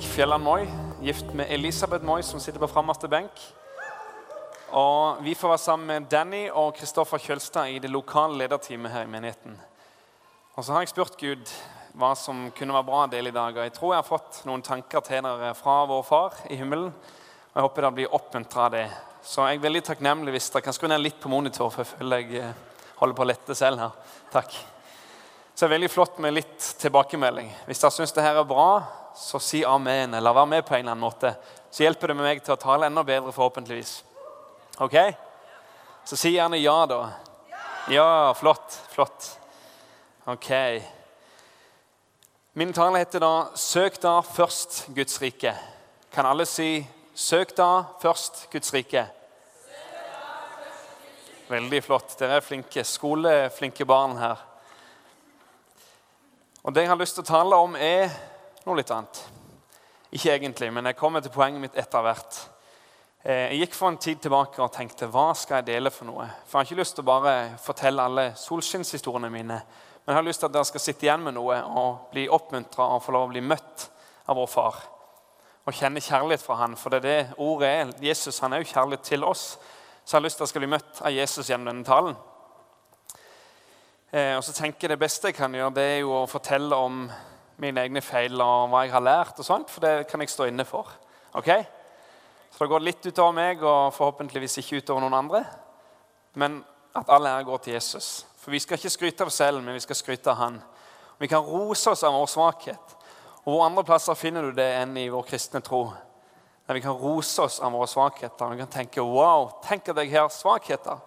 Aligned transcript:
Erik 0.00 0.08
Fjelland 0.08 0.44
Moi, 0.44 0.66
gift 1.02 1.34
med 1.34 1.46
Elisabeth 1.52 2.04
Moi, 2.04 2.22
som 2.22 2.40
sitter 2.40 2.60
på 2.62 2.68
fremmeste 2.72 3.08
benk. 3.08 3.40
Og 4.72 5.18
Vi 5.20 5.34
får 5.34 5.48
være 5.48 5.60
sammen 5.60 5.86
med 5.86 6.06
Danny 6.08 6.46
og 6.48 6.70
Kristoffer 6.78 7.20
Kjølstad 7.20 7.68
i 7.68 7.78
det 7.78 7.90
lokale 7.90 8.38
lederteamet 8.40 8.94
her 8.94 9.02
i 9.04 9.10
menigheten. 9.12 9.58
Og 10.54 10.64
Så 10.64 10.72
har 10.72 10.80
jeg 10.80 10.88
spurt 10.88 11.18
Gud 11.20 11.52
hva 11.92 12.14
som 12.16 12.48
kunne 12.56 12.72
være 12.72 12.86
bra 12.88 13.02
del 13.12 13.28
i 13.28 13.34
dag. 13.34 13.52
Og 13.52 13.62
jeg 13.62 13.72
tror 13.76 13.92
jeg 13.92 13.98
har 14.00 14.08
fått 14.08 14.40
noen 14.48 14.62
tanker 14.62 15.04
til 15.04 15.20
dere 15.22 15.52
fra 15.54 15.84
vår 15.84 16.02
Far 16.02 16.38
i 16.48 16.56
himmelen. 16.56 16.88
Og 16.88 17.54
Jeg 17.54 17.62
håper 17.62 17.82
dere 17.82 17.92
blir 17.98 18.14
oppmuntra 18.14 18.70
av 18.70 18.72
det. 18.72 18.86
Så 19.22 19.44
jeg 19.50 19.58
er 19.60 19.66
veldig 19.66 19.82
takknemlig 19.84 20.32
hvis 20.32 20.48
dere 20.48 20.62
kan 20.64 20.72
skru 20.72 20.88
ned 20.88 21.04
litt 21.04 21.20
på 21.20 21.28
monitor, 21.28 21.68
for 21.68 21.84
jeg 21.84 21.92
føler 21.92 22.24
jeg 22.24 22.40
eh, 22.40 22.56
holder 23.02 23.20
på 23.20 23.22
å 23.22 23.28
lette 23.34 23.54
selv 23.54 23.84
her. 23.84 23.92
Takk. 24.32 24.56
Så 25.52 25.66
det 25.66 25.68
er 25.68 25.76
veldig 25.76 25.92
flott 25.92 26.18
med 26.24 26.38
litt 26.38 26.72
tilbakemelding. 26.80 27.52
Hvis 27.68 27.84
dere 27.84 27.98
syns 27.98 28.16
det 28.16 28.24
her 28.24 28.40
er 28.40 28.48
bra, 28.48 28.70
så 29.16 29.40
si 29.42 29.64
amen, 29.64 30.14
eller 30.14 30.34
vær 30.34 30.46
med 30.46 30.64
på 30.66 30.74
en 30.74 30.80
eller 30.80 30.92
annen 30.92 31.04
måte. 31.04 31.34
Så 31.70 31.84
hjelper 31.84 32.10
det 32.10 32.16
med 32.18 32.26
meg 32.26 32.44
til 32.44 32.54
å 32.54 32.60
tale 32.60 32.88
enda 32.90 33.04
bedre, 33.06 33.32
forhåpentligvis. 33.32 33.92
Ok? 34.80 34.96
Så 36.04 36.16
si 36.16 36.34
gjerne 36.34 36.58
ja, 36.58 36.78
da. 36.90 37.02
Ja, 37.90 38.34
flott. 38.34 38.80
Flott. 38.90 39.38
Ok. 40.24 40.50
Min 42.52 42.72
tale 42.72 42.98
heter 42.98 43.20
da 43.20 43.50
'Søk 43.54 44.00
da 44.02 44.20
først 44.20 44.86
Guds 44.94 45.20
rike'. 45.22 45.54
Kan 46.12 46.26
alle 46.26 46.46
si 46.46 46.86
'Søk 47.14 47.56
da 47.56 47.84
først 48.02 48.50
Guds 48.50 48.74
rike'? 48.74 49.06
Veldig 51.48 51.84
flott. 51.84 52.18
Dere 52.18 52.36
er 52.36 52.40
flinke. 52.40 52.84
Skoleflinke 52.84 53.84
barn 53.84 54.16
her. 54.16 54.36
Og 56.62 56.74
Det 56.74 56.82
jeg 56.82 56.88
har 56.88 56.96
lyst 56.96 57.14
til 57.14 57.24
å 57.24 57.26
tale 57.26 57.56
om, 57.56 57.76
er 57.76 58.10
noe 58.70 58.80
litt 58.80 58.92
annet. 58.94 59.20
Ikke 60.14 60.32
egentlig, 60.34 60.70
men 60.74 60.86
jeg 60.88 60.98
kommer 60.98 61.22
til 61.22 61.34
poenget 61.34 61.62
mitt 61.62 61.78
etter 61.78 62.02
hvert. 62.06 62.38
Eh, 63.22 63.50
jeg 63.52 63.64
gikk 63.64 63.76
for 63.76 63.90
en 63.90 63.98
tid 64.00 64.22
tilbake 64.24 64.62
og 64.62 64.72
tenkte 64.74 65.10
hva 65.10 65.28
skal 65.36 65.60
jeg 65.60 65.72
dele 65.74 65.92
for 65.92 66.08
noe? 66.08 66.24
For 66.46 66.56
Jeg 66.56 66.60
har 66.60 66.68
ikke 66.68 66.80
lyst 66.80 66.96
til 66.96 67.04
å 67.04 67.10
bare 67.10 67.34
fortelle 67.62 68.06
alle 68.06 68.30
solskinnshistoriene 68.38 69.30
mine. 69.30 69.58
Men 70.00 70.14
jeg 70.14 70.18
har 70.18 70.26
lyst 70.26 70.40
til 70.40 70.48
at 70.48 70.54
dere 70.56 70.68
skal 70.70 70.82
sitte 70.82 71.06
igjen 71.06 71.26
med 71.26 71.36
noe 71.36 71.58
og 71.68 72.08
bli 72.14 72.24
oppmuntra 72.32 72.86
og 72.94 73.04
få 73.04 73.12
lov 73.14 73.28
å 73.28 73.32
bli 73.34 73.44
møtt 73.44 73.90
av 74.26 74.40
vår 74.40 74.48
far. 74.50 74.80
Og 75.66 75.76
kjenne 75.76 76.00
kjærlighet 76.00 76.42
fra 76.42 76.56
han, 76.62 76.78
for 76.80 76.90
det 76.94 77.02
er 77.02 77.06
det 77.06 77.38
ordet 77.44 77.68
er. 77.68 77.92
Jesus 78.02 78.40
han 78.40 78.56
er 78.56 78.64
jo 78.64 78.72
kjærlighet 78.72 79.04
til 79.06 79.26
oss. 79.28 79.44
Så 80.02 80.16
jeg 80.16 80.18
har 80.18 80.24
lyst 80.24 80.40
til 80.40 80.42
at 80.42 80.46
dere 80.46 80.54
skal 80.54 80.64
bli 80.64 80.74
møtt 80.74 81.02
av 81.04 81.14
Jesus 81.14 81.50
gjennom 81.50 81.70
denne 81.70 81.86
talen. 81.86 82.16
Eh, 84.10 84.32
og 84.34 84.42
så 84.42 84.56
tenker 84.56 84.88
jeg 84.88 84.96
Det 84.96 85.02
beste 85.04 85.28
jeg 85.30 85.36
kan 85.36 85.54
gjøre, 85.54 85.74
det 85.76 85.84
er 85.84 85.98
jo 86.00 86.16
å 86.22 86.26
fortelle 86.26 86.74
om 86.74 87.04
mine 87.60 87.84
egne 87.84 88.02
feil 88.04 88.40
og 88.40 88.70
hva 88.72 88.84
jeg 88.84 88.94
har 88.94 89.04
lært. 89.04 89.38
og 89.38 89.44
sånt, 89.44 89.70
For 89.70 89.80
det 89.80 90.08
kan 90.08 90.20
jeg 90.20 90.32
stå 90.32 90.48
inne 90.48 90.64
for. 90.64 90.88
Ok? 91.34 91.50
Så 92.50 92.64
det 92.64 92.70
går 92.70 92.84
litt 92.84 93.06
utover 93.06 93.32
meg 93.32 93.62
og 93.62 93.94
forhåpentligvis 93.94 94.58
ikke 94.58 94.80
utover 94.82 95.04
noen 95.04 95.18
andre. 95.20 95.44
Men 96.34 96.64
at 96.94 97.08
all 97.08 97.26
ære 97.26 97.44
går 97.44 97.58
til 97.58 97.72
Jesus. 97.74 98.26
For 98.40 98.50
vi 98.50 98.58
skal 98.58 98.78
ikke 98.78 98.90
skryte 98.90 99.24
av 99.24 99.30
oss 99.30 99.38
selv, 99.40 99.62
men 99.62 99.76
vi 99.76 99.84
skal 99.84 99.96
skryte 99.96 100.30
av 100.30 100.36
Han. 100.36 100.62
Vi 101.18 101.28
kan 101.28 101.44
rose 101.44 101.90
oss 101.90 102.02
av 102.04 102.14
vår 102.16 102.26
svakhet. 102.26 102.96
Og 103.44 103.52
Hvor 103.52 103.64
andre 103.64 103.84
plasser 103.84 104.14
finner 104.14 104.42
du 104.42 104.52
det 104.56 104.68
enn 104.80 104.96
i 104.96 105.08
vår 105.08 105.22
kristne 105.28 105.60
tro? 105.60 105.92
Der 106.66 106.74
vi 106.74 106.80
kan 106.80 106.96
rose 106.96 107.42
oss 107.42 107.60
av 107.60 107.72
våre 107.72 107.86
svakheter. 107.88 108.50
Vi 108.50 108.60
kan 108.62 108.70
tenke 108.70 109.02
wow, 109.02 109.50
tenk 109.64 109.88
at 109.88 109.96
jeg 109.96 110.12
har 110.12 110.28
svakheter. 110.28 111.00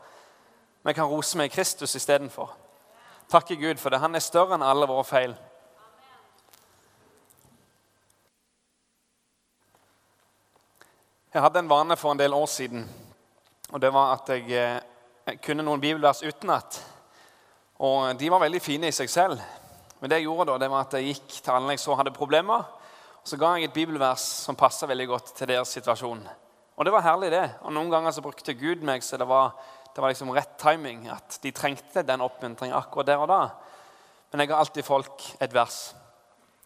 Men 0.84 0.92
jeg 0.92 0.96
kan 0.96 1.10
rose 1.10 1.38
meg 1.38 1.52
i 1.52 1.56
Kristus 1.56 1.96
istedenfor. 1.96 2.52
Takke 3.32 3.56
Gud 3.56 3.80
for 3.80 3.90
det. 3.90 4.00
Han 4.04 4.16
er 4.16 4.24
større 4.24 4.58
enn 4.58 4.66
alle 4.66 4.88
våre 4.90 5.06
feil. 5.08 5.36
Jeg 11.34 11.42
hadde 11.42 11.64
en 11.64 11.70
vane 11.70 11.96
for 11.98 12.14
en 12.14 12.20
del 12.20 12.34
år 12.38 12.46
siden. 12.46 12.84
og 13.72 13.82
Det 13.82 13.90
var 13.94 14.12
at 14.14 14.28
jeg, 14.30 14.44
eh, 14.52 14.82
jeg 15.26 15.40
kunne 15.42 15.64
noen 15.64 15.82
bibelvers 15.82 16.22
utenat. 16.22 16.78
Og 17.80 18.20
de 18.20 18.30
var 18.30 18.40
veldig 18.40 18.62
fine 18.62 18.88
i 18.88 18.94
seg 18.94 19.10
selv. 19.10 19.42
Men 20.00 20.10
det 20.10 20.20
jeg 20.20 20.28
gjorde 20.28 20.52
da, 20.52 20.58
det 20.62 20.70
var 20.70 20.82
at 20.86 20.94
jeg 20.94 21.08
gikk 21.08 21.42
til 21.42 21.52
alle 21.52 21.72
jeg 21.74 21.80
så 21.80 21.96
hadde 21.96 22.14
problemer. 22.14 22.62
Og 23.18 23.26
så 23.26 23.38
ga 23.38 23.56
jeg 23.56 23.64
et 23.64 23.74
bibelvers 23.74 24.22
som 24.22 24.56
passa 24.56 24.86
veldig 24.86 25.08
godt 25.08 25.34
til 25.36 25.48
deres 25.48 25.74
situasjon. 25.74 26.22
Og 26.78 26.86
det 26.86 26.94
var 26.94 27.02
herlig, 27.02 27.32
det. 27.32 27.50
Og 27.64 27.74
noen 27.74 27.90
ganger 27.90 28.12
så 28.12 28.22
brukte 28.22 28.54
Gud 28.54 28.86
meg 28.86 29.02
så 29.02 29.18
det 29.18 29.28
var, 29.28 29.56
det 29.96 30.02
var 30.02 30.14
liksom 30.14 30.30
rett 30.30 30.54
timing. 30.62 31.10
At 31.10 31.40
de 31.42 31.52
trengte 31.52 32.06
den 32.06 32.22
oppmuntringen 32.22 32.78
akkurat 32.78 33.08
der 33.08 33.18
og 33.18 33.28
da. 33.28 33.50
Men 34.32 34.40
jeg 34.40 34.50
ga 34.50 34.62
alltid 34.62 34.86
folk 34.86 35.26
et 35.42 35.54
vers. 35.54 35.96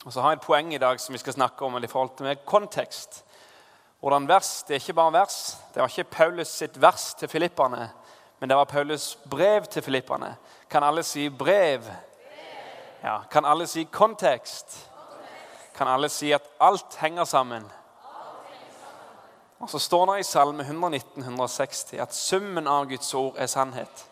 Og 0.04 0.12
så 0.12 0.20
har 0.20 0.36
jeg 0.36 0.42
et 0.42 0.46
poeng 0.46 0.74
i 0.74 0.78
dag 0.78 1.00
som 1.00 1.16
vi 1.16 1.24
skal 1.24 1.40
snakke 1.40 1.64
om 1.64 1.80
i 1.80 1.88
forhold 1.88 2.18
til 2.18 2.28
meg, 2.28 2.44
kontekst. 2.44 3.24
Hvordan 4.00 4.28
vers, 4.28 4.64
Det 4.64 4.76
er 4.76 4.80
ikke 4.80 4.94
bare 4.94 5.14
vers. 5.14 5.58
Det 5.74 5.82
var 5.82 5.88
ikke 5.88 6.04
Paulus 6.04 6.48
sitt 6.48 6.82
vers 6.82 7.14
til 7.14 7.28
filipperne, 7.28 7.90
men 8.40 8.50
det 8.50 8.58
var 8.58 8.66
Paulus 8.66 9.18
brev 9.30 9.66
til 9.66 9.82
filipperne. 9.82 10.36
Kan 10.70 10.84
alle 10.84 11.04
si 11.04 11.30
brev? 11.30 11.82
Ja. 13.04 13.20
Kan 13.32 13.46
alle 13.46 13.68
si 13.68 13.84
kontekst? 13.84 14.90
Kan 15.76 15.88
alle 15.88 16.10
si 16.10 16.32
at 16.32 16.42
alt 16.60 16.96
henger 17.02 17.24
sammen? 17.24 17.72
Og 19.60 19.70
Så 19.70 19.80
står 19.80 20.06
det 20.06 20.20
i 20.20 20.24
Salme 20.24 20.64
119-160 20.64 21.98
at 22.02 22.14
summen 22.14 22.68
av 22.68 22.86
Guds 22.86 23.14
ord 23.14 23.36
er 23.38 23.46
sannhet. 23.46 24.06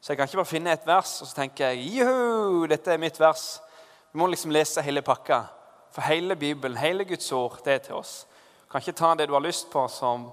Så 0.00 0.12
jeg 0.12 0.16
kan 0.16 0.26
ikke 0.26 0.36
bare 0.36 0.46
finne 0.46 0.72
et 0.72 0.86
vers 0.86 1.20
og 1.22 1.28
så 1.28 1.34
tenker 1.34 1.66
jeg, 1.66 1.78
juhu, 1.96 2.66
dette 2.66 2.92
er 2.92 2.98
mitt 3.00 3.20
vers. 3.20 3.60
Vi 4.12 4.18
må 4.18 4.26
liksom 4.26 4.50
lese 4.50 4.82
hele 4.82 5.02
pakka. 5.02 5.42
For 5.92 6.02
hele 6.02 6.36
Bibelen, 6.36 6.76
hele 6.76 7.04
Guds 7.04 7.32
ord, 7.32 7.60
det 7.64 7.72
er 7.72 7.78
til 7.78 7.94
oss. 7.94 8.26
Kan 8.72 8.80
ikke 8.80 8.96
ta 8.96 9.14
det 9.14 9.26
du 9.28 9.34
har 9.36 9.44
lyst 9.44 9.68
på, 9.70 9.84
som 9.92 10.30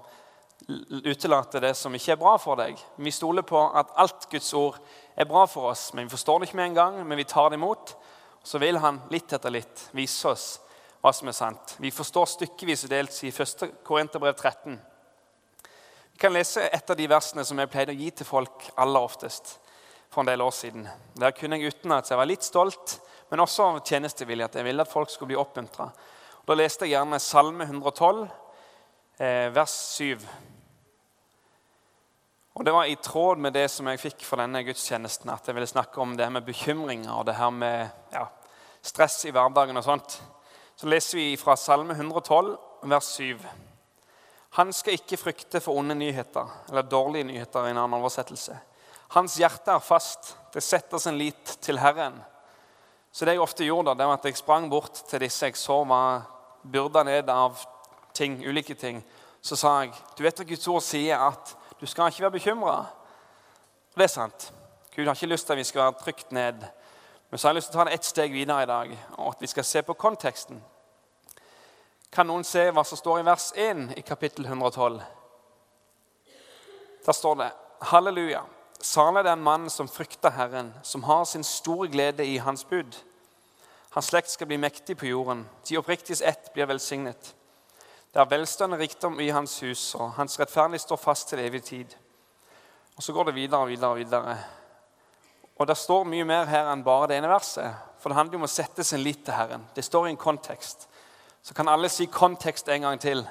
utelater 1.04 1.60
det 1.60 1.74
som 1.76 1.92
ikke 1.94 2.14
er 2.14 2.20
bra 2.20 2.38
for 2.40 2.56
deg. 2.56 2.78
Vi 2.96 3.12
stoler 3.12 3.44
på 3.44 3.60
at 3.76 3.92
alt 4.00 4.24
Guds 4.32 4.48
ord 4.56 4.78
er 5.12 5.28
bra 5.28 5.42
for 5.44 5.74
oss, 5.74 5.90
men 5.92 6.06
vi 6.06 6.14
forstår 6.14 6.40
det 6.40 6.48
ikke 6.48 6.56
med 6.56 6.70
en 6.70 6.78
gang. 6.78 6.96
Men 7.04 7.20
vi 7.20 7.26
tar 7.28 7.50
det 7.50 7.58
imot. 7.60 7.92
Så 8.42 8.56
vil 8.62 8.78
han 8.80 9.02
litt 9.12 9.32
etter 9.36 9.52
litt 9.52 9.82
vise 9.92 10.30
oss 10.30 10.46
hva 11.00 11.12
som 11.12 11.28
er 11.28 11.36
sant. 11.36 11.74
Vi 11.84 11.90
forstår 11.92 12.30
stykkevis 12.32 12.86
og 12.86 12.92
delt 12.92 13.18
i 13.28 13.32
1. 13.32 13.66
Korinterbrev 13.84 14.32
13. 14.32 14.78
Vi 16.12 16.20
kan 16.20 16.32
lese 16.32 16.64
et 16.64 16.92
av 16.92 16.96
de 16.96 17.08
versene 17.12 17.44
som 17.44 17.60
jeg 17.60 17.72
pleide 17.72 17.92
å 17.92 18.00
gi 18.00 18.08
til 18.10 18.28
folk 18.28 18.70
aller 18.80 19.04
oftest 19.04 19.58
for 20.08 20.22
en 20.22 20.32
del 20.32 20.40
år 20.44 20.56
siden. 20.56 20.88
Der 21.20 21.36
kunne 21.36 21.60
jeg 21.60 21.74
utenat, 21.74 22.08
så 22.08 22.16
jeg 22.16 22.22
var 22.22 22.32
litt 22.32 22.48
stolt, 22.48 22.96
men 23.28 23.44
også 23.44 23.68
av 23.68 23.82
tjenestevilje. 23.84 24.48
At 24.48 24.58
jeg 24.60 24.68
ville 24.68 24.88
at 24.88 24.92
folk 24.92 25.12
skulle 25.12 25.34
bli 25.34 25.40
oppmuntra. 25.40 25.90
Da 26.48 26.56
leste 26.56 26.86
jeg 26.86 26.94
gjerne 26.94 27.18
Salme 27.20 27.66
112, 27.68 28.22
eh, 29.20 29.48
vers 29.54 29.74
7. 29.96 30.18
Og 32.54 32.64
Det 32.64 32.72
var 32.72 32.84
i 32.84 32.96
tråd 32.96 33.38
med 33.38 33.52
det 33.52 33.70
som 33.70 33.86
jeg 33.86 34.00
fikk 34.00 34.24
fra 34.24 34.42
denne 34.42 34.64
gudstjenesten, 34.64 35.30
at 35.30 35.46
jeg 35.46 35.54
ville 35.54 35.66
snakke 35.66 36.00
om 36.00 36.16
det 36.16 36.26
her 36.26 36.32
med 36.32 36.44
bekymringer 36.44 37.12
og 37.12 37.26
det 37.26 37.36
her 37.38 37.50
med 37.50 37.88
ja, 38.12 38.26
stress 38.82 39.24
i 39.24 39.32
hverdagen 39.32 39.76
og 39.76 39.84
sånt. 39.84 40.22
Så 40.76 40.88
leser 40.88 41.18
vi 41.18 41.36
fra 41.36 41.56
Salme 41.56 41.94
112, 41.94 42.56
vers 42.82 43.12
7. 43.16 43.38
Han 44.58 44.72
skal 44.72 44.96
ikke 44.96 45.20
frykte 45.20 45.60
for 45.60 45.78
onde 45.78 45.94
nyheter, 45.94 46.48
eller 46.68 46.82
dårlige 46.82 47.24
nyheter 47.24 47.68
i 47.68 47.70
en 47.70 47.78
annen 47.84 48.00
oversettelse. 48.00 48.56
Hans 49.14 49.36
hjerte 49.38 49.72
er 49.72 49.82
fast. 49.82 50.36
Det 50.52 50.62
setter 50.62 50.98
sin 50.98 51.18
lit 51.18 51.56
til 51.62 51.78
Herren. 51.78 52.18
Så 53.12 53.24
det 53.24 53.34
jeg 53.34 53.42
ofte 53.42 53.64
gjorde, 53.64 53.94
det 53.98 54.06
var 54.06 54.18
at 54.18 54.24
jeg 54.24 54.36
sprang 54.38 54.70
bort 54.70 55.02
til 55.08 55.20
disse 55.20 55.46
jeg 55.46 55.56
så 55.58 55.82
var 55.84 56.22
byrda 56.62 57.02
ned 57.02 57.28
av 57.28 57.58
ting, 58.14 58.38
ulike 58.46 58.74
ting. 58.74 59.02
Så 59.42 59.56
sa 59.56 59.80
jeg 59.82 59.94
du 60.16 60.22
vet 60.22 60.40
at 60.40 60.48
Guds 60.48 60.68
ord 60.68 60.82
sier 60.84 61.18
at 61.18 61.56
du 61.80 61.86
skal 61.86 62.10
ikke 62.10 62.22
være 62.22 62.38
bekymra. 62.38 62.76
Det 63.96 64.04
er 64.04 64.12
sant. 64.12 64.52
Gud 64.94 65.06
har 65.06 65.14
ikke 65.14 65.32
lyst 65.32 65.46
til 65.46 65.52
at 65.52 65.58
vi 65.58 65.64
skal 65.64 65.82
være 65.82 66.02
trygt 66.02 66.32
ned. 66.32 66.66
Men 67.30 67.38
så 67.38 67.48
har 67.48 67.54
jeg 67.54 67.60
lyst 67.60 67.70
til 67.70 67.78
å 67.78 67.80
ta 67.80 67.88
det 67.88 67.94
ett 67.94 68.06
steg 68.06 68.32
videre 68.34 68.62
i 68.62 68.68
dag, 68.68 68.92
og 69.16 69.34
at 69.34 69.42
vi 69.42 69.50
skal 69.50 69.64
se 69.64 69.82
på 69.86 69.94
konteksten. 69.94 70.62
Kan 72.10 72.26
noen 72.26 72.44
se 72.44 72.64
hva 72.74 72.82
som 72.84 72.98
står 72.98 73.20
i 73.20 73.26
vers 73.26 73.52
1 73.54 73.92
i 73.98 74.02
kapittel 74.02 74.46
112? 74.46 74.98
Der 77.06 77.12
står 77.16 77.36
det 77.38 77.50
Halleluja. 77.92 78.42
Salig 78.82 79.24
den 79.24 79.42
mann 79.46 79.70
som 79.70 79.88
frykter 79.88 80.34
Herren, 80.34 80.74
som 80.82 81.02
har 81.02 81.24
sin 81.24 81.44
store 81.44 81.88
glede 81.88 82.26
i 82.26 82.38
Hans 82.38 82.64
bud. 82.64 82.96
Hans 83.90 84.06
slekt 84.06 84.30
skal 84.30 84.46
bli 84.46 84.58
mektig 84.58 84.98
på 84.98 85.06
jorden. 85.06 85.48
De 85.68 85.78
oppriktiges 85.78 86.22
ett 86.22 86.52
blir 86.54 86.66
velsignet. 86.66 87.34
Det 88.12 88.20
er 88.20 88.30
velstand 88.30 88.74
rikdom 88.74 89.20
i 89.20 89.28
hans 89.30 89.62
hus, 89.62 89.94
og 89.94 90.12
hans 90.12 90.38
rettferdighet 90.38 90.82
står 90.82 90.96
fast 90.96 91.28
til 91.28 91.38
evig 91.38 91.62
tid. 91.64 91.94
Og 92.96 93.02
Så 93.02 93.12
går 93.12 93.24
det 93.24 93.34
videre 93.34 93.60
og 93.60 93.68
videre. 93.68 93.90
og 93.90 93.96
videre. 93.96 94.38
Og 95.58 95.66
Det 95.66 95.76
står 95.76 96.04
mye 96.04 96.24
mer 96.24 96.44
her 96.44 96.72
enn 96.72 96.84
bare 96.84 97.06
det 97.08 97.16
ene 97.16 97.28
verset. 97.28 97.74
For 97.98 98.08
det 98.08 98.16
handler 98.16 98.36
om 98.36 98.44
å 98.44 98.46
sette 98.46 98.84
sin 98.84 99.00
lit 99.00 99.24
til 99.24 99.34
Herren. 99.34 99.66
Det 99.74 99.84
står 99.84 100.06
i 100.06 100.10
en 100.10 100.16
kontekst. 100.16 100.88
Så 101.42 101.54
kan 101.54 101.68
alle 101.68 101.88
si 101.88 102.06
kontekst 102.06 102.68
en 102.68 102.82
gang 102.82 103.00
til. 103.00 103.28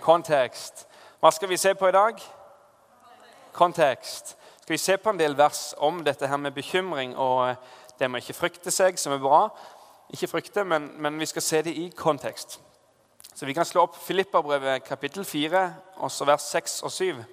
Kontekst. 0.00 0.86
Hva 1.20 1.30
skal 1.30 1.48
vi 1.48 1.56
se 1.56 1.74
på 1.74 1.88
i 1.88 1.92
dag? 1.92 2.22
Kontekst. 3.52 4.36
Skal 4.60 4.74
vi 4.74 4.78
se 4.78 4.96
på 4.96 5.10
en 5.10 5.18
del 5.18 5.36
vers 5.36 5.74
om 5.76 6.04
dette 6.04 6.26
her 6.26 6.36
med 6.36 6.52
bekymring 6.52 7.16
og 7.16 7.56
det 7.98 8.10
med 8.10 8.20
å 8.20 8.24
ikke 8.24 8.38
frykte 8.38 8.72
seg, 8.74 8.98
som 8.98 9.14
er 9.14 9.22
bra. 9.22 9.46
Ikke 10.12 10.28
frykte, 10.30 10.64
men, 10.64 10.90
men 11.00 11.18
vi 11.20 11.26
skal 11.26 11.42
se 11.42 11.62
det 11.66 11.74
i 11.78 11.88
kontekst. 11.96 12.58
Så 13.34 13.46
vi 13.46 13.54
kan 13.54 13.66
slå 13.66 13.88
opp 13.88 13.96
Filipperbrevet 13.98 14.84
kapittel 14.86 15.24
4, 15.26 15.64
også 16.06 16.26
vers 16.28 16.44
6 16.54 16.82
og 16.86 16.92
7. 16.92 17.24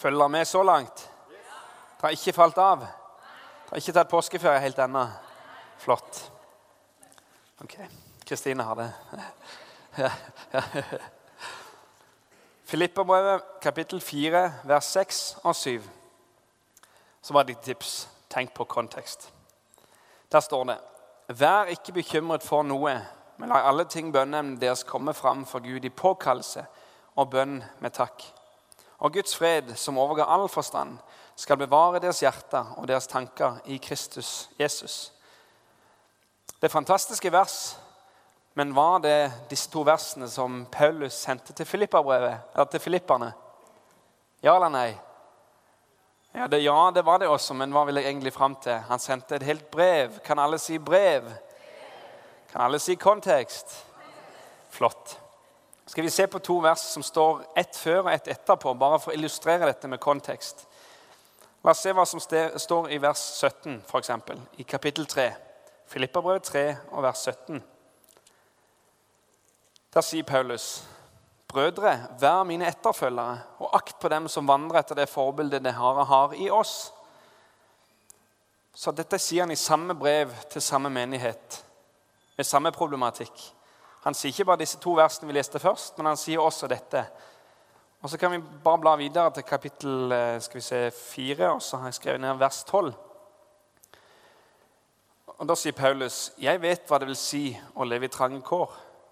Følger 0.00 0.28
med 0.28 0.44
så 0.48 0.62
langt? 0.62 1.10
Det 2.00 2.08
har 2.08 2.16
ikke 2.16 2.32
falt 2.32 2.58
av? 2.58 2.80
Det 2.80 3.70
har 3.70 3.82
ikke 3.82 3.94
tatt 3.98 4.10
påskeferie 4.10 4.62
helt 4.64 4.78
ennå? 4.80 5.04
Flott. 5.78 6.22
Ok. 7.60 7.76
Kristine 8.26 8.64
har 8.64 8.80
det. 8.80 8.90
Ja, 9.98 10.10
ja. 10.52 10.62
Filipperbrevet 12.70 13.42
kapittel 13.62 14.00
4, 14.00 14.52
vers 14.64 14.84
6 14.84 15.36
og 15.42 15.56
7. 15.56 15.82
Så 17.22 17.32
var 17.32 17.42
det 17.42 17.56
et 17.56 17.64
tips. 17.64 18.08
Tenk 18.30 18.52
på 18.54 18.64
kontekst. 18.64 19.32
Der 20.32 20.40
står 20.40 20.64
det 20.64 20.76
Vær 21.40 21.64
ikke 21.64 21.92
bekymret 21.92 22.46
for 22.46 22.62
noe, 22.62 22.92
men 23.42 23.50
la 23.50 23.64
alle 23.66 23.88
ting 23.90 24.12
bønneemnene 24.14 24.60
deres 24.62 24.84
komme 24.86 25.14
fram 25.14 25.42
for 25.46 25.58
Gud 25.66 25.82
i 25.84 25.90
påkallelse 25.90 26.62
og 27.16 27.30
bønn 27.30 27.58
med 27.80 27.90
takk. 27.90 28.22
Og 29.02 29.18
Guds 29.18 29.34
fred, 29.34 29.74
som 29.74 29.98
overgår 29.98 30.30
all 30.30 30.48
forstand, 30.48 30.94
skal 31.34 31.58
bevare 31.58 31.98
deres 31.98 32.22
hjerter 32.22 32.70
og 32.76 32.86
deres 32.86 33.10
tanker 33.10 33.58
i 33.64 33.82
Kristus 33.82 34.48
Jesus. 34.60 35.12
Det 36.62 36.70
fantastiske 36.70 37.32
vers, 37.32 37.79
men 38.60 38.74
var 38.74 38.98
det 39.00 39.30
disse 39.48 39.70
to 39.72 39.80
versene 39.88 40.26
som 40.28 40.66
Paulus 40.68 41.14
sendte 41.16 41.54
til 41.56 41.64
til 41.64 42.80
filipperne? 42.84 43.30
Ja 44.44 44.52
eller 44.58 44.68
nei? 44.68 44.90
Ja 46.34 46.46
det, 46.46 46.58
ja, 46.60 46.90
det 46.94 47.06
var 47.06 47.22
det 47.22 47.28
også, 47.28 47.56
men 47.56 47.72
hva 47.72 47.86
vil 47.88 47.96
jeg 47.96 48.10
egentlig 48.10 48.34
fram 48.36 48.58
til? 48.60 48.76
Han 48.90 49.00
sendte 49.00 49.38
et 49.38 49.48
helt 49.48 49.70
brev. 49.70 50.20
Kan 50.20 50.38
alle 50.38 50.58
si 50.58 50.76
brev? 50.76 51.32
Kan 52.52 52.66
alle 52.66 52.78
si 52.78 52.98
kontekst? 53.00 53.86
Flott. 54.68 55.16
Skal 55.86 56.04
vi 56.04 56.10
se 56.10 56.26
på 56.26 56.44
to 56.44 56.60
vers 56.60 56.84
som 56.92 57.02
står 57.02 57.42
ett 57.56 57.76
før 57.76 58.02
og 58.10 58.12
ett 58.12 58.28
etterpå, 58.28 58.76
bare 58.76 59.00
for 59.00 59.14
å 59.14 59.16
illustrere 59.16 59.72
dette 59.72 59.88
med 59.88 60.04
kontekst. 60.04 60.66
La 61.64 61.72
oss 61.72 61.80
se 61.80 61.96
hva 61.96 62.04
som 62.04 62.20
står 62.20 62.92
i 62.92 63.00
vers 63.00 63.24
17, 63.40 63.82
f.eks. 63.88 64.16
I 64.60 64.68
kapittel 64.68 65.08
3. 65.08 65.30
Filippabrevet 65.88 66.52
3 66.52 66.70
og 66.92 67.06
vers 67.08 67.24
17. 67.24 67.62
Der 69.94 70.00
sier 70.00 70.22
Paulus 70.22 70.84
Brødre, 71.48 72.06
vær 72.20 72.44
mine 72.46 72.68
etterfølgere, 72.68 73.40
og 73.58 73.72
akt 73.74 73.96
på 73.98 74.08
dem 74.08 74.28
som 74.30 74.46
vandrer 74.46 74.84
etter 74.84 74.94
det 74.94 75.08
forbildet 75.10 75.64
det 75.64 75.72
har, 75.74 76.04
har 76.06 76.34
i 76.38 76.46
oss. 76.50 76.92
Så 78.70 78.92
dette 78.94 79.18
sier 79.18 79.42
han 79.42 79.50
i 79.50 79.58
samme 79.58 79.96
brev 79.98 80.30
til 80.52 80.62
samme 80.62 80.92
menighet, 80.94 81.64
med 82.36 82.46
samme 82.46 82.70
problematikk. 82.70 83.34
Han 84.04 84.14
sier 84.14 84.30
ikke 84.30 84.46
bare 84.52 84.60
disse 84.62 84.78
to 84.78 84.94
versene 84.94 85.26
vi 85.26 85.34
leste 85.34 85.58
først, 85.58 85.98
men 85.98 86.12
han 86.12 86.20
sier 86.20 86.38
også 86.38 86.70
dette. 86.70 87.02
Og 88.00 88.10
Så 88.10 88.18
kan 88.18 88.30
vi 88.32 88.38
bare 88.64 88.78
bla 88.78 88.94
videre 88.96 89.32
til 89.34 89.42
kapittel 89.42 90.12
eh, 90.12 90.40
skal 90.40 90.56
vi 90.56 90.62
se, 90.64 90.90
4, 90.90 91.50
og 91.50 91.62
så 91.62 91.76
har 91.76 91.90
jeg 91.90 91.94
skrevet 91.98 92.20
ned 92.20 92.38
vers 92.38 92.62
12. 92.64 92.94
Og 95.26 95.48
Da 95.48 95.54
sier 95.54 95.72
Paulus.: 95.72 96.30
Jeg 96.38 96.62
vet 96.62 96.86
hva 96.86 96.98
det 96.98 97.10
vil 97.10 97.16
si 97.16 97.58
å 97.74 97.84
leve 97.84 98.06
i 98.06 98.14
trange 98.14 98.40
kår. 98.40 98.70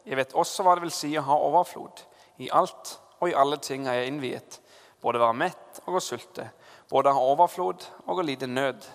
Jeg 0.09 0.17
vet 0.17 0.33
også 0.33 0.65
hva 0.65 0.75
det 0.77 0.87
vil 0.87 0.95
si 0.95 1.11
å 1.21 1.25
ha 1.27 1.37
overflod. 1.45 2.01
I 2.41 2.49
alt 2.57 2.95
og 3.21 3.29
i 3.29 3.37
alle 3.37 3.59
ting 3.61 3.85
er 3.87 4.01
jeg 4.01 4.13
innviet, 4.13 4.61
både 5.03 5.21
å 5.21 5.27
være 5.27 5.37
mett 5.37 5.81
og 5.85 5.99
å 5.99 6.03
sulte, 6.03 6.47
både 6.89 7.13
å 7.13 7.19
ha 7.19 7.27
overflod 7.35 7.85
og 8.07 8.23
å 8.23 8.25
lide 8.25 8.49
nød. 8.49 8.87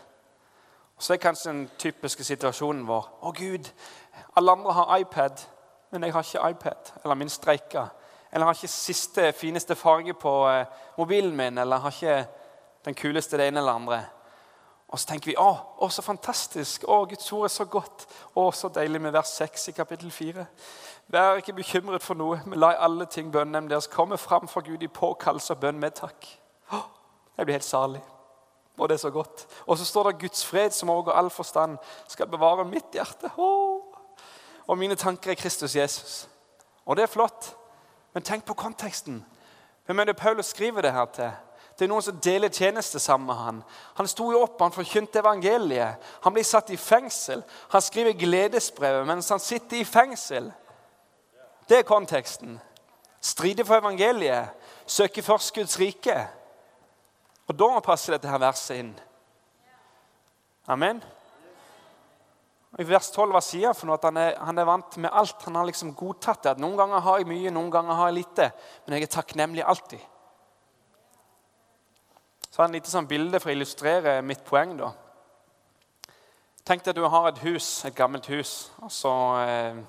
Så 0.98 1.14
er 1.14 1.22
kanskje 1.22 1.52
den 1.52 1.66
typiske 1.78 2.24
situasjonen 2.24 2.86
vår 2.88 3.10
Å, 3.22 3.34
Gud, 3.36 3.70
alle 4.38 4.56
andre 4.56 4.74
har 4.74 4.98
iPad, 5.04 5.44
men 5.92 6.08
jeg 6.08 6.16
har 6.16 6.26
ikke 6.26 6.50
iPad. 6.50 6.92
Eller 7.04 7.20
min 7.20 7.30
streika. 7.30 7.88
Eller 8.32 8.48
har 8.50 8.58
ikke 8.58 8.72
siste, 8.72 9.32
fineste 9.38 9.76
farge 9.76 10.14
på 10.18 10.32
eh, 10.50 10.66
mobilen 10.98 11.36
min. 11.38 11.58
Eller 11.58 11.84
har 11.84 11.94
ikke 11.94 12.24
den 12.86 12.98
kuleste 12.98 13.38
det 13.38 13.48
ene 13.48 13.62
eller 13.62 13.78
andre. 13.78 14.00
Og 14.94 15.00
så 15.02 15.10
tenker 15.10 15.32
vi 15.32 15.38
å, 15.42 15.50
å 15.82 15.88
så 15.90 16.04
fantastisk. 16.06 16.84
Å, 16.86 17.00
Guds 17.10 17.32
ord 17.34 17.48
er 17.48 17.52
så 17.52 17.66
godt. 17.66 18.06
Å, 18.38 18.44
så 18.54 18.70
deilig 18.70 19.00
med 19.02 19.16
vers 19.16 19.32
6 19.40 19.72
i 19.72 19.74
kapittel 19.74 20.12
4. 20.14 20.44
Vær 21.14 21.40
ikke 21.42 21.56
bekymret 21.58 22.06
for 22.06 22.18
noe, 22.20 22.38
men 22.46 22.62
la 22.62 22.76
alle 22.86 23.08
ting 23.10 23.32
bønnen 23.34 23.72
deres 23.72 23.90
komme 23.90 24.20
fram 24.22 24.46
for 24.52 24.62
Gud 24.66 24.86
i 24.86 24.92
påkallelse 24.94 25.56
og 25.56 25.64
bønn 25.64 25.82
med 25.82 25.98
takk. 25.98 26.28
Jeg 26.70 27.48
blir 27.48 27.58
helt 27.58 27.66
salig. 27.66 28.04
Og 28.78 28.90
det 28.90 29.00
er 29.00 29.02
så 29.02 29.10
godt. 29.14 29.48
Og 29.66 29.78
så 29.82 29.86
står 29.86 30.12
det 30.12 30.20
Guds 30.28 30.46
fred, 30.46 30.78
som 30.78 30.94
overgår 30.94 31.18
all 31.18 31.32
forstand, 31.34 31.80
skal 32.08 32.30
bevare 32.30 32.66
mitt 32.66 32.94
hjerte. 32.94 33.34
Og 33.38 34.78
mine 34.78 34.96
tanker 34.96 35.34
er 35.34 35.42
Kristus 35.42 35.76
Jesus. 35.76 36.28
Og 36.86 36.98
det 36.98 37.08
er 37.08 37.16
flott. 37.16 37.56
Men 38.14 38.24
tenk 38.24 38.46
på 38.46 38.54
konteksten. 38.54 39.24
Hvem 39.86 40.00
er 40.00 40.12
det 40.12 40.22
Paulus 40.22 40.54
skriver 40.54 40.86
det 40.86 40.94
her 40.94 41.06
til? 41.06 41.32
Er 41.82 41.90
noen 41.90 42.06
som 42.06 42.20
deler 42.22 42.54
tjeneste 42.54 43.00
sammen 43.02 43.28
med 43.28 43.36
han. 43.36 43.62
Han 43.98 44.08
sto 44.08 44.30
jo 44.32 44.44
opp, 44.46 44.60
han 44.62 44.76
forkynte 44.76 45.20
evangeliet. 45.20 46.04
Han 46.24 46.36
blir 46.36 46.46
satt 46.46 46.70
i 46.70 46.78
fengsel. 46.78 47.42
Han 47.74 47.82
skriver 47.82 48.14
gledesbrevet 48.20 49.08
mens 49.10 49.32
han 49.34 49.42
sitter 49.42 49.82
i 49.82 49.88
fengsel. 49.88 50.52
Det 51.68 51.82
er 51.82 51.88
konteksten. 51.88 52.60
Stride 53.24 53.66
for 53.66 53.82
evangeliet. 53.82 54.54
Søke 54.86 55.24
først 55.24 55.54
Guds 55.56 55.80
rike. 55.80 56.16
Og 57.48 57.58
da 57.60 57.80
passer 57.84 58.16
dette 58.16 58.30
her 58.30 58.40
verset 58.40 58.80
inn. 58.84 58.94
Amen. 60.72 61.02
I 62.80 62.86
vers 62.88 63.12
12 63.14 63.34
hva 63.36 63.42
sier 63.44 63.70
han 63.70 63.78
for 63.78 63.90
noe? 63.90 64.00
At 64.00 64.08
han 64.08 64.18
er, 64.18 64.38
han 64.42 64.58
er, 64.58 64.68
vant 64.70 64.96
med 65.02 65.12
alt. 65.14 65.44
Han 65.46 65.60
har 65.60 65.68
liksom 65.68 65.94
godtatt 65.98 66.46
det. 66.46 66.56
at 66.56 66.64
Noen 66.64 66.80
ganger 66.80 67.04
har 67.06 67.20
jeg 67.22 67.30
mye, 67.30 67.52
noen 67.54 67.70
ganger 67.74 68.00
har 68.00 68.10
jeg 68.10 68.22
lite. 68.22 68.50
Men 68.86 68.98
jeg 68.98 69.08
er 69.08 69.16
takknemlig 69.18 69.66
alltid. 69.66 70.02
Så 72.54 72.62
har 72.62 72.68
jeg 72.68 72.76
et 72.76 72.84
lite 72.84 72.92
sånn 72.94 73.08
bilde 73.10 73.40
for 73.42 73.50
å 73.50 73.54
illustrere 73.56 74.12
mitt 74.22 74.44
poeng. 74.46 74.76
da. 74.78 74.92
Tenk 76.62 76.84
deg 76.84 76.92
at 76.92 77.00
du 77.00 77.08
har 77.10 77.32
et 77.32 77.40
hus, 77.48 77.86
et 77.86 77.96
gammelt 77.98 78.30
hus. 78.30 78.70
og 78.78 78.92
så... 78.92 79.14
Eh, 79.42 79.80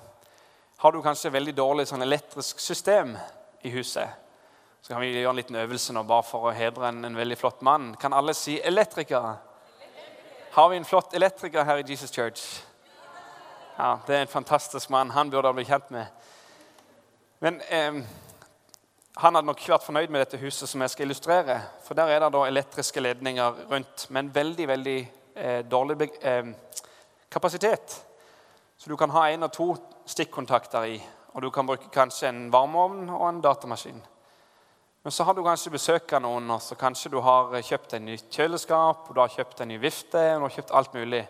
har 0.77 0.91
du 0.91 1.01
kanskje 1.01 1.29
et 1.29 1.33
veldig 1.33 1.53
dårlig 1.55 1.85
sånn 1.87 2.01
elektrisk 2.01 2.59
system 2.59 3.13
i 3.61 3.69
huset. 3.69 4.09
Så 4.81 4.93
kan 4.93 5.01
vi 5.01 5.11
gjøre 5.11 5.29
en 5.29 5.37
liten 5.37 5.61
øvelse 5.61 5.93
nå 5.93 6.03
bare 6.09 6.25
for 6.25 6.49
å 6.49 6.55
hedre 6.57 6.89
en, 6.89 7.05
en 7.05 7.21
veldig 7.21 7.37
flott 7.37 7.61
mann. 7.61 7.93
Kan 8.01 8.17
alle 8.17 8.33
si 8.33 8.57
elektriker? 8.57 9.37
Har 10.57 10.69
vi 10.73 10.81
en 10.81 10.89
flott 10.89 11.13
elektriker 11.13 11.69
her 11.69 11.83
i 11.83 11.85
Jesus 11.85 12.11
Church? 12.11 12.63
Ja, 13.77 13.99
Det 14.07 14.15
er 14.15 14.25
en 14.25 14.33
fantastisk 14.39 14.89
mann. 14.89 15.13
Han 15.13 15.29
burde 15.29 15.53
ha 15.53 15.53
blitt 15.53 15.69
kjent 15.69 15.93
med. 15.93 16.05
Men 17.45 17.61
eh, 17.69 18.01
han 19.17 19.35
hadde 19.35 19.47
nok 19.47 19.61
ikke 19.61 19.71
vært 19.71 19.85
fornøyd 19.87 20.11
med 20.11 20.25
dette 20.25 20.39
huset 20.41 20.67
som 20.67 20.81
jeg 20.83 20.91
skal 20.91 21.07
illustrere. 21.07 21.59
For 21.85 21.95
der 21.95 22.09
er 22.11 22.19
det 22.19 22.33
da 22.35 22.41
elektriske 22.49 22.99
ledninger 22.99 23.61
rundt, 23.71 24.07
men 24.11 24.31
veldig, 24.35 24.67
veldig 24.67 24.97
eh, 25.35 25.61
dårlig 25.71 26.09
eh, 26.19 26.49
kapasitet. 27.31 27.95
Så 28.77 28.91
du 28.91 28.97
kan 28.99 29.13
ha 29.15 29.29
én 29.31 29.47
og 29.47 29.53
to 29.55 29.69
stikkontakter 30.05 30.89
i. 30.91 30.97
Og 31.33 31.41
du 31.41 31.49
kan 31.49 31.67
bruke 31.67 31.87
kanskje 31.91 32.27
en 32.27 32.49
varmeovn 32.51 33.07
og 33.09 33.29
en 33.29 33.39
datamaskin. 33.43 34.03
Men 35.03 35.11
så 35.11 35.23
har 35.23 35.33
du 35.37 35.43
kanskje 35.45 35.71
besøk 35.71 36.11
av 36.17 36.23
noen, 36.25 36.51
og 36.51 36.61
så 36.65 36.75
kanskje 36.75 37.11
du 37.13 37.19
har 37.23 37.55
kjøpt 37.63 37.95
en 37.95 38.07
nytt 38.09 38.27
kjøleskap, 38.35 39.07
og 39.07 39.15
du 39.15 39.21
har 39.21 39.31
kjøpt 39.31 39.61
en 39.61 39.69
ny 39.71 39.79
vifte, 39.79 40.21
og 40.33 40.41
du 40.41 40.45
har 40.47 40.55
kjøpt 40.57 40.75
alt 40.75 40.95
mulig. 40.97 41.23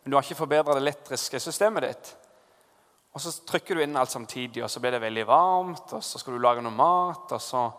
Men 0.00 0.12
du 0.12 0.16
har 0.16 0.24
ikke 0.24 0.40
forbedret 0.40 0.72
det 0.72 0.84
elektriske 0.84 1.40
systemet 1.42 1.88
ditt. 1.88 2.12
Og 3.10 3.20
så 3.20 3.32
trykker 3.46 3.74
du 3.74 3.82
inn 3.82 3.96
alt 3.98 4.12
samtidig, 4.12 4.62
og 4.62 4.70
så 4.70 4.80
blir 4.80 4.94
det 4.94 5.02
veldig 5.02 5.26
varmt, 5.26 5.96
og 5.96 6.04
så 6.04 6.18
skal 6.20 6.36
du 6.36 6.42
lage 6.42 6.62
noe 6.62 6.74
mat, 6.74 7.32
og 7.32 7.42
så 7.42 7.70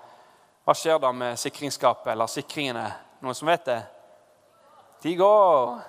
Hva 0.62 0.76
skjer 0.78 1.00
da 1.02 1.10
med 1.12 1.40
sikringsskapet 1.42 2.12
eller 2.12 2.30
sikringene? 2.30 2.84
Noen 3.26 3.36
som 3.36 3.50
vet 3.50 3.64
det? 3.66 3.80
De 5.02 5.16
går. 5.18 5.80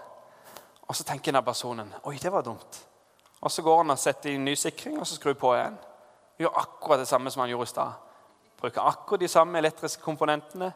Og 0.89 0.97
så 0.97 1.05
tenker 1.05 1.29
denne 1.29 1.45
personen 1.45 1.91
Oi, 2.09 2.17
det 2.17 2.33
var 2.33 2.43
dumt. 2.47 2.79
Og 3.43 3.51
Så 3.51 3.63
går 3.63 3.83
han 3.83 3.91
og 3.91 3.99
setter 3.99 4.31
inn 4.31 4.45
ny 4.45 4.55
sikring 4.57 4.97
og 5.01 5.07
så 5.07 5.19
skrur 5.19 5.35
på 5.35 5.53
igjen. 5.57 5.77
Gjør 6.39 6.59
akkurat 6.63 7.03
det 7.03 7.09
samme 7.11 7.31
som 7.31 7.43
han 7.43 7.51
gjorde 7.51 7.69
i 7.69 7.73
stad. 7.75 7.93
Bruker 8.61 8.89
akkurat 8.89 9.21
de 9.21 9.29
samme 9.29 9.59
elektriske 9.59 10.03
komponentene 10.03 10.73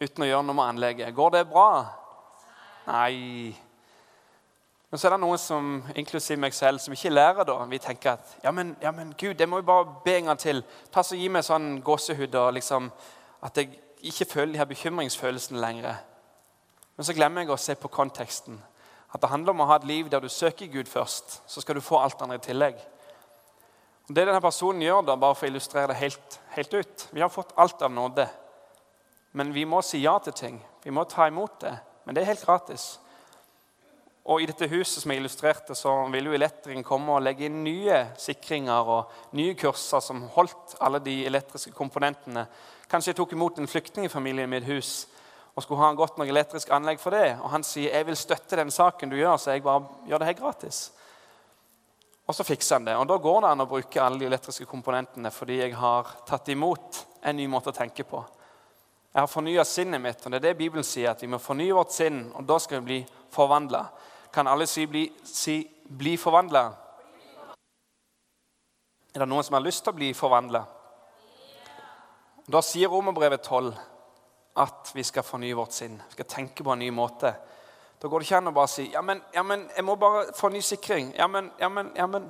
uten 0.00 0.22
å 0.22 0.28
gjøre 0.28 0.44
noe 0.44 0.56
med 0.58 0.68
anlegget. 0.70 1.14
Går 1.16 1.30
det 1.34 1.46
bra? 1.48 1.70
Nei. 2.86 3.56
Men 4.96 5.00
så 5.00 5.10
er 5.10 5.12
det 5.12 5.20
noen 5.26 5.40
som, 5.42 5.66
inklusiv 6.00 6.38
meg 6.40 6.54
selv, 6.56 6.80
som 6.80 6.94
ikke 6.96 7.10
lærer. 7.10 7.44
da. 7.44 7.54
Vi 7.68 7.78
tenker 7.84 8.14
at 8.14 8.30
ja 8.40 8.50
men, 8.50 8.70
ja, 8.80 8.88
men 8.96 9.10
Gud, 9.12 9.34
det 9.36 9.48
må 9.48 9.58
jo 9.60 9.66
bare 9.68 9.90
be 10.06 10.14
en 10.16 10.30
gang 10.30 10.40
til. 10.40 10.62
Ta 10.88 11.02
så 11.04 11.18
Gi 11.20 11.28
meg 11.28 11.44
sånn 11.44 11.82
gåsehud 11.84 12.32
og 12.40 12.54
liksom, 12.56 12.88
at 13.44 13.60
jeg 13.60 13.76
ikke 14.08 14.24
føler 14.30 14.54
de 14.54 14.62
her 14.62 14.70
bekymringsfølelsene 14.70 15.60
lenger. 15.60 16.00
Men 16.96 17.10
så 17.10 17.12
glemmer 17.12 17.44
jeg 17.44 17.52
å 17.52 17.60
se 17.60 17.76
på 17.76 17.92
konteksten. 17.92 18.56
At 19.12 19.20
det 19.20 19.34
handler 19.34 19.52
om 19.52 19.62
å 19.66 19.68
ha 19.68 19.76
et 19.76 19.86
liv 19.92 20.08
der 20.08 20.24
du 20.24 20.32
søker 20.32 20.72
Gud 20.72 20.88
først. 20.88 21.42
Så 21.44 21.60
skal 21.60 21.76
du 21.76 21.84
få 21.84 22.00
alt 22.00 22.24
andre 22.24 22.40
i 22.40 22.46
tillegg. 22.48 22.80
Og 24.08 24.16
det 24.16 24.24
denne 24.24 24.40
personen 24.40 24.80
gjør, 24.80 25.04
da, 25.04 25.20
bare 25.20 25.36
for 25.36 25.44
å 25.44 25.52
illustrere 25.52 25.92
det 25.92 26.00
helt, 26.00 26.42
helt 26.56 26.72
ut 26.72 27.08
Vi 27.12 27.20
har 27.20 27.28
fått 27.28 27.52
alt 27.60 27.84
av 27.84 27.92
nåde. 27.92 28.30
Men 29.36 29.52
vi 29.52 29.68
må 29.68 29.84
si 29.84 30.06
ja 30.08 30.16
til 30.24 30.40
ting. 30.46 30.62
Vi 30.88 30.88
må 30.88 31.04
ta 31.04 31.28
imot 31.28 31.60
det. 31.68 31.76
Men 32.06 32.16
det 32.16 32.24
er 32.24 32.32
helt 32.32 32.48
gratis. 32.48 32.94
Og 34.26 34.42
I 34.42 34.46
dette 34.50 34.66
huset 34.72 35.02
som 35.02 35.12
jeg 35.12 35.20
illustrerte, 35.20 35.74
så 35.78 35.92
vil 36.10 36.26
jo 36.26 36.34
elektrikeren 36.34 36.84
komme 36.86 37.14
og 37.14 37.22
legge 37.22 37.46
inn 37.46 37.60
nye 37.62 38.00
sikringer 38.18 38.88
og 38.90 39.34
nye 39.38 39.54
kurser 39.58 40.02
som 40.02 40.24
holdt 40.34 40.74
alle 40.82 40.98
de 41.04 41.20
elektriske 41.28 41.70
komponentene. 41.76 42.42
Kanskje 42.90 43.12
jeg 43.12 43.20
tok 43.20 43.36
imot 43.36 43.60
en 43.62 43.70
flyktningfamilie 43.70 44.48
i 44.48 44.50
mitt 44.50 44.66
hus 44.66 45.06
og 45.54 45.62
skulle 45.62 45.80
ha 45.80 45.92
en 45.92 45.98
godt 45.98 46.18
nok 46.18 46.28
elektrisk 46.28 46.72
anlegg 46.74 46.98
for 47.00 47.14
det. 47.14 47.36
Og 47.38 47.52
han 47.54 47.64
sier 47.64 47.94
jeg 47.94 48.06
vil 48.08 48.18
støtte 48.18 48.58
den 48.58 48.74
saken 48.74 49.12
du 49.12 49.16
gjør, 49.16 49.38
så 49.38 49.54
jeg 49.54 49.64
bare 49.64 49.86
gjør 50.10 50.22
det 50.22 50.30
her 50.32 50.40
gratis. 50.42 50.80
Og 52.26 52.34
så 52.34 52.44
fikser 52.44 52.80
han 52.80 52.88
det. 52.88 52.96
Og 52.98 53.06
da 53.06 53.16
går 53.22 53.44
det 53.44 53.52
an 53.52 53.62
å 53.62 53.68
bruke 53.70 54.02
alle 54.02 54.18
de 54.20 54.26
elektriske 54.26 54.66
komponentene 54.66 55.30
fordi 55.32 55.60
jeg 55.62 55.76
har 55.78 56.10
tatt 56.26 56.50
imot 56.50 57.04
en 57.22 57.38
ny 57.38 57.46
måte 57.50 57.70
å 57.70 57.78
tenke 57.78 58.04
på. 58.04 58.24
Jeg 59.14 59.22
har 59.22 59.30
fornya 59.32 59.62
sinnet 59.64 60.02
mitt, 60.02 60.20
og 60.26 60.34
det 60.34 60.42
er 60.42 60.48
det 60.50 60.58
Bibelen 60.58 60.84
sier, 60.84 61.14
at 61.14 61.22
vi 61.22 61.30
må 61.30 61.38
fornye 61.40 61.72
vårt 61.72 61.94
sinn, 61.94 62.26
og 62.36 62.44
da 62.44 62.58
skal 62.60 62.82
vi 62.82 62.88
bli 62.90 62.98
forvandla. 63.32 63.86
Kan 64.36 64.46
alle 64.46 64.66
si 64.66 64.86
'bli, 64.86 65.12
si, 65.24 65.70
bli 65.88 66.16
forvandla'? 66.16 66.72
Er 69.14 69.18
det 69.18 69.28
noen 69.28 69.44
som 69.44 69.54
har 69.54 69.62
lyst 69.64 69.84
til 69.84 69.94
å 69.94 69.96
bli 69.96 70.10
forvandla? 70.12 70.60
Da 72.52 72.60
sier 72.60 72.92
Romerbrevet 72.92 73.40
12 73.40 73.72
at 74.56 74.90
vi 74.94 75.02
skal 75.02 75.24
fornye 75.24 75.56
vårt 75.56 75.72
sinn. 75.72 75.96
Vi 76.08 76.18
skal 76.18 76.28
tenke 76.28 76.64
på 76.64 76.72
en 76.72 76.78
ny 76.78 76.90
måte. 76.90 77.32
Da 78.02 78.08
går 78.08 78.20
det 78.20 78.28
ikke 78.28 78.36
an 78.36 78.52
å 78.52 78.52
bare 78.52 78.68
si 78.74 78.90
ja 78.92 79.00
men, 79.02 79.22
ja, 79.32 79.42
men 79.42 79.70
jeg 79.76 79.84
må 79.84 79.96
bare 79.96 80.26
få 80.36 80.52
ny 80.52 80.60
sikring. 80.60 81.14
Ja, 81.16 81.26
men, 81.26 81.50
ja, 81.58 81.68
men, 81.68 81.90
ja, 81.96 82.06
men. 82.06 82.28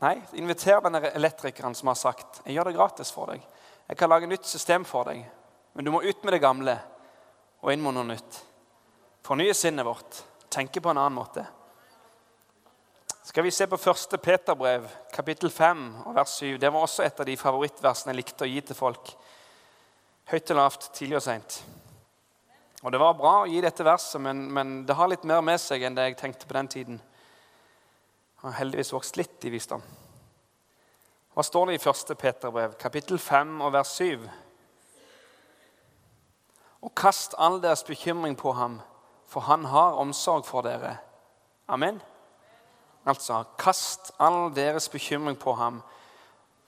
Nei, 0.00 0.14
inviter 0.32 0.80
denne 0.80 1.10
elektrikeren 1.10 1.74
som 1.74 1.88
har 1.88 1.98
sagt 1.98 2.40
jeg 2.44 2.54
gjør 2.54 2.70
det 2.70 2.76
gratis 2.78 3.10
for 3.10 3.34
deg. 3.34 3.42
Jeg 3.88 3.96
kan 3.96 4.14
lage 4.14 4.30
nytt 4.30 4.46
system 4.46 4.84
for 4.84 5.10
deg. 5.10 5.26
Men 5.74 5.84
du 5.84 5.90
må 5.90 6.06
ut 6.06 6.24
med 6.24 6.32
det 6.32 6.42
gamle 6.46 6.78
og 7.62 7.72
inn 7.72 7.82
med 7.82 7.98
noe 7.98 8.12
nytt. 8.14 8.44
Fornye 9.26 9.54
sinnet 9.54 9.86
vårt 9.86 10.27
tenker 10.50 10.80
på 10.80 10.90
en 10.90 10.98
annen 10.98 11.18
måte. 11.18 11.46
Skal 13.28 13.44
vi 13.44 13.50
se 13.50 13.66
på 13.66 13.76
1. 13.76 14.22
Peterbrev, 14.22 14.88
kapittel 15.12 15.50
5, 15.50 15.82
og 16.06 16.14
vers 16.16 16.30
7. 16.40 16.56
Det 16.56 16.70
var 16.72 16.80
også 16.80 17.04
et 17.04 17.20
av 17.20 17.26
de 17.28 17.36
favorittversene 17.36 18.14
jeg 18.14 18.22
likte 18.22 18.46
å 18.46 18.48
gi 18.48 18.62
til 18.64 18.78
folk. 18.78 19.10
Høyt 20.30 20.52
og 20.54 20.56
lavt, 20.56 20.88
tidlig 20.96 21.18
og 21.18 21.24
seint. 21.26 21.58
Og 22.82 22.92
Det 22.92 23.00
var 23.02 23.18
bra 23.18 23.34
å 23.42 23.46
gi 23.50 23.60
dette 23.60 23.84
verset, 23.84 24.20
men, 24.24 24.46
men, 24.54 24.74
det 24.88 24.96
har 24.96 25.12
litt 25.12 25.28
mer 25.28 25.44
med 25.44 25.60
seg 25.60 25.84
enn 25.84 25.96
det 25.98 26.08
jeg 26.08 26.18
tenkte 26.22 26.48
på 26.48 26.56
den 26.56 26.72
tiden. 26.72 27.00
Jeg 28.38 28.46
har 28.46 28.58
heldigvis 28.62 28.94
vokst 28.96 29.20
litt 29.20 29.44
i 29.44 29.52
visdom. 29.52 29.82
Hva 31.34 31.44
står 31.44 31.68
det 31.68 31.76
i 31.76 31.82
1. 31.84 32.16
Peterbrev, 32.16 32.78
kapittel 32.80 33.20
5 33.20 33.58
og 33.60 33.74
vers 33.76 33.92
7? 33.98 34.28
Og 36.80 36.94
kast 36.96 37.36
all 37.36 37.60
deres 37.60 37.84
bekymring 37.84 38.38
på 38.38 38.56
ham 38.56 38.80
for 39.28 39.40
han 39.40 39.64
har 39.64 39.98
omsorg 40.00 40.46
for 40.46 40.64
dere. 40.64 40.96
Amen. 41.68 42.00
Altså, 43.08 43.44
kast 43.58 44.12
all 44.18 44.48
deres 44.56 44.88
bekymring 44.88 45.36
på 45.38 45.52
ham, 45.56 45.82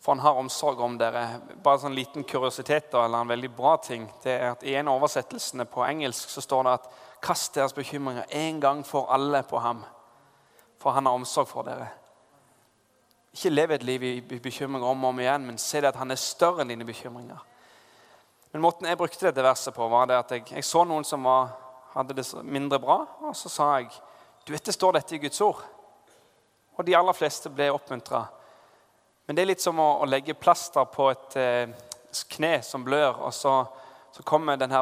for 0.00 0.14
han 0.14 0.22
har 0.24 0.38
omsorg 0.40 0.80
om 0.80 0.96
dere. 1.00 1.40
Bare 1.64 1.80
sånn 1.82 1.96
liten 1.96 2.24
kuriositet 2.24 2.94
eller 2.96 3.20
en 3.20 3.32
veldig 3.32 3.50
bra 3.56 3.76
ting, 3.84 4.06
det 4.24 4.36
er 4.36 4.52
at 4.54 4.64
I 4.64 4.76
en 4.80 4.88
av 4.88 5.00
oversettelsene 5.00 5.66
på 5.68 5.84
engelsk 5.84 6.32
så 6.32 6.44
står 6.44 6.64
det 6.64 6.76
at 6.78 6.90
'kast 7.20 7.54
deres 7.54 7.72
bekymringer 7.76 8.24
en 8.30 8.60
gang 8.60 8.84
for 8.86 9.12
alle 9.12 9.42
på 9.42 9.58
ham', 9.58 9.84
for 10.78 10.90
han 10.90 11.06
har 11.06 11.12
omsorg 11.12 11.48
for 11.48 11.62
dere. 11.62 11.88
Ikke 13.32 13.50
lev 13.50 13.70
et 13.70 13.82
liv 13.82 14.02
i 14.02 14.20
bekymringer 14.20 14.88
om 14.88 15.04
og 15.04 15.08
om 15.08 15.20
igjen, 15.20 15.46
men 15.46 15.58
se 15.58 15.80
det 15.80 15.88
at 15.88 15.96
han 15.96 16.10
er 16.10 16.16
større 16.16 16.60
enn 16.60 16.68
dine 16.68 16.84
bekymringer. 16.84 17.38
Men 18.52 18.62
Måten 18.62 18.86
jeg 18.86 18.98
brukte 18.98 19.26
dette 19.26 19.42
verset 19.42 19.74
på, 19.74 19.88
var 19.88 20.06
det 20.06 20.16
at 20.16 20.30
jeg, 20.30 20.52
jeg 20.52 20.64
så 20.64 20.84
noen 20.84 21.04
som 21.04 21.24
var 21.24 21.48
hadde 21.94 22.16
det 22.16 22.26
mindre 22.42 22.80
bra. 22.82 23.02
Og 23.28 23.36
så 23.36 23.52
sa 23.52 23.72
jeg 23.78 23.90
du 24.46 24.54
vet 24.54 24.64
det 24.64 24.74
står 24.74 24.96
dette 24.96 25.14
i 25.14 25.20
Guds 25.22 25.40
ord. 25.44 25.60
Og 26.78 26.86
de 26.86 26.96
aller 26.96 27.14
fleste 27.16 27.52
ble 27.52 27.68
oppmuntra. 27.74 28.24
Men 29.26 29.36
det 29.36 29.42
er 29.42 29.50
litt 29.52 29.62
som 29.62 29.78
å, 29.78 30.00
å 30.02 30.08
legge 30.08 30.34
plaster 30.34 30.88
på 30.90 31.10
et 31.12 31.36
eh, 31.38 31.74
kne 32.32 32.56
som 32.66 32.82
blør, 32.82 33.20
og 33.28 33.34
så, 33.36 33.52
så 34.10 34.24
kommer 34.26 34.58
denne, 34.58 34.80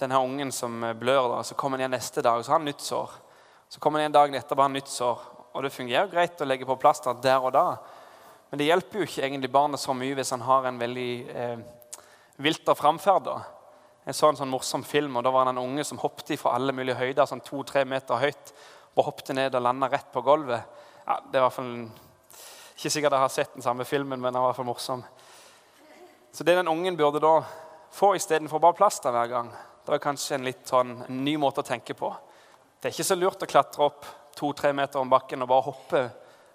denne, 0.00 0.18
ungen 0.20 0.50
som 0.52 0.82
blør, 0.98 1.30
da, 1.32 1.38
så 1.46 1.56
kommer 1.56 1.78
han 1.78 1.86
igjen 1.86 1.96
neste 1.96 2.24
dag, 2.26 2.36
og 2.36 2.44
så 2.44 2.52
har 2.52 2.60
han 2.60 2.68
nytt 2.68 2.84
sår. 2.84 3.14
Så 3.72 3.80
kommer 3.80 4.00
han 4.00 4.08
igjen 4.08 4.18
dagen 4.18 4.36
etterpå 4.36 4.60
og 4.60 4.66
har 4.66 4.74
nytt 4.74 4.92
sår. 4.92 5.22
Og 5.54 5.64
det 5.64 5.72
fungerer 5.72 6.10
greit 6.12 6.42
å 6.42 6.48
legge 6.48 6.68
på 6.68 6.76
plaster 6.80 7.16
der 7.22 7.40
og 7.40 7.54
da. 7.56 7.64
Men 8.50 8.60
det 8.60 8.68
hjelper 8.68 9.00
jo 9.00 9.08
ikke 9.08 9.24
egentlig 9.24 9.52
barnet 9.52 9.80
så 9.80 9.94
mye 9.96 10.16
hvis 10.18 10.34
han 10.34 10.44
har 10.44 10.68
en 10.68 10.80
veldig 10.80 11.12
eh, 11.32 11.64
vilter 12.44 12.76
framferd. 12.76 13.30
Jeg 14.08 14.16
så 14.16 14.30
en 14.30 14.38
sånn 14.38 14.48
morsom 14.48 14.80
film, 14.88 15.18
og 15.20 15.24
da 15.26 15.28
var 15.28 15.44
det 15.44 15.50
en 15.52 15.66
unge 15.66 15.82
som 15.84 15.98
hoppet 16.00 16.30
fra 16.40 16.54
alle 16.56 16.72
mulige 16.72 16.96
høyder. 16.96 17.26
sånn 17.28 17.44
to-tre 17.44 17.82
meter 17.84 18.16
høyt, 18.16 18.52
og 18.96 19.04
hoppet 19.04 19.34
ned 19.36 19.54
og 19.54 19.60
landa 19.60 19.88
rett 19.92 20.06
på 20.12 20.22
gulvet. 20.24 20.64
Ja, 21.04 21.18
det 21.20 21.36
er 21.36 21.42
i 21.42 21.44
hvert 21.44 21.52
fall 21.52 21.90
Ikke 22.78 22.90
sikkert 22.90 23.12
jeg 23.12 23.20
har 23.20 23.28
sett 23.28 23.52
den 23.52 23.62
samme 23.62 23.84
filmen, 23.84 24.20
men 24.20 24.32
den 24.32 24.40
var 24.40 24.48
i 24.48 24.48
hvert 24.48 24.56
fall 24.56 24.64
morsom. 24.64 25.02
Så 26.32 26.44
det 26.44 26.54
den 26.56 26.68
ungen 26.68 26.96
burde 26.96 27.20
da 27.20 27.42
få 27.92 28.14
istedenfor 28.16 28.62
bare 28.62 28.78
plaster 28.78 29.12
hver 29.12 29.28
gang, 29.28 29.50
det 29.84 29.92
var 29.92 30.00
kanskje 30.00 30.38
en 30.38 30.46
litt 30.46 30.64
sånn 30.64 31.02
en 31.04 31.20
ny 31.24 31.36
måte 31.36 31.60
å 31.60 31.66
tenke 31.68 31.92
på. 31.92 32.08
Det 32.80 32.88
er 32.88 32.94
ikke 32.94 33.08
så 33.10 33.18
lurt 33.18 33.44
å 33.44 33.50
klatre 33.50 33.82
opp 33.90 34.06
to-tre 34.38 34.72
meter 34.72 35.02
om 35.02 35.10
bakken 35.10 35.42
og 35.42 35.50
bare 35.52 35.66
hoppe 35.68 36.02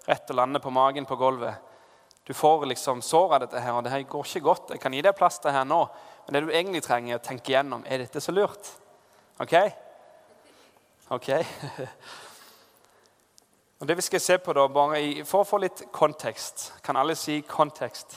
rett 0.08 0.30
og 0.30 0.40
lande 0.40 0.58
på 0.58 0.74
magen 0.74 1.06
på 1.06 1.20
gulvet. 1.20 1.54
Du 2.24 2.34
får 2.34 2.66
liksom 2.66 3.02
sår 3.02 3.34
av 3.34 3.40
dette 3.44 3.60
her, 3.60 3.76
og 3.76 3.84
det 3.84 3.92
her 3.92 4.02
går 4.08 4.26
ikke 4.26 4.46
godt. 4.48 4.70
Jeg 4.74 4.80
kan 4.80 4.94
gi 4.96 5.04
deg 5.04 5.14
plaster 5.14 5.52
her 5.52 5.68
nå, 5.68 5.84
men 6.26 6.34
det 6.34 6.40
du 6.40 6.52
egentlig 6.52 6.82
trenger, 6.84 7.14
er 7.14 7.20
å 7.20 7.24
tenke 7.24 7.52
igjennom 7.52 7.84
er 7.86 8.04
dette 8.04 8.20
så 8.22 8.32
lurt. 8.32 8.70
OK? 9.42 9.54
Ok? 11.12 11.28
Og 13.80 13.88
det 13.88 13.96
vi 13.98 14.06
skal 14.06 14.20
se 14.20 14.38
på 14.38 14.52
da, 14.56 14.68
bare 14.72 15.00
i, 15.02 15.24
For 15.26 15.42
å 15.42 15.48
få 15.48 15.58
litt 15.60 15.82
kontekst 15.92 16.70
Kan 16.86 16.96
alle 16.96 17.16
si 17.18 17.42
kontekst? 17.44 18.14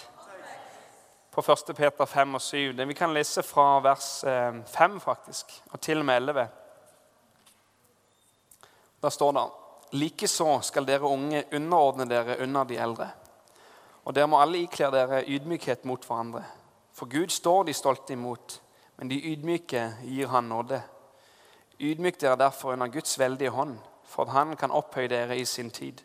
På 1.33 1.43
1. 1.43 1.73
Peter 1.75 2.05
5 2.05 2.35
og 2.37 2.41
7. 2.41 2.73
Det 2.77 2.85
vi 2.89 2.95
kan 2.97 3.13
lese 3.13 3.43
fra 3.45 3.79
vers 3.85 4.23
5 4.25 4.63
eh, 4.63 5.01
faktisk, 5.03 5.51
og 5.69 5.81
til 5.85 5.99
og 6.01 6.07
med 6.07 6.23
11. 6.23 6.47
Da 9.05 9.11
står 9.13 9.35
det 9.37 9.43
Likeså 10.01 10.55
skal 10.65 10.87
dere 10.87 11.05
unge 11.05 11.43
underordne 11.53 12.07
dere 12.09 12.39
under 12.41 12.65
de 12.65 12.79
eldre. 12.81 13.11
Og 14.03 14.15
dere 14.17 14.27
må 14.31 14.41
alle 14.41 14.63
ikle 14.63 14.89
dere 14.91 15.21
ydmykhet 15.29 15.85
mot 15.85 16.09
hverandre. 16.09 16.41
For 16.97 17.05
Gud 17.05 17.29
står 17.29 17.63
de 17.63 17.73
stolte 17.73 18.13
imot, 18.13 18.61
men 18.97 19.09
de 19.09 19.21
ydmyke 19.21 19.83
gir 20.01 20.27
Han 20.27 20.49
nåde. 20.49 20.81
Ydmyk 21.79 22.21
dere 22.21 22.35
derfor 22.35 22.73
under 22.73 22.87
Guds 22.87 23.19
veldige 23.19 23.49
hånd, 23.53 23.77
for 24.05 24.23
at 24.23 24.33
Han 24.33 24.55
kan 24.55 24.71
opphøye 24.71 25.07
dere 25.07 25.37
i 25.37 25.45
sin 25.45 25.69
tid. 25.69 26.01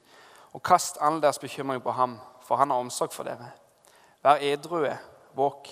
Og 0.53 0.63
kast 0.63 0.99
all 1.01 1.23
deres 1.23 1.39
bekymring 1.39 1.81
på 1.83 1.91
ham, 1.91 2.19
for 2.45 2.57
han 2.57 2.71
har 2.71 2.79
omsorg 2.79 3.13
for 3.13 3.25
dere. 3.25 3.55
Vær 4.23 4.43
edrue, 4.45 4.99
våk. 5.35 5.71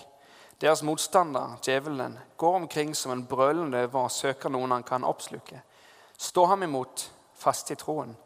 Deres 0.61 0.83
motstander, 0.83 1.59
djevelen, 1.63 2.19
går 2.37 2.55
omkring 2.55 2.97
som 2.97 3.13
en 3.13 3.27
brølende 3.27 3.77
løve 3.77 4.01
og 4.01 4.11
søker 4.11 4.49
noen 4.49 4.73
han 4.73 4.83
kan 4.83 5.05
oppsluke. 5.05 5.61
Stå 6.19 6.47
ham 6.47 6.63
imot, 6.63 7.11
fast 7.35 7.71
i 7.71 7.77
troen. 7.77 8.17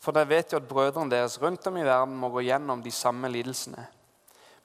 For 0.00 0.16
dere 0.16 0.28
vet 0.28 0.52
jo 0.52 0.62
at 0.62 0.68
brødrene 0.68 1.10
deres 1.10 1.36
rundt 1.42 1.66
om 1.66 1.76
i 1.76 1.84
verden 1.84 2.16
må 2.16 2.28
gå 2.32 2.46
gjennom 2.48 2.82
de 2.82 2.90
samme 2.90 3.28
lidelsene. 3.28 3.86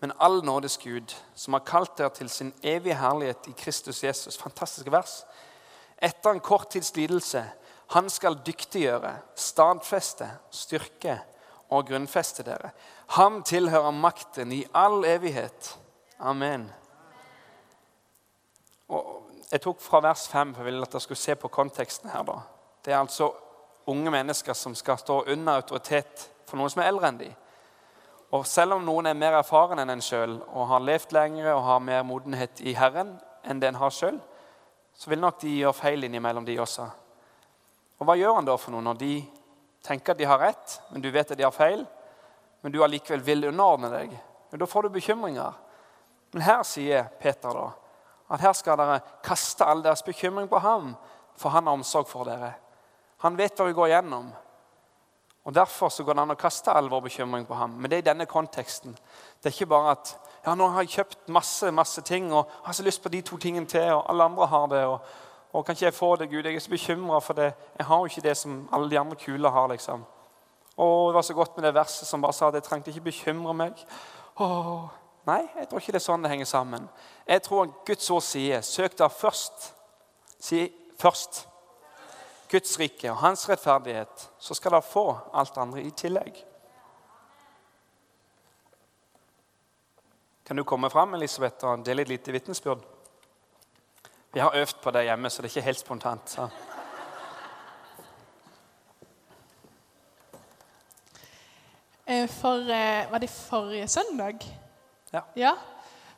Men 0.04 0.12
all 0.20 0.42
nådes 0.44 0.78
Gud, 0.78 1.16
som 1.36 1.54
har 1.56 1.62
kalt 1.64 1.94
dere 1.96 2.12
til 2.12 2.28
sin 2.30 2.50
evige 2.60 2.98
herlighet 3.00 3.46
i 3.48 3.54
Kristus 3.56 4.02
Jesus 4.04 4.36
Fantastiske 4.38 4.92
vers. 4.92 5.22
Etter 5.96 6.34
en 6.36 6.42
kort 6.44 6.66
tids 6.74 6.90
lidelse, 6.98 7.46
han 7.96 8.10
skal 8.12 8.36
dyktiggjøre, 8.44 9.14
stadfeste, 9.40 10.28
styrke 10.52 11.22
og 11.70 11.88
grunnfeste 11.88 12.44
dere. 12.44 12.74
Ham 13.16 13.46
tilhører 13.48 13.96
makten 13.96 14.52
i 14.52 14.66
all 14.76 15.06
evighet. 15.08 15.70
Amen. 16.20 16.66
Og 18.90 19.32
jeg 19.52 19.62
tok 19.64 19.80
fra 19.82 20.02
vers 20.04 20.26
5, 20.28 20.52
for 20.52 20.66
jeg 20.66 20.66
ville 20.66 20.84
at 20.84 20.98
dere 20.98 21.06
skulle 21.06 21.22
se 21.22 21.36
på 21.36 21.48
konteksten 21.48 22.12
her. 22.12 22.28
da. 22.28 22.36
Det 22.84 22.94
er 22.94 23.00
altså 23.00 23.32
unge 23.88 24.12
mennesker 24.12 24.54
som 24.54 24.76
skal 24.76 25.00
stå 25.00 25.22
under 25.32 25.54
autoritet 25.64 26.28
for 26.44 26.60
noen 26.60 26.76
som 26.76 26.84
er 26.84 26.92
eldre 26.92 27.08
enn 27.08 27.24
dem. 27.24 27.40
Og 28.34 28.48
selv 28.50 28.80
om 28.80 28.86
noen 28.86 29.12
er 29.12 29.18
mer 29.18 29.36
erfaren 29.38 29.78
enn 29.84 29.94
en 29.94 30.02
sjøl 30.02 30.40
og 30.42 30.68
har 30.72 30.82
levd 30.82 31.14
lengre 31.14 31.54
og 31.54 31.66
har 31.68 31.84
mer 31.86 32.06
modenhet 32.08 32.64
i 32.66 32.74
Herren 32.74 33.14
enn 33.46 33.60
det 33.62 33.70
en 33.70 33.78
har 33.78 33.94
sjøl, 33.94 34.18
så 34.98 35.10
vil 35.12 35.22
nok 35.22 35.40
de 35.42 35.52
gjøre 35.60 35.78
feil 35.78 36.06
innimellom, 36.08 36.46
de 36.46 36.58
også. 36.62 36.88
Og 38.00 38.08
hva 38.08 38.16
gjør 38.18 38.40
han 38.40 38.48
da 38.48 38.56
for 38.58 38.74
noe 38.74 38.86
når 38.86 38.98
de 39.02 39.14
tenker 39.86 40.14
at 40.14 40.22
de 40.22 40.30
har 40.30 40.42
rett, 40.42 40.80
men 40.90 41.04
du 41.04 41.12
vet 41.14 41.30
at 41.30 41.38
de 41.38 41.46
har 41.46 41.54
feil, 41.54 41.84
men 42.64 42.74
du 42.74 42.80
allikevel 42.82 43.22
vil 43.26 43.50
underordne 43.50 43.92
deg? 43.94 44.14
Men 44.50 44.62
da 44.62 44.70
får 44.70 44.88
du 44.88 44.96
bekymringer. 44.96 45.54
Men 46.34 46.46
her 46.46 46.64
sier 46.66 47.10
Peter 47.22 47.54
da, 47.54 47.68
at 48.34 48.42
her 48.42 48.54
skal 48.58 48.80
dere 48.80 49.02
kaste 49.26 49.66
all 49.68 49.84
deres 49.86 50.06
bekymring 50.06 50.50
på 50.50 50.62
ham, 50.64 50.94
for 51.38 51.54
han 51.54 51.68
har 51.68 51.78
omsorg 51.78 52.10
for 52.10 52.26
dere. 52.30 52.54
Han 53.26 53.38
vet 53.38 53.58
hva 53.58 53.68
vi 53.70 53.78
går 53.78 53.92
gjennom. 53.94 54.32
Og 55.44 55.56
Derfor 55.56 55.90
så 55.90 56.04
går 56.04 56.14
det 56.14 56.22
an 56.22 56.32
å 56.32 56.40
kaste 56.40 56.72
all 56.72 56.88
vår 56.90 57.02
bekymring 57.10 57.46
på 57.46 57.56
ham. 57.60 57.76
Men 57.76 57.92
det 57.92 57.98
er 57.98 58.04
i 58.04 58.12
denne 58.12 58.26
konteksten. 58.26 58.96
Det 59.44 59.50
er 59.50 59.56
ikke 59.58 59.74
bare 59.74 59.92
at 59.98 60.16
ja, 60.46 60.56
nå 60.56 60.70
har 60.72 60.84
jeg 60.84 60.96
kjøpt 60.98 61.28
masse 61.36 61.72
masse 61.72 62.02
ting 62.02 62.32
og 62.34 62.50
har 62.64 62.74
så 62.74 62.84
lyst 62.84 63.04
på 63.04 63.12
de 63.12 63.22
to 63.22 63.38
tingene 63.38 63.68
til, 63.68 63.92
og 63.92 64.10
alle 64.10 64.24
andre 64.24 64.48
har 64.48 64.68
det. 64.72 64.86
og, 64.86 65.00
og 65.52 65.66
kan 65.66 65.76
ikke 65.76 65.86
jeg 65.86 65.94
få 65.94 66.16
det, 66.16 66.30
Gud? 66.30 66.44
Jeg 66.44 66.56
er 66.56 66.60
så 66.60 66.70
bekymra 66.70 67.20
for 67.20 67.34
det. 67.34 67.54
Jeg 67.78 67.86
har 67.86 67.98
jo 67.98 68.06
ikke 68.06 68.22
det 68.22 68.38
som 68.38 68.70
alle 68.72 68.90
de 68.90 69.00
andre 69.00 69.16
kule 69.16 69.50
har. 69.50 69.68
liksom. 69.68 70.06
Å, 70.78 71.08
det 71.08 71.16
var 71.16 71.22
så 71.22 71.34
godt 71.34 71.58
med 71.58 71.68
det 71.68 71.76
verset 71.76 72.08
som 72.08 72.22
bare 72.22 72.34
sa 72.34 72.48
at 72.48 72.58
jeg 72.58 72.64
trengte 72.64 72.90
ikke 72.90 73.10
bekymre 73.12 73.54
meg. 73.54 73.84
Åh, 74.42 74.88
nei, 75.30 75.44
jeg 75.60 75.70
tror 75.70 75.84
ikke 75.84 75.94
det 75.94 76.02
er 76.02 76.08
sånn 76.08 76.24
det 76.26 76.32
henger 76.32 76.50
sammen. 76.50 76.88
Jeg 77.28 77.44
tror 77.46 77.70
Guds 77.86 78.10
ord 78.10 78.24
sier 78.26 78.62
'søk 78.62 78.98
da 78.98 79.08
først'. 79.08 79.72
Si 80.40 80.72
først. 81.00 81.48
Guds 82.54 82.80
rike 82.80 83.10
og 83.10 83.18
hans 83.18 83.48
rettferdighet, 83.50 84.28
så 84.40 84.54
skal 84.54 84.76
dere 84.76 84.86
få 84.86 85.08
alt 85.34 85.58
andre 85.58 85.82
i 85.82 85.90
tillegg. 85.90 86.36
Kan 90.46 90.60
du 90.60 90.64
komme 90.64 90.90
fram 90.94 91.16
Elisabeth, 91.18 91.66
og 91.66 91.86
dele 91.86 92.04
et 92.06 92.12
lite 92.14 92.32
vitnesbyrd? 92.36 92.84
Vi 94.34 94.40
har 94.40 94.54
øvd 94.56 94.76
på 94.84 94.92
det 94.92 95.04
hjemme, 95.08 95.30
så 95.30 95.42
det 95.42 95.50
er 95.50 95.56
ikke 95.56 95.66
helt 95.66 95.80
spontant. 95.80 96.30
Så. 96.30 96.48
Eh, 102.06 102.30
for 102.30 102.70
eh, 102.70 103.12
Var 103.12 103.18
det 103.18 103.30
forrige 103.30 103.88
søndag? 103.88 104.38
Ja. 105.14 105.22
ja. 105.36 105.52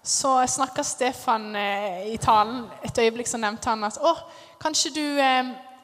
Så 0.03 0.47
snakka 0.47 0.83
Stefan 0.83 1.55
eh, 1.55 2.07
i 2.13 2.17
talen 2.17 2.65
et 2.83 2.97
øyeblikk 2.97 3.27
så 3.27 3.37
nevnte 3.37 3.69
han 3.69 3.83
at 3.83 3.97
å, 3.97 4.15
kanskje 4.61 4.91
du, 4.95 5.05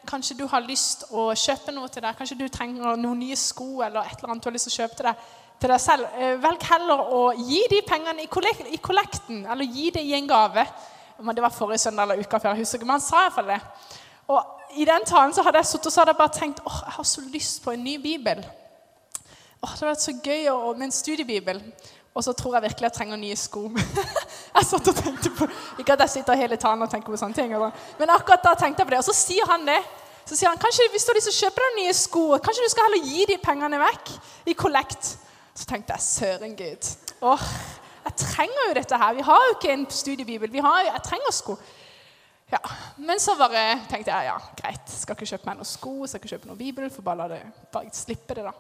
kanskje 0.08 0.38
du 0.40 0.46
har 0.50 0.64
lyst 0.66 1.06
å 1.12 1.30
kjøpe 1.38 1.74
noe 1.76 1.90
til 1.92 2.04
deg. 2.04 2.18
Kanskje 2.18 2.38
du 2.40 2.48
trenger 2.52 2.98
noen 3.00 3.20
nye 3.22 3.38
sko 3.40 3.84
eller 3.86 4.06
et 4.06 4.18
eller 4.18 4.34
annet 4.34 4.44
du 4.44 4.50
har 4.50 4.56
lyst 4.56 4.70
til 4.70 4.74
å 4.74 4.80
kjøpe 4.82 5.00
til 5.00 5.10
deg, 5.10 5.28
til 5.62 5.74
deg 5.74 5.84
selv. 5.84 6.16
Velg 6.46 6.66
heller 6.72 7.04
å 7.18 7.22
gi 7.38 7.62
de 7.72 7.82
pengene 7.88 8.26
i 8.26 8.82
kollekten, 8.82 9.46
eller 9.46 9.78
gi 9.78 9.92
det 9.94 10.06
i 10.08 10.16
en 10.18 10.30
gave. 10.30 10.66
Om 11.22 11.30
det 11.36 11.44
var 11.44 11.54
forrige 11.54 11.84
søndag 11.84 12.10
eller 12.10 12.24
uka 12.24 12.40
før. 12.40 12.56
jeg 12.56 12.66
husker 12.66 12.80
ikke, 12.80 12.88
men 12.90 12.98
han 12.98 13.06
sa 13.06 13.26
iallfall 13.26 13.52
det. 13.54 13.60
Og 14.34 14.80
I 14.80 14.88
den 14.88 15.06
talen 15.06 15.34
så 15.36 15.44
hadde 15.46 15.62
jeg 15.62 15.70
suttet 15.70 15.92
og 15.92 15.94
så 15.94 16.02
hadde 16.02 16.16
jeg 16.16 16.22
bare 16.22 16.38
tenkt 16.40 16.62
åh, 16.66 16.82
jeg 16.86 16.96
har 16.98 17.08
så 17.08 17.22
lyst 17.34 17.64
på 17.64 17.76
en 17.76 17.84
ny 17.84 17.98
bibel. 18.02 18.42
Åh, 19.62 19.70
det 19.70 19.74
hadde 19.76 19.92
vært 19.92 20.06
så 20.06 20.16
gøy 20.24 20.48
å, 20.50 20.74
med 20.74 20.88
en 20.88 20.96
studiebibel. 20.96 21.60
Og 22.12 22.24
så 22.26 22.34
tror 22.36 22.58
jeg 22.58 22.66
virkelig 22.66 22.90
jeg 22.90 22.96
trenger 22.98 23.20
nye 23.20 23.36
sko. 23.40 23.64
jeg 24.58 24.68
satt 24.68 24.90
og 24.92 24.98
tenkte 24.98 25.32
på, 25.38 25.48
Ikke 25.80 25.96
at 25.96 26.04
jeg 26.06 26.18
sitter 26.18 26.40
hele 26.40 26.58
talen 26.60 26.84
og 26.84 26.92
tenker 26.92 27.14
på 27.14 27.20
sånne 27.20 27.38
ting, 27.38 27.54
men 28.00 28.12
akkurat 28.12 28.44
da 28.44 28.56
tenkte 28.60 28.84
jeg 28.84 28.90
på 28.90 28.96
det. 28.96 29.00
Og 29.00 29.08
så 29.08 29.16
sier 29.16 29.48
han 29.48 29.64
det. 29.68 29.80
Så 30.28 30.38
sier 30.38 30.52
han 30.52 30.60
kanskje 30.62 30.90
hvis 30.92 31.06
du 31.08 31.12
har 31.12 31.18
lyst 31.18 31.32
til 31.32 31.38
å 31.38 31.42
kjøpe 31.48 31.64
deg 31.64 31.78
nye 31.80 31.94
sko, 31.98 32.24
kanskje 32.44 32.66
du 32.66 32.72
skal 32.72 32.88
heller 32.90 33.08
gi 33.10 33.28
de 33.32 33.38
pengene 33.42 33.80
vekk 33.82 34.12
i 34.52 34.56
kollekt. 34.60 35.16
Så 35.56 35.68
tenkte 35.68 35.96
jeg 35.96 36.06
søren, 36.06 36.54
Gud. 36.56 36.90
Åh, 37.32 37.48
jeg 38.06 38.18
trenger 38.22 38.68
jo 38.68 38.76
dette 38.78 39.00
her. 39.02 39.16
Vi 39.18 39.26
har 39.28 39.48
jo 39.48 39.56
ikke 39.56 39.74
en 39.74 39.88
studiebibel. 39.92 40.52
Vi 40.52 40.64
har 40.64 40.84
jo, 40.84 40.92
jeg 40.92 41.04
trenger 41.08 41.36
sko. 41.36 41.58
Ja, 42.52 42.60
Men 42.98 43.20
så 43.24 43.38
bare 43.40 43.80
tenkte 43.88 44.12
jeg 44.12 44.28
ja, 44.28 44.38
greit. 44.60 44.90
Skal 44.92 45.16
ikke 45.16 45.30
kjøpe 45.30 45.48
meg 45.48 45.60
noen 45.62 45.70
sko, 45.70 45.94
skal 46.04 46.20
ikke 46.20 46.34
kjøpe 46.34 46.50
noen 46.50 46.60
bibel. 46.60 46.90
for 46.92 47.06
bare 47.06 47.24
la 47.24 47.28
det, 47.32 47.42
bare 47.72 47.92
slippe 47.96 48.36
det 48.36 48.44
da. 48.44 48.52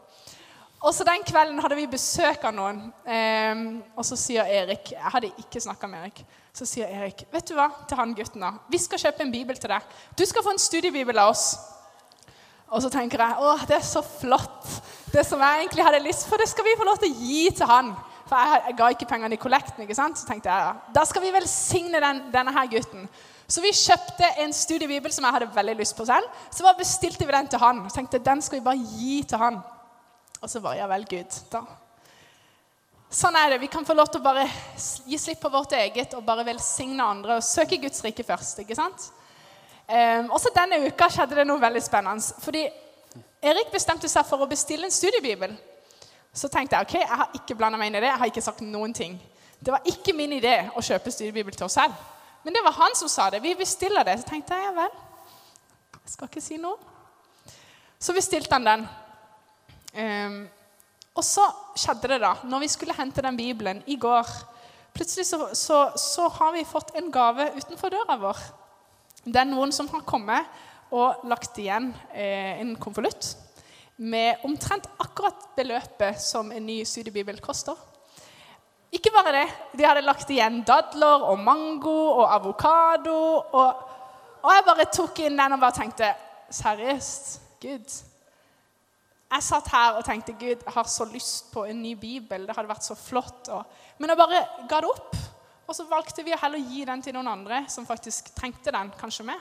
Og 0.82 0.94
så 0.96 1.06
Den 1.06 1.24
kvelden 1.28 1.60
hadde 1.62 1.78
vi 1.78 1.90
besøk 1.90 2.44
av 2.48 2.56
noen. 2.58 2.80
Eh, 3.06 3.60
og 3.96 4.06
så 4.06 4.18
sier 4.18 4.48
Erik 4.50 4.94
Jeg 4.96 5.14
hadde 5.14 5.34
ikke 5.44 5.62
snakka 5.62 5.90
med 5.90 6.08
Erik. 6.08 6.24
Så 6.54 6.66
sier 6.66 6.90
Erik 6.90 7.26
vet 7.32 7.48
du 7.48 7.54
hva, 7.56 7.70
til 7.88 8.00
han 8.00 8.16
gutten 8.18 8.44
da, 8.44 8.56
vi 8.72 8.80
skal 8.82 9.00
kjøpe 9.00 9.24
en 9.24 9.32
bibel 9.32 9.60
til 9.60 9.72
deg. 9.72 9.94
Du 10.18 10.26
skal 10.26 10.44
få 10.44 10.56
en 10.56 10.62
studiebibel 10.62 11.22
av 11.22 11.32
oss. 11.36 11.54
Og 12.72 12.82
så 12.84 12.90
tenker 12.92 13.20
jeg 13.20 13.44
å, 13.44 13.53
det 13.68 13.77
er 13.77 13.86
så 13.86 14.01
flott. 14.03 14.68
Det 15.12 15.24
som 15.27 15.42
jeg 15.44 15.62
egentlig 15.62 15.86
hadde 15.86 16.03
lyst 16.05 16.25
for, 16.27 16.40
det 16.40 16.48
skal 16.50 16.66
vi 16.66 16.77
få 16.79 16.88
lov 16.88 17.01
til 17.01 17.12
å 17.12 17.25
gi 17.27 17.44
til 17.55 17.68
han. 17.68 17.92
For 18.29 18.40
jeg, 18.40 18.62
jeg 18.70 18.77
ga 18.79 18.88
ikke 18.94 19.08
pengene 19.10 19.36
i 19.36 19.42
kollekten. 19.42 19.84
ikke 19.84 19.98
sant? 19.98 20.20
Så 20.20 20.27
tenkte 20.27 20.48
jeg 20.48 20.70
ja, 20.70 20.72
da 20.96 21.03
skal 21.08 21.24
vi 21.25 21.34
velsigne 21.36 22.00
den, 22.03 22.24
denne 22.32 22.53
her 22.55 22.70
gutten. 22.72 23.10
Så 23.51 23.60
vi 23.64 23.74
kjøpte 23.75 24.29
en 24.40 24.55
studiebibel 24.55 25.12
som 25.12 25.27
jeg 25.27 25.36
hadde 25.36 25.51
veldig 25.51 25.75
lyst 25.82 25.98
på 25.98 26.08
selv. 26.08 26.32
Så 26.48 26.64
bare 26.64 26.79
bestilte 26.79 27.27
vi 27.27 27.36
den 27.36 27.51
til 27.51 27.60
han. 27.60 27.84
Og 27.84 27.92
tenkte 27.92 28.24
den 28.24 28.44
skal 28.44 28.62
vi 28.62 28.68
bare 28.70 28.96
gi 28.96 29.20
til 29.27 29.44
han. 29.44 29.60
Og 30.42 30.50
så 30.50 30.62
bare 30.62 30.77
Ja 30.77 30.88
vel, 30.88 31.06
Gud. 31.06 31.40
da. 31.51 31.62
Sånn 33.12 33.36
er 33.36 33.50
det. 33.50 33.62
Vi 33.62 33.68
kan 33.68 33.86
få 33.86 33.94
lov 33.94 34.08
til 34.08 34.22
å 34.22 34.24
bare 34.24 34.46
gi 35.06 35.18
slipp 35.20 35.42
på 35.44 35.50
vårt 35.51 35.74
eget 35.75 36.14
og 36.16 36.24
bare 36.24 36.46
velsigne 36.48 37.04
andre 37.04 37.36
og 37.36 37.44
søke 37.44 37.77
Guds 37.77 38.04
rike 38.04 38.24
først. 38.24 38.60
ikke 38.60 38.75
sant? 38.75 39.12
Um, 39.92 40.30
også 40.32 40.54
denne 40.56 40.80
uka 40.88 41.10
skjedde 41.12 41.36
det 41.36 41.46
noe 41.48 41.60
veldig 41.60 41.82
spennende. 41.84 42.24
Fordi 42.40 42.64
Erik 43.44 43.74
bestemte 43.74 44.08
seg 44.08 44.25
for 44.25 44.40
å 44.40 44.48
bestille 44.48 44.88
en 44.88 44.94
studiebibel. 44.94 45.58
Så 46.34 46.48
tenkte 46.48 46.77
jeg 46.77 46.88
ok, 46.88 46.96
jeg 47.01 47.20
har 47.20 47.36
ikke 47.36 47.58
blanda 47.60 47.77
meg 47.77 47.92
inn 47.92 48.00
i 48.00 48.04
det. 48.06 48.08
Jeg 48.14 48.22
har 48.22 48.32
ikke 48.32 48.46
sagt 48.46 48.64
noen 48.64 48.94
ting. 48.96 49.20
Det 49.60 49.74
var 49.75 49.84
ikke 49.86 50.16
min 50.16 50.38
idé 50.40 50.56
å 50.72 50.82
kjøpe 50.82 51.12
studiebibel 51.12 51.58
til 51.58 51.68
oss 51.68 51.75
selv. 51.75 51.98
Men 52.46 52.56
det 52.56 52.64
var 52.64 52.80
han 52.80 52.96
som 52.96 53.12
sa 53.12 53.30
det. 53.30 53.44
Vi 53.44 53.54
bestiller 53.60 54.08
det. 54.08 54.22
Så 54.22 54.32
tenkte 54.32 54.56
jeg 54.56 54.70
ja 54.70 54.72
vel. 54.77 54.96
Jeg 56.00 56.16
skal 56.16 56.32
ikke 56.32 56.42
si 56.48 56.58
noe. 56.62 56.80
Så 58.00 58.16
bestilte 58.16 58.56
han 58.56 58.66
den. 58.66 58.88
Um, 59.92 60.42
og 61.16 61.25
så 61.27 61.44
skjedde 61.75 62.14
det, 62.14 62.22
da. 62.24 62.36
Når 62.48 62.64
vi 62.64 62.72
skulle 62.72 62.96
hente 62.96 63.24
den 63.24 63.38
Bibelen 63.38 63.84
i 63.92 63.98
går 64.00 64.30
Plutselig 64.92 65.25
så, 65.25 65.38
så, 65.56 65.92
så 65.96 66.27
har 66.27 66.51
vi 66.51 66.66
fått 66.68 66.90
en 67.00 67.08
gave 67.12 67.46
utenfor 67.56 67.94
døra 67.94 68.18
vår. 68.20 68.40
Det 69.24 69.40
er 69.40 69.48
noen 69.48 69.72
som 69.72 69.88
har 69.94 70.04
kommet 70.04 70.50
og 70.92 71.24
lagt 71.32 71.56
igjen 71.64 71.94
eh, 72.12 72.60
en 72.60 72.74
konvolutt 72.75 73.30
med 74.04 74.44
omtrent 74.44 74.90
akkurat 75.00 75.46
beløpet 75.56 76.20
som 76.20 76.51
en 76.51 76.66
ny 76.68 76.82
studiebibel 76.84 77.40
koster. 77.40 77.77
Ikke 78.92 79.14
bare 79.16 79.32
det. 79.38 79.46
De 79.80 79.88
hadde 79.88 80.04
lagt 80.04 80.30
igjen 80.34 80.60
dadler 80.68 81.24
og 81.30 81.40
mango 81.40 81.96
og 82.18 82.25
avokado. 82.27 83.18
Og, 83.40 83.84
og 84.42 84.56
jeg 84.58 84.68
bare 84.68 84.90
tok 84.92 85.24
inn 85.24 85.40
den 85.40 85.56
og 85.56 85.64
bare 85.64 85.77
tenkte 85.80 86.12
Seriøst? 86.51 87.38
Gud? 87.64 88.01
Jeg 89.31 89.44
satt 89.46 89.70
her 89.72 89.96
og 89.96 90.03
tenkte 90.03 90.33
Gud, 90.35 90.59
jeg 90.65 90.74
har 90.75 90.87
så 90.91 91.05
lyst 91.07 91.53
på 91.53 91.63
en 91.63 91.81
ny 91.81 91.94
bibel. 91.96 92.44
Det 92.48 92.55
hadde 92.55 92.67
vært 92.67 92.83
så 92.83 92.98
flott. 93.00 93.48
Men 93.98 94.11
jeg 94.11 94.20
bare 94.20 94.41
ga 94.67 94.81
det 94.83 94.89
opp. 94.91 95.15
Og 95.67 95.75
så 95.75 95.85
valgte 95.87 96.24
vi 96.27 96.33
å 96.35 96.39
heller 96.41 96.59
gi 96.67 96.83
den 96.83 97.03
til 97.03 97.15
noen 97.15 97.29
andre 97.31 97.61
som 97.72 97.87
faktisk 97.87 98.33
trengte 98.35 98.74
den 98.75 98.91
kanskje 99.00 99.24
mer. 99.29 99.39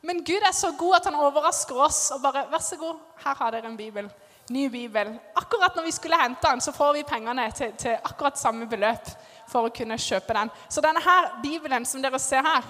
Men 0.00 0.22
Gud 0.24 0.40
er 0.40 0.54
så 0.56 0.70
god 0.78 0.96
at 1.00 1.08
han 1.10 1.18
overrasker 1.20 1.76
oss 1.84 1.98
og 2.14 2.22
bare 2.22 2.46
Vær 2.48 2.62
så 2.64 2.78
god, 2.80 2.96
her 3.24 3.36
har 3.36 3.52
dere 3.52 3.68
en 3.68 3.76
bibel. 3.76 4.08
Ny 4.50 4.68
bibel. 4.72 5.10
Akkurat 5.36 5.76
når 5.76 5.84
vi 5.88 5.92
skulle 5.92 6.20
hente 6.20 6.48
den, 6.48 6.60
så 6.60 6.72
får 6.72 6.92
vi 6.94 7.02
pengene 7.04 7.50
til, 7.52 7.74
til 7.76 7.96
akkurat 8.04 8.38
samme 8.38 8.68
beløp 8.70 9.10
for 9.50 9.66
å 9.66 9.72
kunne 9.74 9.98
kjøpe 10.00 10.36
den. 10.38 10.52
Så 10.68 10.84
denne 10.84 11.02
her 11.02 11.32
bibelen 11.42 11.84
som 11.84 12.00
dere 12.00 12.20
ser 12.22 12.46
her, 12.46 12.64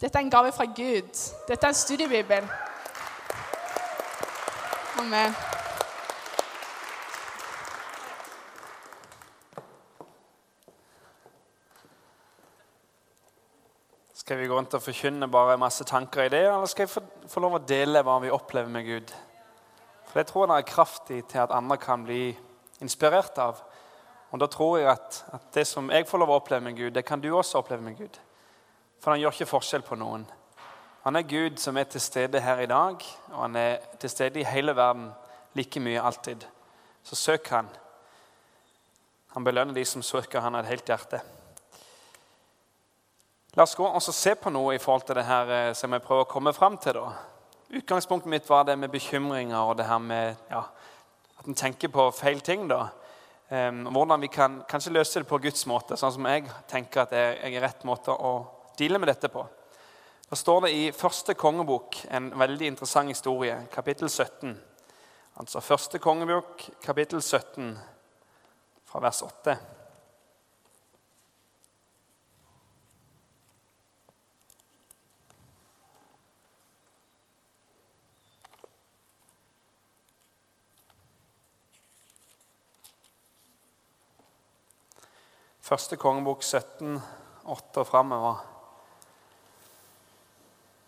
dette 0.00 0.18
er 0.18 0.24
en 0.24 0.32
gave 0.32 0.50
fra 0.56 0.64
Gud. 0.64 1.12
Dette 1.46 1.60
er 1.60 1.70
en 1.70 1.80
studiebibel. 1.84 2.50
Amen. 4.98 5.57
Skal 14.28 14.42
vi 14.42 14.46
gå 14.46 14.56
rundt 14.58 14.74
og 14.76 14.82
forkynne 14.84 15.24
bare 15.32 15.54
masse 15.56 15.86
tanker 15.88 16.26
i 16.26 16.28
det, 16.28 16.42
eller 16.44 16.68
skal 16.68 16.84
jeg 16.84 16.90
få, 16.92 17.00
få 17.32 17.40
lov 17.40 17.54
å 17.56 17.60
dele 17.64 18.02
hva 18.04 18.18
vi 18.20 18.28
opplever 18.28 18.68
med 18.68 18.84
Gud? 18.84 19.12
For 20.04 20.20
det 20.20 20.24
tror 20.28 20.42
jeg 20.42 20.50
det 20.50 20.56
er 20.58 20.66
kraft 20.68 21.12
i 21.16 21.20
til 21.30 21.40
at 21.40 21.54
andre 21.56 21.78
kan 21.80 22.04
bli 22.04 22.34
inspirert 22.84 23.40
av. 23.40 23.62
Og 24.28 24.42
da 24.42 24.48
tror 24.52 24.74
jeg 24.82 24.90
at, 24.92 25.22
at, 25.32 25.46
det 25.56 25.64
som 25.70 25.88
jeg 25.88 26.04
får 26.10 26.20
lov 26.20 26.34
å 26.34 26.36
oppleve 26.42 26.66
med 26.66 26.76
Gud, 26.76 26.90
det 26.98 27.06
kan 27.08 27.24
du 27.24 27.30
også 27.30 27.62
oppleve 27.62 27.86
med 27.86 27.96
Gud. 28.02 28.20
For 29.00 29.14
han 29.14 29.22
gjør 29.22 29.38
ikke 29.38 29.48
forskjell 29.54 29.86
på 29.88 29.96
noen. 29.96 30.28
Han 31.06 31.16
er 31.16 31.30
Gud 31.32 31.56
som 31.64 31.80
er 31.80 31.88
til 31.88 32.04
stede 32.04 32.44
her 32.44 32.60
i 32.60 32.68
dag, 32.68 33.08
og 33.32 33.40
han 33.46 33.56
er 33.56 33.80
til 33.96 34.12
stede 34.12 34.44
i 34.44 34.46
hele 34.50 34.76
verden 34.76 35.08
like 35.56 35.80
mye 35.80 36.04
alltid. 36.04 36.44
Så 37.00 37.16
søk 37.16 37.48
han. 37.56 37.72
Han 39.32 39.48
belønner 39.48 39.72
de 39.72 39.88
som 39.88 40.04
søker 40.04 40.44
han 40.44 40.60
av 40.60 40.68
et 40.68 40.74
helt 40.76 40.96
hjerte. 40.96 41.24
La 43.58 43.64
oss 43.66 43.74
gå 43.74 43.82
og 43.82 44.02
se 44.14 44.36
på 44.38 44.52
noe 44.54 44.76
i 44.76 44.78
forhold 44.78 45.02
til 45.08 45.16
det 45.18 45.24
her 45.26 45.48
eh, 45.50 45.72
som 45.74 45.90
jeg 45.90 46.02
prøver 46.04 46.22
å 46.22 46.30
komme 46.30 46.52
fram 46.54 46.76
til. 46.78 46.94
da. 46.94 47.08
Utgangspunktet 47.74 48.30
mitt 48.30 48.44
var 48.46 48.68
det 48.68 48.76
med 48.78 48.92
bekymringer 48.92 49.58
og 49.58 49.72
det 49.80 49.88
her 49.88 49.98
med 49.98 50.36
ja, 50.46 50.60
at 51.40 51.48
en 51.50 51.56
tenker 51.58 51.90
på 51.90 52.04
feil 52.14 52.38
ting. 52.46 52.68
da. 52.70 52.84
Um, 53.50 53.88
hvordan 53.90 54.22
vi 54.22 54.30
kan 54.30 54.60
kanskje 54.68 54.92
løse 54.94 55.18
det 55.18 55.26
på 55.26 55.40
Guds 55.42 55.66
måte, 55.66 55.98
sånn 55.98 56.12
som 56.14 56.28
jeg 56.30 56.44
tenker 56.70 57.02
at 57.02 57.16
er, 57.18 57.40
er 57.48 57.56
rett 57.64 57.82
måte 57.88 58.14
å 58.14 58.30
deale 58.78 59.00
med 59.02 59.10
dette 59.10 59.30
på. 59.32 59.42
Da 60.28 60.38
står 60.38 60.68
det 60.68 60.70
i 60.76 60.84
første 60.94 61.34
kongebok 61.34 61.98
en 62.14 62.28
veldig 62.38 62.70
interessant 62.76 63.10
historie, 63.10 63.56
kapittel 63.74 64.06
17. 64.06 64.54
Altså 65.42 65.64
første 65.66 65.98
kongebok, 65.98 66.62
kapittel 66.86 67.18
17, 67.18 67.74
fra 68.86 69.02
vers 69.02 69.24
8. 69.26 69.58
Første 85.68 85.98
kongebok 86.00 86.40
17, 86.42 86.94
8 87.44 87.80
og 87.82 87.86
framover. 87.86 88.36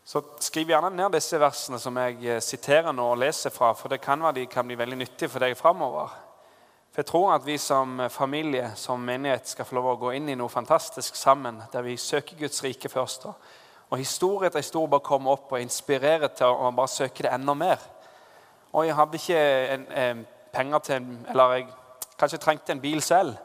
Så 0.04 0.22
skriv 0.40 0.70
gjerne 0.72 0.88
ned 0.94 1.12
disse 1.12 1.36
versene 1.36 1.76
som 1.78 1.98
jeg 2.00 2.16
eh, 2.24 2.38
siterer 2.40 2.94
nå 2.96 3.04
og 3.12 3.18
leser 3.20 3.52
fra, 3.52 3.74
for 3.76 3.92
det 3.92 3.98
kan 4.00 4.22
være 4.24 4.38
de 4.38 4.46
kan 4.48 4.64
bli 4.64 4.78
veldig 4.80 4.96
nyttige 5.02 5.28
for 5.28 5.44
deg 5.44 5.52
framover. 5.58 6.14
For 6.94 7.02
jeg 7.02 7.10
tror 7.10 7.34
at 7.34 7.44
vi 7.44 7.58
som 7.60 8.00
familie, 8.08 8.70
som 8.80 9.04
menighet, 9.04 9.52
skal 9.52 9.68
få 9.68 9.76
lov 9.76 9.90
å 9.90 9.98
gå 10.00 10.14
inn 10.16 10.32
i 10.32 10.38
noe 10.40 10.48
fantastisk 10.48 11.18
sammen, 11.18 11.60
der 11.74 11.84
vi 11.84 11.98
søker 12.00 12.40
Guds 12.40 12.64
rike 12.64 12.88
først. 12.88 13.28
Og 13.90 14.00
historie 14.00 14.48
etter 14.48 14.64
historie 14.64 14.94
bare 14.96 15.04
kommer 15.04 15.36
opp 15.36 15.52
og 15.52 15.60
inspirerer 15.60 16.32
til 16.32 16.56
å 16.56 16.72
bare 16.72 16.94
søke 16.94 17.28
det 17.28 17.34
enda 17.36 17.58
mer. 17.66 17.84
Og 18.72 18.88
jeg 18.88 18.96
hadde 18.96 19.20
ikke 19.20 19.44
en, 19.76 19.86
en, 20.06 20.26
penger 20.50 20.78
til 20.88 21.14
Eller 21.28 21.52
jeg 21.58 21.70
kanskje 22.18 22.42
trengte 22.42 22.72
en 22.72 22.80
bil 22.80 23.04
selv. 23.04 23.36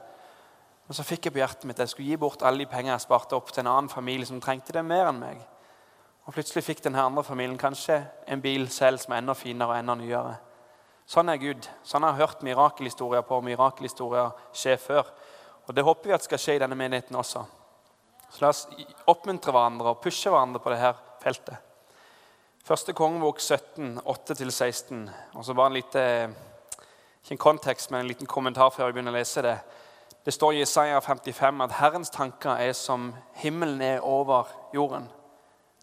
Men 0.86 0.98
så 0.98 1.04
fikk 1.06 1.28
jeg 1.28 1.34
på 1.34 1.42
hjertet 1.42 1.66
mitt 1.66 1.80
at 1.80 1.88
jeg 1.88 1.96
skulle 1.96 2.12
gi 2.14 2.22
bort 2.22 2.44
alle 2.46 2.62
de 2.62 2.70
pengene 2.70 2.94
jeg 2.94 3.08
sparte 3.08 3.38
opp 3.38 3.50
til 3.52 3.64
en 3.64 3.72
annen 3.72 3.90
familie 3.90 4.28
som 4.30 4.42
trengte 4.42 4.76
det 4.76 4.86
mer 4.86 5.10
enn 5.10 5.22
meg. 5.22 5.40
Og 6.26 6.34
plutselig 6.34 6.66
fikk 6.66 6.84
denne 6.86 7.02
andre 7.02 7.24
familien 7.26 7.58
kanskje 7.58 8.00
en 8.30 8.42
bil 8.42 8.68
selv 8.74 9.02
som 9.02 9.14
er 9.14 9.22
enda 9.24 9.34
finere 9.38 9.74
og 9.74 9.80
enda 9.80 9.96
nyere. 9.98 10.36
Sånn 11.10 11.30
er 11.30 11.42
Gud. 11.42 11.68
Sånn 11.86 12.06
har 12.06 12.16
jeg 12.16 12.26
hørt 12.26 12.46
mirakelhistorier 12.46 13.26
på 13.26 13.38
mirakelhistorier 13.46 14.34
skje 14.54 14.78
før. 14.82 15.12
Og 15.66 15.74
Det 15.74 15.86
håper 15.86 16.10
vi 16.10 16.16
at 16.18 16.26
skal 16.26 16.42
skje 16.42 16.56
i 16.58 16.62
denne 16.62 16.78
menigheten 16.78 17.18
også. 17.18 17.46
Så 18.30 18.42
La 18.42 18.50
oss 18.50 18.66
oppmuntre 19.10 19.54
hverandre 19.54 19.94
og 19.94 20.02
pushe 20.02 20.30
hverandre 20.30 20.62
på 20.62 20.74
dette 20.74 20.94
feltet. 21.22 21.58
Første 22.66 22.94
kongebok 22.98 23.40
17, 23.40 24.00
8-16. 24.02 25.10
Og 25.38 25.46
så 25.46 25.54
bare 25.54 25.68
en 25.68 25.78
lite, 25.78 26.04
Ikke 27.22 27.34
en 27.34 27.38
kontekst, 27.38 27.92
men 27.92 28.00
en 28.02 28.08
liten 28.08 28.28
kommentar 28.28 28.70
før 28.70 28.86
jeg 28.86 28.94
begynner 28.94 29.14
å 29.14 29.18
lese 29.18 29.42
det. 29.42 29.60
Det 30.26 30.34
står 30.34 30.54
i 30.54 30.62
Isaiah 30.62 31.02
55 31.02 31.62
at 31.62 31.72
Herrens 31.72 32.10
tanker 32.10 32.58
er 32.58 32.74
som 32.74 33.12
himmelen 33.34 33.82
er 33.82 34.00
over 34.00 34.50
jorden. 34.74 35.10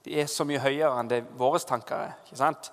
De 0.05 0.21
er 0.21 0.27
så 0.27 0.45
mye 0.45 0.59
høyere 0.59 0.97
enn 0.99 1.11
det 1.11 1.21
våre 1.39 1.61
tanker 1.63 2.09
er. 2.09 2.17
ikke 2.27 2.41
sant? 2.41 2.73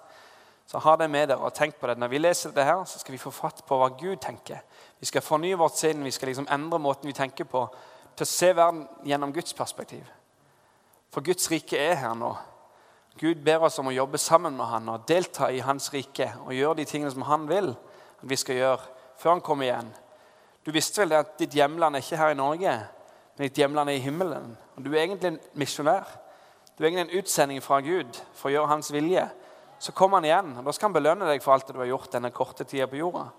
Så 0.65 0.81
ha 0.81 0.95
det 0.97 1.09
med 1.09 1.27
dere 1.29 1.45
og 1.45 1.53
tenk 1.53 1.75
på 1.75 1.87
det. 1.87 1.97
Når 1.97 2.07
vi 2.07 2.17
leser 2.17 2.49
dette, 2.49 2.65
her, 2.65 2.83
så 2.85 2.99
skal 2.99 3.11
vi 3.11 3.21
få 3.21 3.31
fatt 3.33 3.61
på 3.65 3.77
hva 3.77 3.91
Gud 3.99 4.17
tenker. 4.21 4.63
Vi 4.99 5.05
skal 5.05 5.21
fornye 5.21 5.57
vårt 5.57 5.77
sinn, 5.77 6.03
vi 6.03 6.11
skal 6.11 6.29
liksom 6.29 6.49
endre 6.49 6.79
måten 6.79 7.09
vi 7.09 7.13
tenker 7.13 7.45
på, 7.45 7.63
til 8.17 8.25
å 8.25 8.29
se 8.29 8.51
verden 8.53 8.83
gjennom 9.05 9.33
Guds 9.33 9.53
perspektiv. 9.53 10.09
For 11.13 11.25
Guds 11.25 11.51
rike 11.51 11.77
er 11.77 11.95
her 12.01 12.17
nå. 12.17 12.35
Gud 13.17 13.41
ber 13.45 13.65
oss 13.65 13.79
om 13.81 13.89
å 13.89 13.93
jobbe 13.93 14.17
sammen 14.17 14.57
med 14.57 14.69
han 14.69 14.89
og 14.89 15.07
delta 15.09 15.49
i 15.51 15.61
hans 15.65 15.89
rike 15.93 16.31
og 16.45 16.53
gjøre 16.53 16.81
de 16.81 16.85
tingene 16.89 17.13
som 17.13 17.25
han 17.29 17.49
vil 17.49 17.73
at 17.73 18.29
vi 18.29 18.37
skal 18.37 18.55
gjøre 18.55 18.93
før 19.17 19.35
han 19.35 19.41
kommer 19.45 19.69
igjen. 19.69 19.89
Du 20.65 20.71
visste 20.75 21.01
vel 21.01 21.15
at 21.17 21.37
ditt 21.39 21.55
hjemland 21.55 21.95
er 21.95 22.03
ikke 22.03 22.19
her 22.19 22.33
i 22.33 22.37
Norge, 22.37 22.73
men 23.35 23.47
ditt 23.47 23.57
hjemland 23.57 23.89
er 23.89 23.99
i 23.99 24.03
himmelen. 24.03 24.57
Og 24.75 24.83
Du 24.85 24.91
er 24.93 25.03
egentlig 25.03 25.33
en 25.33 25.39
misjonær. 25.53 26.07
Du 26.77 26.83
er 26.83 26.87
egentlig 26.87 27.09
en 27.09 27.19
utsending 27.19 27.63
fra 27.63 27.81
Gud 27.81 28.19
for 28.33 28.49
å 28.49 28.53
gjøre 28.53 28.71
hans 28.73 28.91
vilje. 28.93 29.25
Så 29.79 29.91
kommer 29.95 30.17
han 30.17 30.27
igjen, 30.27 30.57
og 30.59 30.65
da 30.65 30.71
skal 30.75 30.89
han 30.89 30.97
belønne 30.97 31.27
deg 31.27 31.43
for 31.43 31.53
alt 31.53 31.67
det 31.67 31.75
du 31.75 31.79
har 31.79 31.91
gjort 31.91 32.11
denne 32.11 32.31
korte 32.35 32.67
tida 32.67 32.87
på 32.87 32.99
jorda. 32.99 33.29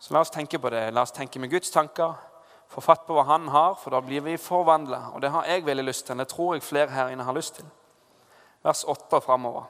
Så 0.00 0.12
la 0.12 0.20
oss 0.20 0.32
tenke 0.32 0.58
på 0.60 0.70
det. 0.72 0.90
La 0.92 1.04
oss 1.04 1.12
tenke 1.12 1.40
med 1.40 1.52
Guds 1.52 1.70
tanker. 1.72 2.16
Få 2.68 2.80
fatt 2.84 3.06
på 3.06 3.14
hva 3.16 3.26
han 3.28 3.48
har, 3.52 3.76
for 3.80 3.94
da 3.94 4.00
blir 4.04 4.24
vi 4.24 4.36
forvandla. 4.40 5.14
Og 5.14 5.22
det 5.22 5.30
har 5.32 5.46
jeg 5.48 5.64
veldig 5.64 5.84
lyst 5.84 6.06
til. 6.06 6.18
Det 6.20 6.28
tror 6.28 6.54
jeg 6.54 6.64
flere 6.64 6.92
her 6.92 7.12
inne 7.12 7.24
har 7.24 7.36
lyst 7.36 7.60
til. 7.60 7.68
Vers 8.64 8.84
8 8.88 9.20
framover. 9.24 9.64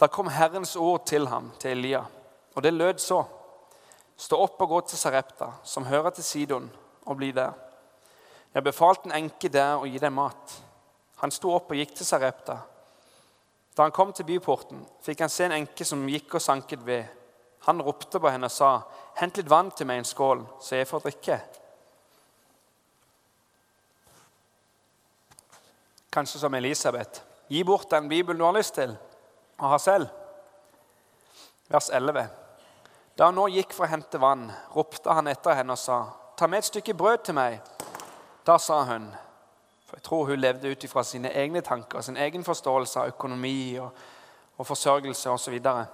Da 0.00 0.06
kom 0.06 0.28
Herrens 0.30 0.76
ord 0.76 1.06
til 1.06 1.26
ham, 1.28 1.50
til 1.58 1.78
Elia, 1.78 2.02
og 2.54 2.62
det 2.62 2.74
lød 2.74 2.98
så. 3.00 3.22
Stå 4.16 4.38
opp 4.40 4.60
og 4.64 4.68
gå 4.68 4.80
til 4.80 4.98
Sarepta, 4.98 5.50
som 5.64 5.84
hører 5.84 6.10
til 6.16 6.24
Sidon, 6.24 6.70
og 7.06 7.16
bli 7.16 7.30
der. 7.36 7.52
Jeg 8.54 8.64
befalte 8.64 9.10
en 9.10 9.16
enke 9.18 9.50
der 9.52 9.76
å 9.76 9.84
gi 9.84 10.00
deg 10.00 10.12
mat. 10.16 10.54
Han 11.20 11.32
sto 11.32 11.52
opp 11.52 11.70
og 11.70 11.76
gikk 11.76 11.92
til 11.98 12.08
Sarepta. 12.08 12.56
Da 13.76 13.84
han 13.84 13.92
kom 13.92 14.14
til 14.16 14.24
byporten, 14.24 14.80
fikk 15.04 15.20
han 15.20 15.32
se 15.32 15.44
en 15.44 15.58
enke 15.58 15.84
som 15.84 16.06
gikk 16.08 16.38
og 16.38 16.42
sanket 16.44 16.80
ved. 16.86 17.04
Han 17.68 17.82
ropte 17.84 18.20
på 18.20 18.30
henne 18.32 18.48
og 18.48 18.52
sa, 18.52 18.82
'Hent 19.16 19.36
litt 19.36 19.50
vann 19.50 19.70
til 19.70 19.86
meg 19.86 19.96
i 19.96 19.98
en 19.98 20.04
skål, 20.04 20.46
så 20.60 20.76
jeg 20.76 20.88
får 20.88 21.00
drikke.' 21.00 21.40
Kanskje 26.12 26.38
som 26.38 26.54
Elisabeth. 26.54 27.20
Gi 27.48 27.62
bort 27.62 27.90
den 27.90 28.08
bibelen 28.08 28.38
du 28.38 28.44
har 28.44 28.52
lyst 28.52 28.74
til 28.74 28.96
og 29.58 29.68
har 29.68 29.78
selv. 29.78 30.08
Vers 31.68 31.90
11. 31.90 32.45
Da 33.18 33.30
hun 33.30 33.38
nå 33.38 33.46
gikk 33.48 33.72
for 33.72 33.86
å 33.86 33.90
hente 33.90 34.20
vann, 34.20 34.50
ropte 34.74 35.14
han 35.16 35.28
etter 35.30 35.56
henne 35.56 35.72
og 35.72 35.78
sa, 35.78 36.04
'Ta 36.36 36.46
med 36.46 36.58
et 36.58 36.64
stykke 36.64 36.94
brød 36.94 37.24
til 37.24 37.34
meg.' 37.34 37.60
Da 38.46 38.58
sa 38.58 38.84
hun, 38.84 39.14
for 39.86 39.96
Jeg 39.96 40.02
tror 40.02 40.26
hun 40.26 40.40
levde 40.40 40.70
ut 40.70 40.90
fra 40.90 41.02
sine 41.02 41.32
egne 41.32 41.60
tanker, 41.60 42.00
sin 42.00 42.16
egen 42.16 42.44
forståelse 42.44 43.00
av 43.00 43.08
økonomi 43.08 43.78
og, 43.78 43.90
og 44.58 44.66
forsørgelse 44.66 45.30
osv. 45.30 45.62
Så, 45.62 45.86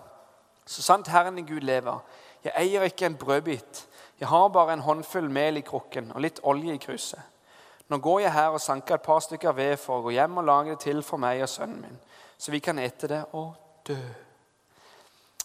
så 0.66 0.82
sant 0.82 1.08
Herren 1.08 1.38
i 1.38 1.42
Gud 1.42 1.60
lever. 1.60 1.98
Jeg 2.44 2.52
eier 2.56 2.82
ikke 2.82 3.06
en 3.06 3.16
brødbit. 3.16 3.88
Jeg 4.20 4.28
har 4.28 4.48
bare 4.48 4.72
en 4.72 4.80
håndfull 4.80 5.30
mel 5.30 5.56
i 5.56 5.60
krukken 5.60 6.12
og 6.14 6.20
litt 6.20 6.40
olje 6.42 6.74
i 6.74 6.78
kruset. 6.78 7.20
Nå 7.88 7.98
går 7.98 8.20
jeg 8.20 8.32
her 8.32 8.48
og 8.48 8.60
sanker 8.60 8.94
et 8.94 9.02
par 9.02 9.20
stykker 9.20 9.52
ved 9.52 9.76
for 9.76 9.98
å 9.98 10.02
gå 10.02 10.10
hjem 10.10 10.38
og 10.38 10.44
lage 10.44 10.70
det 10.70 10.78
til 10.80 11.02
for 11.02 11.20
meg 11.20 11.42
og 11.42 11.48
sønnen 11.48 11.80
min, 11.80 11.98
så 12.38 12.50
vi 12.50 12.60
kan 12.60 12.78
ete 12.78 13.08
det 13.10 13.24
og 13.32 13.54
dø. 13.86 13.98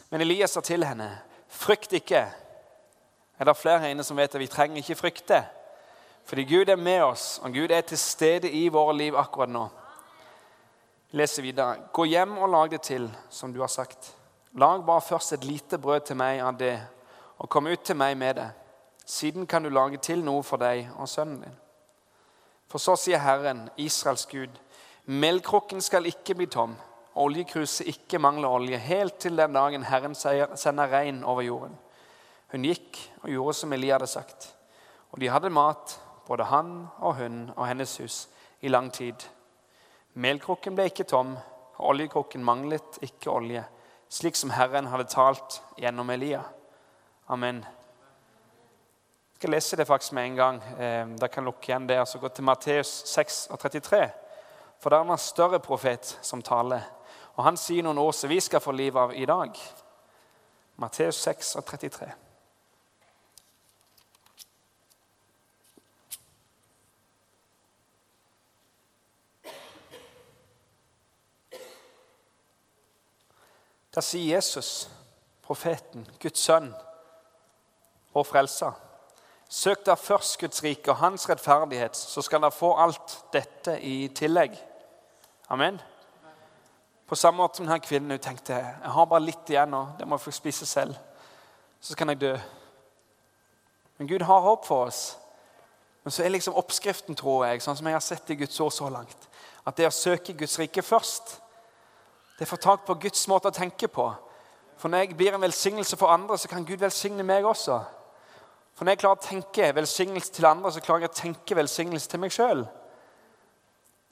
Men 0.09 0.21
Elias 0.21 0.53
sa 0.55 0.61
til 0.61 0.85
henne, 0.87 1.09
frykt 1.47 1.93
ikke. 1.93 2.25
Er 3.39 3.45
det 3.45 3.57
flere 3.57 3.79
her 3.79 3.93
inne 3.93 4.03
som 4.03 4.17
vet 4.17 4.35
at 4.35 4.41
vi 4.41 4.47
trenger 4.47 4.77
ikke 4.81 4.95
frykte? 4.95 5.43
Fordi 6.27 6.43
Gud 6.43 6.69
er 6.69 6.75
med 6.75 7.01
oss, 7.01 7.39
og 7.43 7.53
Gud 7.53 7.71
er 7.71 7.81
til 7.81 7.97
stede 7.97 8.51
i 8.51 8.67
våre 8.67 8.95
liv 8.97 9.15
akkurat 9.15 9.49
nå. 9.49 9.67
Jeg 11.11 11.21
leser 11.21 11.43
videre. 11.43 11.77
Gå 11.93 12.03
hjem 12.03 12.37
og 12.37 12.49
lag 12.49 12.71
det 12.71 12.81
til, 12.81 13.07
som 13.29 13.53
du 13.53 13.59
har 13.59 13.71
sagt. 13.71 14.15
Lag 14.53 14.85
bare 14.85 15.01
først 15.01 15.33
et 15.33 15.43
lite 15.43 15.77
brød 15.77 15.99
til 15.99 16.17
meg 16.19 16.41
av 16.41 16.57
det, 16.59 16.75
og 17.37 17.49
kom 17.49 17.67
ut 17.67 17.79
til 17.79 17.95
meg 17.95 18.17
med 18.17 18.35
det. 18.35 18.49
Siden 19.05 19.47
kan 19.47 19.63
du 19.63 19.69
lage 19.69 19.97
til 19.97 20.23
noe 20.23 20.43
for 20.43 20.59
deg 20.59 20.89
og 20.97 21.07
sønnen 21.07 21.41
din. 21.45 21.55
For 22.67 22.77
så 22.83 22.97
sier 22.99 23.23
Herren, 23.23 23.69
Israels 23.77 24.25
Gud, 24.27 24.51
melkrukken 25.05 25.81
skal 25.81 26.05
ikke 26.05 26.35
bli 26.35 26.49
tom, 26.51 26.75
oljekruset 27.17 27.87
ikke 27.89 28.19
mangler 28.21 28.49
olje, 28.49 28.77
helt 28.77 29.17
til 29.21 29.37
den 29.37 29.55
dagen 29.55 29.85
Herren 29.87 30.15
sender 30.15 30.91
regn 30.91 31.23
over 31.23 31.41
jorden. 31.45 31.77
Hun 32.51 32.63
gikk 32.63 32.99
og 33.23 33.31
gjorde 33.31 33.55
som 33.59 33.73
Elia 33.73 33.97
hadde 33.97 34.07
sagt, 34.07 34.51
og 35.11 35.19
de 35.19 35.31
hadde 35.31 35.51
mat 35.51 35.97
både 36.27 36.47
han 36.51 36.87
og 36.97 37.15
hun 37.19 37.39
og 37.55 37.67
hennes 37.67 37.97
hus, 37.97 38.27
i 38.61 38.71
lang 38.71 38.89
tid. 38.93 39.27
Melkrukken 40.17 40.75
ble 40.75 40.87
ikke 40.89 41.05
tom, 41.07 41.35
og 41.77 41.89
oljekrukken 41.91 42.43
manglet 42.43 42.97
ikke 43.05 43.31
olje, 43.31 43.63
slik 44.09 44.39
som 44.39 44.53
Herren 44.55 44.89
hadde 44.89 45.09
talt 45.11 45.59
gjennom 45.77 46.09
Elia. 46.09 46.41
Amen. 47.29 47.61
Jeg 49.37 49.41
skal 49.41 49.53
lese 49.53 49.77
det 49.77 49.85
faktisk 49.87 50.15
med 50.17 50.25
en 50.25 50.35
gang. 50.35 50.61
Eh, 50.79 51.07
da 51.21 51.27
kan 51.29 51.45
lukke 51.45 51.69
igjen 51.69 51.85
det 51.85 51.99
og 52.01 52.07
så 52.09 52.17
gå 52.17 52.31
til 52.33 52.47
Matteus 52.47 52.89
6 53.05 53.47
og 53.51 53.59
33. 53.59 54.07
For 54.81 54.89
det 54.89 54.97
er 54.97 55.11
en 55.11 55.21
større 55.21 55.59
profet 55.61 56.17
som 56.25 56.41
taler. 56.41 56.96
Og 57.37 57.43
han 57.45 57.57
sier 57.57 57.85
noen 57.85 57.99
ord 58.01 58.15
som 58.17 58.31
vi 58.31 58.39
skal 58.41 58.61
få 58.63 58.73
liv 58.73 58.97
av 58.97 59.13
i 59.13 59.25
dag. 59.29 59.57
Matteus 60.81 61.19
6 61.21 61.55
og 61.59 61.65
33. 61.69 62.07
Da 73.97 74.01
sier 74.05 74.35
Jesus, 74.35 74.89
profeten, 75.41 76.03
Guds 76.21 76.43
sønn 76.45 76.67
og 78.13 78.27
frelser. 78.29 78.75
Søk 79.49 79.85
da 79.87 79.95
først 79.97 80.37
Guds 80.41 80.61
rike 80.61 80.91
og 80.91 80.99
hans 81.01 81.25
rettferdighet, 81.29 81.97
så 81.97 82.21
skal 82.21 82.43
dere 82.45 82.53
få 82.53 82.75
alt 82.77 83.15
dette 83.33 83.79
i 83.81 84.09
tillegg. 84.13 84.53
Amen. 85.49 85.79
På 87.07 87.15
samme 87.15 87.39
måte 87.39 87.57
som 87.57 87.67
denne 87.67 87.79
kvinnen 87.79 88.11
hun 88.11 88.23
tenkte 88.23 88.57
jeg 88.57 88.91
har 88.91 89.07
bare 89.07 89.23
litt 89.23 89.49
igjen 89.49 89.71
nå, 89.71 89.83
det 89.99 90.07
må 90.07 90.17
jeg 90.17 90.25
få 90.27 90.35
spise 90.35 90.65
selv. 90.67 90.97
Så 91.79 91.95
kan 91.95 92.09
jeg 92.11 92.21
dø. 92.21 92.33
Men 93.97 94.09
Gud 94.09 94.25
har 94.27 94.43
håp 94.43 94.65
for 94.67 94.89
oss. 94.89 95.17
Men 96.03 96.11
så 96.11 96.23
er 96.23 96.31
liksom 96.35 96.55
oppskriften, 96.59 97.15
tror 97.15 97.45
jeg, 97.47 97.61
sånn 97.63 97.77
som 97.79 97.87
jeg 97.87 97.95
har 97.95 98.03
sett 98.03 98.29
i 98.31 98.37
Guds 98.39 98.59
ord 98.63 98.71
så 98.71 98.89
langt, 98.91 99.27
at 99.67 99.75
det 99.75 99.87
å 99.87 99.93
søke 99.93 100.35
Guds 100.37 100.59
rike 100.59 100.83
først 100.85 101.37
det 102.37 102.45
er 102.45 102.51
å 102.51 102.53
få 102.53 102.59
tak 102.61 102.83
på 102.85 102.95
Guds 103.01 103.23
måte 103.31 103.49
å 103.49 103.55
tenke 103.55 103.87
på. 103.89 104.05
For 104.77 104.93
når 104.93 105.07
jeg 105.07 105.15
blir 105.17 105.33
en 105.33 105.41
velsignelse 105.41 105.97
for 105.97 106.13
andre, 106.13 106.37
så 106.37 106.47
kan 106.51 106.65
Gud 106.65 106.83
velsigne 106.83 107.23
meg 107.25 107.47
også. 107.49 107.79
For 108.77 108.85
når 108.85 108.93
jeg 108.93 109.01
klarer 109.01 109.17
å 109.17 109.25
tenke 109.25 109.69
velsignelse 109.73 110.35
til 110.35 110.45
andre, 110.45 110.71
så 110.71 110.83
klarer 110.85 111.07
jeg 111.07 111.09
å 111.15 111.17
tenke 111.17 111.57
velsignelse 111.57 112.11
til 112.11 112.21
meg 112.21 112.35
sjøl. 112.35 112.61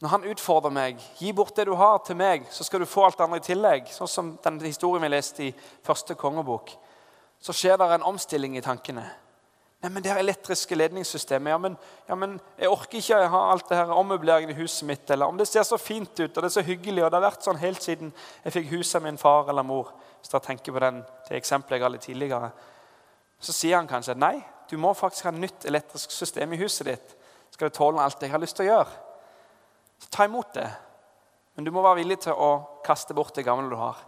Når 0.04 0.12
han 0.12 0.26
utfordrer 0.28 0.74
meg, 0.76 1.04
gi 1.16 1.32
bort 1.32 1.56
det 1.56 1.70
du 1.70 1.76
har, 1.80 2.02
til 2.04 2.18
meg, 2.20 2.50
så 2.52 2.66
skal 2.68 2.84
du 2.84 2.90
få 2.90 3.06
alt 3.06 3.20
det 3.20 3.24
andre 3.26 3.40
i 3.40 3.46
tillegg. 3.46 3.92
Sånn 3.96 4.12
som 4.12 4.34
den 4.44 4.60
historien 4.66 5.06
vi 5.06 5.12
leste 5.14 5.46
i 5.46 5.54
første 5.88 6.18
kongebok. 6.20 6.74
Så 7.40 7.56
skjer 7.56 7.80
det 7.80 7.88
en 7.96 8.10
omstilling 8.12 8.58
i 8.58 8.64
tankene. 8.66 9.06
Nei, 9.86 9.92
men 9.94 10.04
det 10.04 10.10
er 10.10 10.18
elektriske 10.18 10.76
ledningssystemet 10.76 11.52
ja 11.52 11.58
men, 11.62 11.76
ja, 12.08 12.16
men 12.18 12.32
jeg 12.58 12.72
orker 12.74 12.98
ikke 12.98 13.20
å 13.22 13.28
ha 13.30 13.42
alt 13.52 13.68
det 13.70 13.78
her 13.78 13.92
ommøbleringen 13.94 14.50
i 14.50 14.58
huset 14.58 14.88
mitt. 14.90 15.06
Eller 15.14 15.30
om 15.30 15.38
det 15.38 15.46
ser 15.46 15.64
så 15.68 15.78
fint 15.78 16.10
ut 16.18 16.26
og 16.32 16.40
det 16.40 16.48
er 16.50 16.56
så 16.56 16.66
hyggelig, 16.66 17.04
og 17.04 17.12
det 17.12 17.20
har 17.20 17.28
vært 17.28 17.46
sånn 17.46 17.62
helt 17.62 17.86
siden 17.86 18.10
jeg 18.44 18.56
fikk 18.56 18.72
huset 18.72 18.98
av 19.00 19.06
min 19.06 19.22
far 19.22 19.52
eller 19.52 19.68
mor. 19.68 19.94
Hvis 20.20 20.34
dere 20.34 20.48
tenker 20.48 20.74
på 20.74 20.82
den, 20.82 21.04
det 21.30 21.38
eksempelet 21.38 21.78
jeg 21.78 21.86
ga 21.86 21.92
litt 21.94 22.08
tidligere. 22.08 22.52
Så 23.38 23.54
sier 23.54 23.78
han 23.78 23.92
kanskje 23.92 24.18
nei, 24.18 24.40
du 24.72 24.76
må 24.82 24.96
faktisk 24.98 25.30
ha 25.30 25.36
nytt 25.36 25.68
elektrisk 25.70 26.12
system 26.12 26.56
i 26.56 26.62
huset 26.64 26.90
ditt. 26.90 27.18
Skal 27.54 27.70
det 27.70 27.78
tåle 27.78 28.02
alt 28.02 28.18
det 28.20 28.32
jeg 28.32 28.36
har 28.36 28.42
lyst 28.42 28.58
til 28.58 28.66
å 28.66 28.72
gjøre? 28.74 29.05
Så 30.00 30.10
ta 30.12 30.26
imot 30.26 30.54
det. 30.54 30.70
Men 31.56 31.66
du 31.66 31.72
må 31.72 31.84
være 31.86 32.02
villig 32.02 32.20
til 32.26 32.36
å 32.36 32.82
kaste 32.86 33.16
bort 33.16 33.36
det 33.36 33.46
gamle 33.48 33.72
du 33.72 33.78
har. 33.80 34.00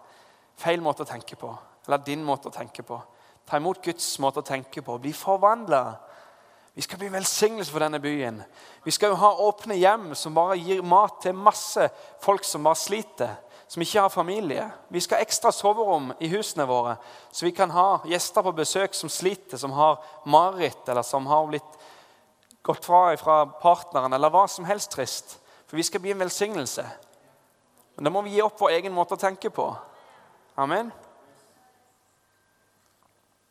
Feil 0.59 0.81
måte 0.83 1.05
å 1.05 1.09
tenke 1.09 1.37
på. 1.39 1.53
Eller 1.87 2.03
din 2.03 2.25
måte 2.25 2.49
å 2.49 2.53
tenke 2.53 2.83
på. 2.83 2.99
Ta 3.47 3.59
imot 3.61 3.79
Guds 3.83 4.07
måte 4.19 4.41
å 4.43 4.47
tenke 4.47 4.83
på. 4.83 4.97
Bli 4.99 5.13
forvandla. 5.15 5.83
Vi 6.77 6.83
skal 6.85 6.99
bli 6.99 7.07
velsignelse 7.09 7.71
for 7.71 7.81
denne 7.81 7.97
byen. 7.99 8.41
Vi 8.83 8.91
skal 8.93 9.09
jo 9.09 9.21
ha 9.21 9.31
åpne 9.47 9.79
hjem 9.79 10.11
som 10.13 10.35
bare 10.35 10.59
gir 10.59 10.83
mat 10.85 11.15
til 11.23 11.33
masse 11.33 11.87
folk 12.21 12.45
som 12.45 12.67
bare 12.67 12.77
sliter, 12.77 13.31
som 13.65 13.81
ikke 13.81 14.03
har 14.03 14.13
familie. 14.13 14.67
Vi 14.93 15.01
skal 15.01 15.17
ha 15.17 15.25
ekstra 15.25 15.49
soverom 15.55 16.11
i 16.21 16.29
husene 16.29 16.67
våre, 16.69 16.99
så 17.31 17.47
vi 17.47 17.55
kan 17.57 17.73
ha 17.73 18.03
gjester 18.05 18.45
på 18.45 18.53
besøk 18.59 18.93
som 18.93 19.09
sliter, 19.09 19.57
som 19.57 19.73
har 19.73 20.03
mareritt, 20.29 20.83
eller 20.85 21.01
som 21.01 21.25
har 21.31 21.49
blitt 21.49 21.81
gått 22.61 22.85
fra 22.85 23.15
fra 23.17 23.39
partneren, 23.57 24.13
eller 24.13 24.29
hva 24.29 24.45
som 24.45 24.69
helst 24.69 24.93
trist. 24.93 25.39
For 25.67 25.75
vi 25.75 25.83
skal 25.83 26.01
bli 26.01 26.11
en 26.11 26.19
velsignelse. 26.19 26.85
Men 27.95 28.07
da 28.07 28.13
må 28.13 28.21
vi 28.21 28.35
gi 28.37 28.43
opp 28.45 28.59
vår 28.61 28.77
egen 28.77 28.93
måte 28.95 29.17
å 29.17 29.21
tenke 29.21 29.49
på. 29.49 29.67
Amen. 30.57 30.91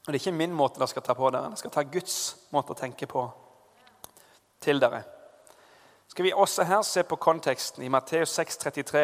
Og 0.06 0.12
Det 0.12 0.14
er 0.14 0.22
ikke 0.22 0.38
min 0.38 0.54
måte 0.54 0.78
dere 0.78 0.88
skal 0.88 1.02
ta 1.02 1.14
på 1.18 1.30
dere. 1.30 1.50
Dere 1.50 1.60
skal 1.60 1.74
ta 1.74 1.82
Guds 1.82 2.16
måte 2.54 2.72
å 2.72 2.78
tenke 2.78 3.08
på 3.10 3.26
til 4.62 4.80
dere. 4.80 5.02
Skal 6.08 6.24
vi 6.24 6.32
også 6.32 6.64
her 6.64 6.82
se 6.86 7.02
på 7.02 7.18
konteksten 7.20 7.82
i 7.84 7.90
Matteus 7.92 8.30
6, 8.38 8.56
33. 8.56 9.02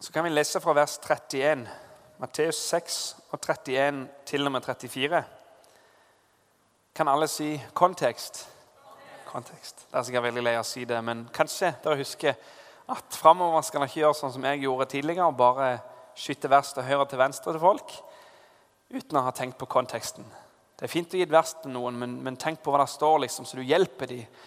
Så 0.00 0.12
kan 0.12 0.24
vi 0.24 0.34
lese 0.34 0.60
fra 0.60 0.74
vers 0.76 0.98
31. 0.98 1.64
Matteus 2.18 2.58
6 2.68 3.16
og 3.30 3.40
31 3.40 4.08
til 4.26 4.46
og 4.46 4.52
med 4.52 4.66
34. 4.66 5.24
Kan 6.96 7.08
alle 7.08 7.26
si 7.28 7.62
kontekst? 7.76 8.46
Kontekst. 9.28 9.82
Det 9.90 9.98
er 9.98 10.04
sikkert 10.06 10.30
veldig 10.30 10.42
lei 10.46 10.54
å 10.56 10.62
si 10.64 10.86
det, 10.88 10.96
men 11.04 11.26
kanskje 11.28 11.74
dere 11.84 11.98
husker 12.00 12.38
at 12.88 13.18
framover 13.20 13.66
skal 13.66 13.82
dere 13.82 13.90
ikke 13.90 14.00
gjøre 14.00 14.16
sånn 14.16 14.32
som 14.32 14.46
jeg 14.48 14.62
gjorde 14.62 14.86
tidligere, 14.94 15.26
og 15.28 15.36
bare 15.36 15.66
skyte 16.16 16.48
vers 16.48 16.70
til 16.72 16.86
høyre 16.86 17.04
til 17.10 17.20
venstre 17.20 17.52
til 17.52 17.60
folk 17.60 17.92
uten 18.96 19.18
å 19.20 19.26
ha 19.26 19.34
tenkt 19.36 19.58
på 19.60 19.68
konteksten. 19.68 20.24
Det 20.72 20.86
er 20.86 20.94
fint 20.94 21.12
å 21.12 21.20
gi 21.20 21.26
et 21.26 21.34
vers 21.34 21.52
til 21.60 21.74
noen, 21.74 21.98
men, 22.00 22.14
men 22.24 22.38
tenk 22.40 22.62
på 22.64 22.72
hva 22.72 22.80
det 22.80 22.88
står, 22.94 23.18
liksom, 23.26 23.44
så 23.44 23.60
du 23.60 23.66
hjelper 23.68 24.10
dem. 24.14 24.40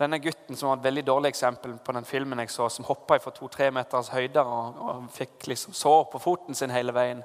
Denne 0.00 0.22
gutten 0.24 0.56
som 0.56 0.70
var 0.70 0.80
et 0.80 0.88
veldig 0.88 1.04
dårlig 1.10 1.34
eksempel 1.34 1.76
på 1.84 1.98
den 1.98 2.08
filmen 2.08 2.40
jeg 2.46 2.54
så, 2.54 2.70
som 2.72 2.88
hoppa 2.88 3.20
fra 3.20 3.34
to-tre 3.36 3.68
meters 3.76 4.08
høyder 4.14 4.56
og, 4.56 4.80
og, 4.88 5.04
fikk 5.12 5.50
liksom 5.52 5.76
sår 5.76 6.08
på 6.14 6.24
foten 6.30 6.56
sin 6.56 6.72
hele 6.72 6.96
veien, 6.96 7.20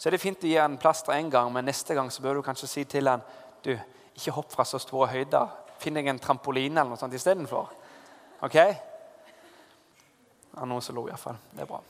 så 0.00 0.08
er 0.08 0.16
det 0.16 0.24
fint 0.24 0.48
å 0.48 0.48
gi 0.48 0.56
han 0.56 0.80
plaster 0.80 1.12
én 1.12 1.28
gang, 1.28 1.52
men 1.52 1.68
neste 1.68 1.92
gang 1.92 2.08
så 2.08 2.24
bør 2.24 2.40
du 2.40 2.46
kanskje 2.48 2.72
si 2.72 2.88
til 2.88 3.12
han, 3.12 3.20
du, 3.68 3.74
ikke 4.18 4.34
hopp 4.34 4.52
fra 4.52 4.66
så 4.66 4.80
store 4.82 5.12
høyder. 5.12 5.50
Finn 5.78 5.94
deg 5.94 6.08
en 6.10 6.22
trampoline 6.22 6.80
eller 6.80 6.92
noe 6.92 7.00
sånt 7.00 7.14
istedenfor. 7.14 7.70
Ok? 8.42 8.56
Ja, 8.58 10.66
noen 10.66 10.82
som 10.82 10.98
lo, 10.98 11.06
iallfall. 11.06 11.38
Det 11.54 11.62
er 11.62 11.70
bra. 11.70 11.80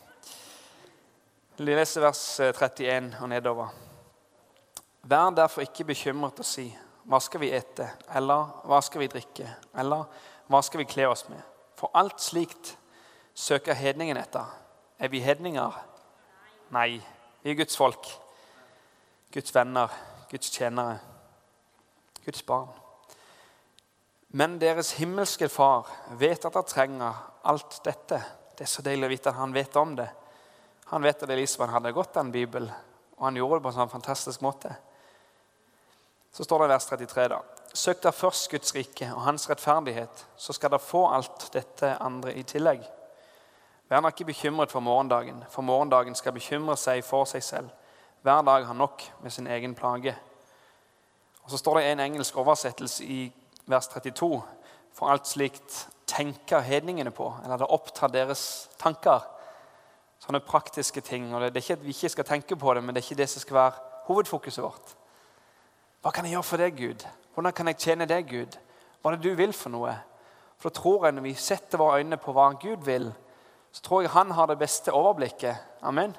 Vi 1.58 1.66
leser 1.66 2.04
vers 2.04 2.20
31 2.44 2.84
eh, 2.84 3.22
og 3.22 3.30
nedover. 3.32 3.72
Vær 5.08 5.32
derfor 5.34 5.64
ikke 5.64 5.88
bekymret 5.88 6.38
og 6.38 6.46
si 6.46 6.68
hva 7.08 7.18
skal 7.24 7.40
vi 7.40 7.48
ete, 7.56 7.86
eller 8.12 8.50
hva 8.68 8.82
skal 8.84 9.00
vi 9.00 9.08
drikke, 9.08 9.46
eller 9.80 10.04
hva 10.52 10.58
skal 10.60 10.82
vi 10.82 10.90
kle 10.90 11.06
oss 11.08 11.24
med? 11.30 11.40
For 11.78 11.88
alt 11.96 12.20
slikt 12.20 12.74
søker 13.32 13.78
hedningen 13.78 14.20
etter. 14.20 14.44
Er 15.00 15.08
vi 15.08 15.22
hedninger? 15.24 15.72
Nei. 16.76 17.00
Vi 17.40 17.54
er 17.54 17.56
Guds 17.56 17.78
folk. 17.80 18.10
Guds 19.32 19.54
venner, 19.54 19.88
Guds 20.28 20.52
tjenere, 20.52 20.98
Guds 22.28 22.44
barn. 22.46 22.68
Men 24.36 24.58
deres 24.60 24.92
himmelske 25.00 25.48
Far 25.48 25.88
vet 26.20 26.44
at 26.44 26.52
dere 26.52 26.68
trenger 26.68 27.22
alt 27.48 27.78
dette. 27.84 28.20
Det 28.52 28.66
er 28.66 28.68
så 28.68 28.84
deilig 28.84 29.08
å 29.08 29.12
vite 29.14 29.32
at 29.32 29.38
han 29.40 29.54
vet 29.56 29.76
om 29.80 29.94
det. 29.96 30.08
Han 30.90 31.04
vet 31.04 31.22
at 31.24 31.32
Elisabeth 31.32 31.72
hadde 31.72 31.94
gått 31.96 32.12
den 32.16 32.32
Bibelen, 32.32 32.68
og 33.16 33.24
han 33.24 33.40
gjorde 33.40 33.58
det 33.58 33.64
på 33.64 33.72
en 33.72 33.78
sånn 33.78 33.92
fantastisk 33.92 34.44
måte. 34.44 34.74
Så 36.32 36.44
står 36.44 36.62
det 36.62 36.68
i 36.68 36.72
vers 36.74 36.90
33, 36.90 37.26
da. 37.32 37.40
Søk 37.72 38.04
dere 38.04 38.16
først 38.16 38.50
Guds 38.52 38.74
rike 38.76 39.08
og 39.14 39.24
hans 39.24 39.48
rettferdighet, 39.48 40.24
så 40.36 40.52
skal 40.56 40.72
dere 40.72 40.84
få 40.84 41.06
alt 41.08 41.48
dette 41.56 41.96
andre 41.96 42.36
i 42.36 42.44
tillegg. 42.48 42.84
Vær 43.88 44.04
nå 44.04 44.12
ikke 44.12 44.28
bekymret 44.28 44.72
for 44.72 44.84
morgendagen, 44.84 45.40
for 45.48 45.64
morgendagen 45.64 46.16
skal 46.16 46.36
bekymre 46.36 46.76
seg 46.76 47.00
for 47.04 47.28
seg 47.28 47.44
selv. 47.44 47.72
Hver 48.20 48.44
dag 48.44 48.68
har 48.68 48.76
nok 48.76 49.04
med 49.22 49.32
sin 49.32 49.48
egen 49.48 49.76
plage. 49.78 50.12
Og 51.48 51.50
Så 51.50 51.58
står 51.58 51.78
det 51.78 51.84
en 51.88 52.00
engelsk 52.00 52.36
oversettelse 52.36 53.04
i 53.04 53.32
vers 53.66 53.86
32. 53.88 54.42
For 54.92 55.08
alt 55.08 55.26
slikt 55.26 55.86
tenker 56.06 56.60
hedningene 56.60 57.10
på, 57.10 57.30
eller 57.44 57.56
det 57.56 57.68
opptar 57.72 58.12
deres 58.12 58.68
tanker. 58.76 59.24
Sånne 60.20 60.42
praktiske 60.44 61.00
ting. 61.00 61.30
og 61.32 61.40
Det 61.40 61.56
er 61.56 61.62
ikke 61.62 61.78
at 61.78 61.86
vi 61.86 61.94
ikke 61.96 62.08
skal 62.08 62.24
tenke 62.24 62.56
på 62.56 62.74
det, 62.74 62.82
men 62.84 62.94
det 62.94 63.00
er 63.00 63.06
ikke 63.06 63.22
det 63.22 63.28
som 63.32 63.40
skal 63.40 63.56
være 63.56 63.72
hovedfokuset 64.10 64.64
vårt. 64.64 64.92
Hva 66.02 66.12
kan 66.12 66.28
jeg 66.28 66.36
gjøre 66.36 66.48
for 66.50 66.56
deg, 66.60 66.76
Gud? 66.76 67.06
Hvordan 67.32 67.56
kan 67.56 67.72
jeg 67.72 67.78
tjene 67.78 68.06
deg, 68.06 68.28
Gud? 68.28 68.60
Hva 69.00 69.12
er 69.12 69.16
det 69.16 69.24
du 69.30 69.40
vil 69.40 69.56
for 69.56 69.72
noe? 69.72 69.96
For 70.58 70.68
da 70.68 70.80
tror 70.80 71.06
jeg 71.06 71.14
Når 71.14 71.22
vi 71.22 71.34
setter 71.34 71.78
våre 71.78 72.02
øyne 72.02 72.20
på 72.20 72.32
hva 72.36 72.52
Gud 72.60 72.84
vil, 72.84 73.08
så 73.72 73.82
tror 73.82 74.02
jeg 74.02 74.10
han 74.10 74.30
har 74.30 74.46
det 74.46 74.58
beste 74.58 74.92
overblikket. 74.92 75.56
Amen. 75.82 76.16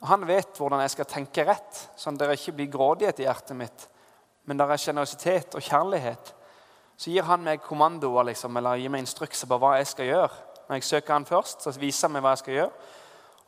Og 0.00 0.08
Han 0.08 0.26
vet 0.26 0.58
hvordan 0.58 0.80
jeg 0.80 0.90
skal 0.90 1.04
tenke 1.04 1.46
rett, 1.46 1.88
sånn 1.96 2.18
at 2.18 2.26
det 2.26 2.40
ikke 2.40 2.56
blir 2.58 2.72
grådighet 2.72 3.20
i 3.20 3.26
hjertet 3.28 3.56
mitt, 3.56 3.88
men 4.44 4.58
det 4.58 4.66
er 4.66 4.80
sjenerøsitet 4.82 5.54
og 5.54 5.62
kjærlighet. 5.62 6.32
Så 6.96 7.10
gir 7.10 7.26
han 7.26 7.44
meg 7.44 7.62
kommandoer 7.64 8.28
liksom, 8.30 8.56
eller 8.58 8.80
gir 8.80 8.92
meg 8.92 9.04
instrukser 9.04 9.50
på 9.50 9.58
hva 9.62 9.76
jeg 9.78 9.88
skal 9.90 10.10
gjøre. 10.10 10.42
Når 10.68 10.78
jeg 10.78 10.88
søker 10.88 11.14
han 11.14 11.26
først, 11.26 11.64
så 11.64 11.72
viser 11.78 12.08
han 12.08 12.16
meg 12.16 12.24
hva 12.24 12.34
jeg 12.34 12.42
skal 12.42 12.58
gjøre. 12.58 12.90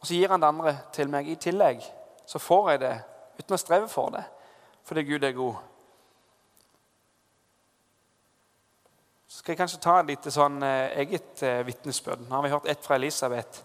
Og 0.01 0.09
så 0.09 0.17
gir 0.17 0.33
han 0.33 0.43
det 0.43 0.49
andre 0.51 0.73
til 0.93 1.13
meg 1.13 1.29
i 1.31 1.37
tillegg. 1.41 1.85
Så 2.27 2.41
får 2.43 2.71
jeg 2.75 2.83
det 2.85 2.95
uten 3.39 3.57
å 3.57 3.61
streve 3.61 3.91
for 3.91 4.15
det 4.15 4.25
fordi 4.85 5.01
Gud 5.09 5.23
er 5.25 5.33
god. 5.33 5.55
Så 9.29 9.39
skal 9.39 9.55
jeg 9.55 9.59
kanskje 9.63 9.81
ta 9.81 9.95
et 10.01 10.11
lite 10.13 10.31
sånn 10.31 10.59
eh, 10.63 10.99
eget 11.01 11.41
eh, 11.43 11.63
vitnesbyrd. 11.65 12.27
Nå 12.29 12.37
har 12.37 12.45
vi 12.45 12.51
hørt 12.53 12.69
ett 12.69 12.85
fra 12.85 12.99
Elisabeth. 13.01 13.63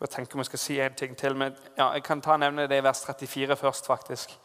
Jeg 0.00 0.10
tenker 0.12 0.36
om 0.36 0.42
jeg 0.42 0.50
skal 0.50 0.60
si 0.60 0.80
en 0.80 0.94
ting 0.94 1.16
til, 1.16 1.36
men 1.36 1.54
ja, 1.78 1.88
jeg 1.96 2.02
kan 2.04 2.20
ta 2.20 2.36
nevne 2.36 2.66
det 2.68 2.82
i 2.82 2.84
vers 2.84 3.00
34 3.06 3.56
først. 3.56 3.86
faktisk. 3.86 4.38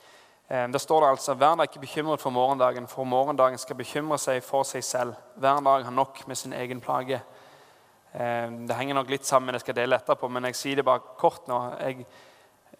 Eh, 0.49 0.67
der 0.71 0.77
står 0.79 1.01
det 1.01 1.09
altså 1.09 1.33
Vær 1.33 1.55
da 1.55 1.63
ikke 1.63 1.79
bekymret 1.79 2.21
for 2.21 2.29
morgendagen, 2.29 2.87
for 2.87 3.03
morgendagen 3.03 3.57
skal 3.57 3.75
bekymre 3.75 4.17
seg 4.17 4.43
for 4.43 4.63
seg 4.63 4.83
selv. 4.83 5.13
Hver 5.35 5.59
dag 5.59 5.83
har 5.83 5.91
nok 5.91 6.27
med 6.27 6.35
sin 6.35 6.53
egen 6.53 6.81
plage. 6.81 7.21
Eh, 8.13 8.49
det 8.67 8.75
henger 8.75 8.93
nok 8.95 9.09
litt 9.09 9.25
sammen, 9.25 9.53
jeg 9.53 9.61
skal 9.61 9.75
dele 9.75 9.95
etterpå, 9.95 10.27
men 10.27 10.43
jeg 10.43 10.55
sier 10.55 10.75
det 10.75 10.85
bare 10.85 11.15
kort 11.17 11.47
nå. 11.47 11.61
Jeg 11.79 12.05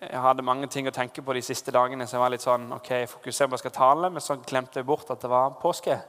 jeg 0.01 0.17
hadde 0.17 0.41
mange 0.41 0.65
ting 0.71 0.87
å 0.89 0.93
tenke 0.93 1.21
på 1.21 1.33
de 1.37 1.43
siste 1.45 1.71
dagene. 1.71 2.07
Så 2.07 2.15
jeg 2.15 2.23
var 2.23 2.31
litt 2.33 2.41
sånn, 2.41 2.71
ok, 2.73 2.89
jeg 3.03 3.09
fokuserer 3.11 3.49
på 3.51 3.53
at 3.53 3.59
jeg 3.59 3.65
skal 3.67 3.75
tale, 3.75 4.09
men 4.09 4.23
så 4.23 4.39
glemte 4.41 4.81
jeg 4.81 4.87
bort 4.87 5.11
at 5.13 5.21
det 5.21 5.29
var 5.29 5.53
påske. 5.61 5.99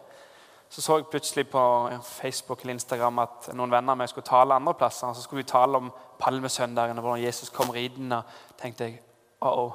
Så 0.73 0.83
så 0.83 0.97
jeg 0.97 1.07
plutselig 1.07 1.51
på 1.53 1.91
Facebook 2.03 2.61
eller 2.61 2.75
Instagram 2.75 3.19
at 3.19 3.51
noen 3.53 3.71
venner 3.71 3.93
av 3.93 3.99
meg 4.01 4.09
skulle 4.09 4.25
tale 4.25 4.57
andre 4.57 4.73
plasser. 4.75 5.07
og 5.07 5.17
Så 5.17 5.23
skulle 5.23 5.43
vi 5.43 5.51
tale 5.51 5.77
om 5.77 5.91
palmesøndagen 6.19 6.99
og 6.99 7.05
hvordan 7.05 7.25
Jesus 7.25 7.53
kom 7.53 7.71
ridende. 7.71 8.23
Tenkte 8.63 8.85
jeg 8.85 9.01
uh 9.43 9.49
-oh. 9.49 9.73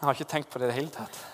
Jeg 0.00 0.06
har 0.06 0.12
ikke 0.12 0.24
tenkt 0.24 0.50
på 0.50 0.58
det 0.58 0.64
i 0.64 0.68
det 0.68 0.74
hele 0.74 0.90
tatt. 0.90 1.26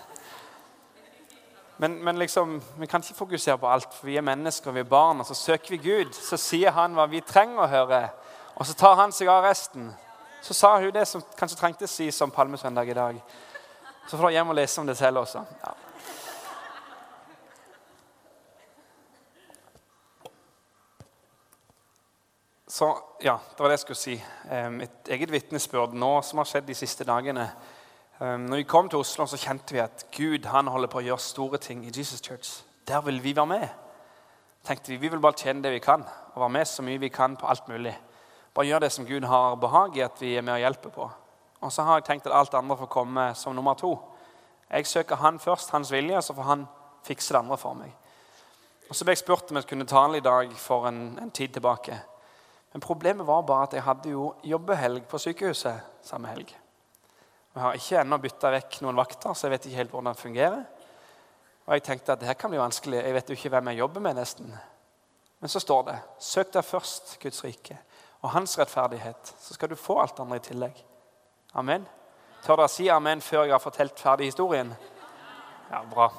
Men, 1.77 2.03
men 2.03 2.17
liksom, 2.17 2.61
vi 2.77 2.85
kan 2.85 3.01
ikke 3.01 3.13
fokusere 3.17 3.57
på 3.57 3.67
alt, 3.67 3.93
for 3.93 4.05
vi 4.05 4.17
er 4.17 4.21
mennesker, 4.21 4.71
vi 4.71 4.79
er 4.79 4.83
barn. 4.83 5.19
Og 5.19 5.25
så 5.25 5.33
søker 5.33 5.69
vi 5.69 5.77
Gud, 5.77 6.13
så 6.13 6.37
sier 6.37 6.71
han 6.71 6.93
hva 6.93 7.05
vi 7.05 7.21
trenger 7.21 7.63
å 7.63 7.67
høre. 7.67 8.09
Og 8.55 8.65
så 8.65 8.73
tar 8.73 8.95
han 8.95 9.11
seg 9.11 9.27
av 9.27 9.43
resten 9.43 9.93
så 10.45 10.53
sa 10.53 10.77
hun 10.77 10.93
det 10.93 11.07
som 11.07 11.23
kanskje 11.37 11.57
trengtes 11.57 11.89
si 11.91 12.11
som 12.11 12.31
palmesøndag 12.31 12.89
i 12.89 12.93
dag. 12.93 13.23
Så 14.07 14.17
får 14.17 14.27
du 14.27 14.33
hjem 14.35 14.49
og 14.49 14.55
lese 14.55 14.81
om 14.81 14.87
det 14.87 14.97
selv 14.97 15.23
også. 15.23 15.41
Ja. 15.63 15.71
Så 22.75 22.97
ja, 23.23 23.37
det 23.51 23.59
var 23.59 23.69
det 23.71 23.77
jeg 23.77 23.79
skulle 23.85 23.99
si. 24.01 24.13
Et 24.83 25.09
eget 25.15 25.31
vitnesbyrd 25.31 25.93
nå 25.95 26.09
som 26.27 26.41
har 26.41 26.47
skjedd 26.49 26.65
de 26.67 26.75
siste 26.75 27.05
dagene. 27.07 27.45
Når 28.19 28.59
vi 28.59 28.65
kom 28.67 28.89
til 28.91 28.99
Oslo, 28.99 29.23
så 29.31 29.39
kjente 29.39 29.71
vi 29.71 29.79
at 29.79 30.03
Gud 30.11 30.49
han 30.51 30.67
holder 30.67 30.89
på 30.91 30.99
å 30.99 31.03
gjøre 31.05 31.23
store 31.23 31.59
ting 31.63 31.85
i 31.87 31.93
Jesus 31.95 32.19
Church. 32.19 32.65
Der 32.87 32.99
vil 33.05 33.21
vi 33.23 33.31
være 33.35 33.47
med. 33.47 33.69
tenkte 34.67 34.91
Vi 34.91 34.97
vi 34.97 35.07
vil 35.07 35.21
bare 35.23 35.39
tjene 35.39 35.63
det 35.63 35.71
vi 35.71 35.79
kan, 35.79 36.03
og 36.33 36.41
være 36.41 36.49
med 36.49 36.67
så 36.67 36.83
mye 36.83 36.99
vi 36.99 37.09
kan 37.09 37.37
på 37.37 37.47
alt 37.47 37.67
mulig. 37.67 37.95
bare 38.53 38.65
gjøre 38.65 38.79
det 38.79 38.91
som 38.91 39.05
Gud 39.05 39.23
har 39.23 39.55
behag 39.55 39.97
i 39.97 40.01
at 40.01 40.21
vi 40.21 40.35
er 40.35 40.41
med 40.41 40.53
og 40.53 40.59
hjelper 40.59 40.89
på. 40.89 41.11
Og 41.61 41.71
så 41.71 41.83
har 41.83 41.95
jeg 41.95 42.03
tenkt 42.03 42.27
at 42.27 42.35
alt 42.35 42.53
andre 42.53 42.77
får 42.77 42.85
komme 42.85 43.35
som 43.35 43.55
nummer 43.55 43.73
to. 43.73 43.99
Jeg 44.69 44.87
søker 44.87 45.15
han 45.15 45.39
først, 45.39 45.71
hans 45.71 45.91
vilje, 45.91 46.21
så 46.21 46.33
får 46.33 46.43
han 46.43 46.67
fikse 47.03 47.33
det 47.33 47.39
andre 47.39 47.57
for 47.57 47.73
meg. 47.73 47.95
Og 48.89 48.95
Så 48.95 49.05
ble 49.05 49.11
jeg 49.11 49.17
spurt 49.17 49.51
om 49.51 49.55
jeg 49.55 49.67
kunne 49.67 49.85
tale 49.85 50.17
i 50.17 50.21
dag 50.21 50.51
for 50.57 50.87
en, 50.87 51.19
en 51.21 51.31
tid 51.31 51.47
tilbake. 51.47 52.01
Men 52.75 52.83
problemet 52.83 53.23
var 53.23 53.45
bare 53.47 53.69
at 53.69 53.73
jeg 53.77 53.85
hadde 53.85 54.09
jo 54.11 54.33
jobbehelg 54.43 55.05
på 55.07 55.19
sykehuset 55.23 55.77
samme 56.03 56.27
helg. 56.27 56.49
Jeg 57.55 57.63
har 57.63 57.77
ikke 57.77 58.01
ennå 58.01 58.17
bytta 58.19 58.51
vekk 58.51 58.75
noen 58.83 58.99
vakter, 58.99 59.31
så 59.31 59.47
jeg 59.47 59.53
vet 59.53 59.67
ikke 59.69 59.79
helt 59.79 59.93
hvordan 59.93 60.09
det 60.09 60.19
fungerer. 60.19 60.65
Og 61.69 61.71
jeg 61.77 61.85
tenkte 61.87 62.11
at 62.11 62.19
det 62.19 62.27
her 62.27 62.35
kan 62.35 62.51
bli 62.51 62.59
vanskelig. 62.59 62.99
Jeg 62.99 63.15
vet 63.15 63.31
jo 63.31 63.39
ikke 63.39 63.53
hvem 63.55 63.71
jeg 63.71 63.79
jobber 63.79 64.03
med, 64.03 64.19
nesten. 64.19 64.51
Men 65.39 65.55
så 65.55 65.63
står 65.63 65.87
det 65.87 65.97
søk 66.19 66.51
deg 66.51 66.67
først 66.67 67.15
Guds 67.23 67.41
rike 67.47 67.79
og 68.19 68.35
hans 68.35 68.59
rettferdighet, 68.59 69.35
så 69.39 69.55
skal 69.55 69.71
du 69.71 69.79
få 69.79 70.01
alt 70.03 70.19
andre 70.19 70.43
i 70.43 70.47
tillegg. 70.51 70.85
Amen. 71.55 71.87
Tør 72.43 72.59
dere 72.59 72.75
si 72.75 72.91
amen 72.91 73.23
før 73.23 73.45
jeg 73.47 73.55
har 73.55 73.63
fortalt 73.63 74.03
ferdig 74.03 74.33
historien? 74.33 74.75
Ja, 75.71 75.85
bra. 75.95 76.11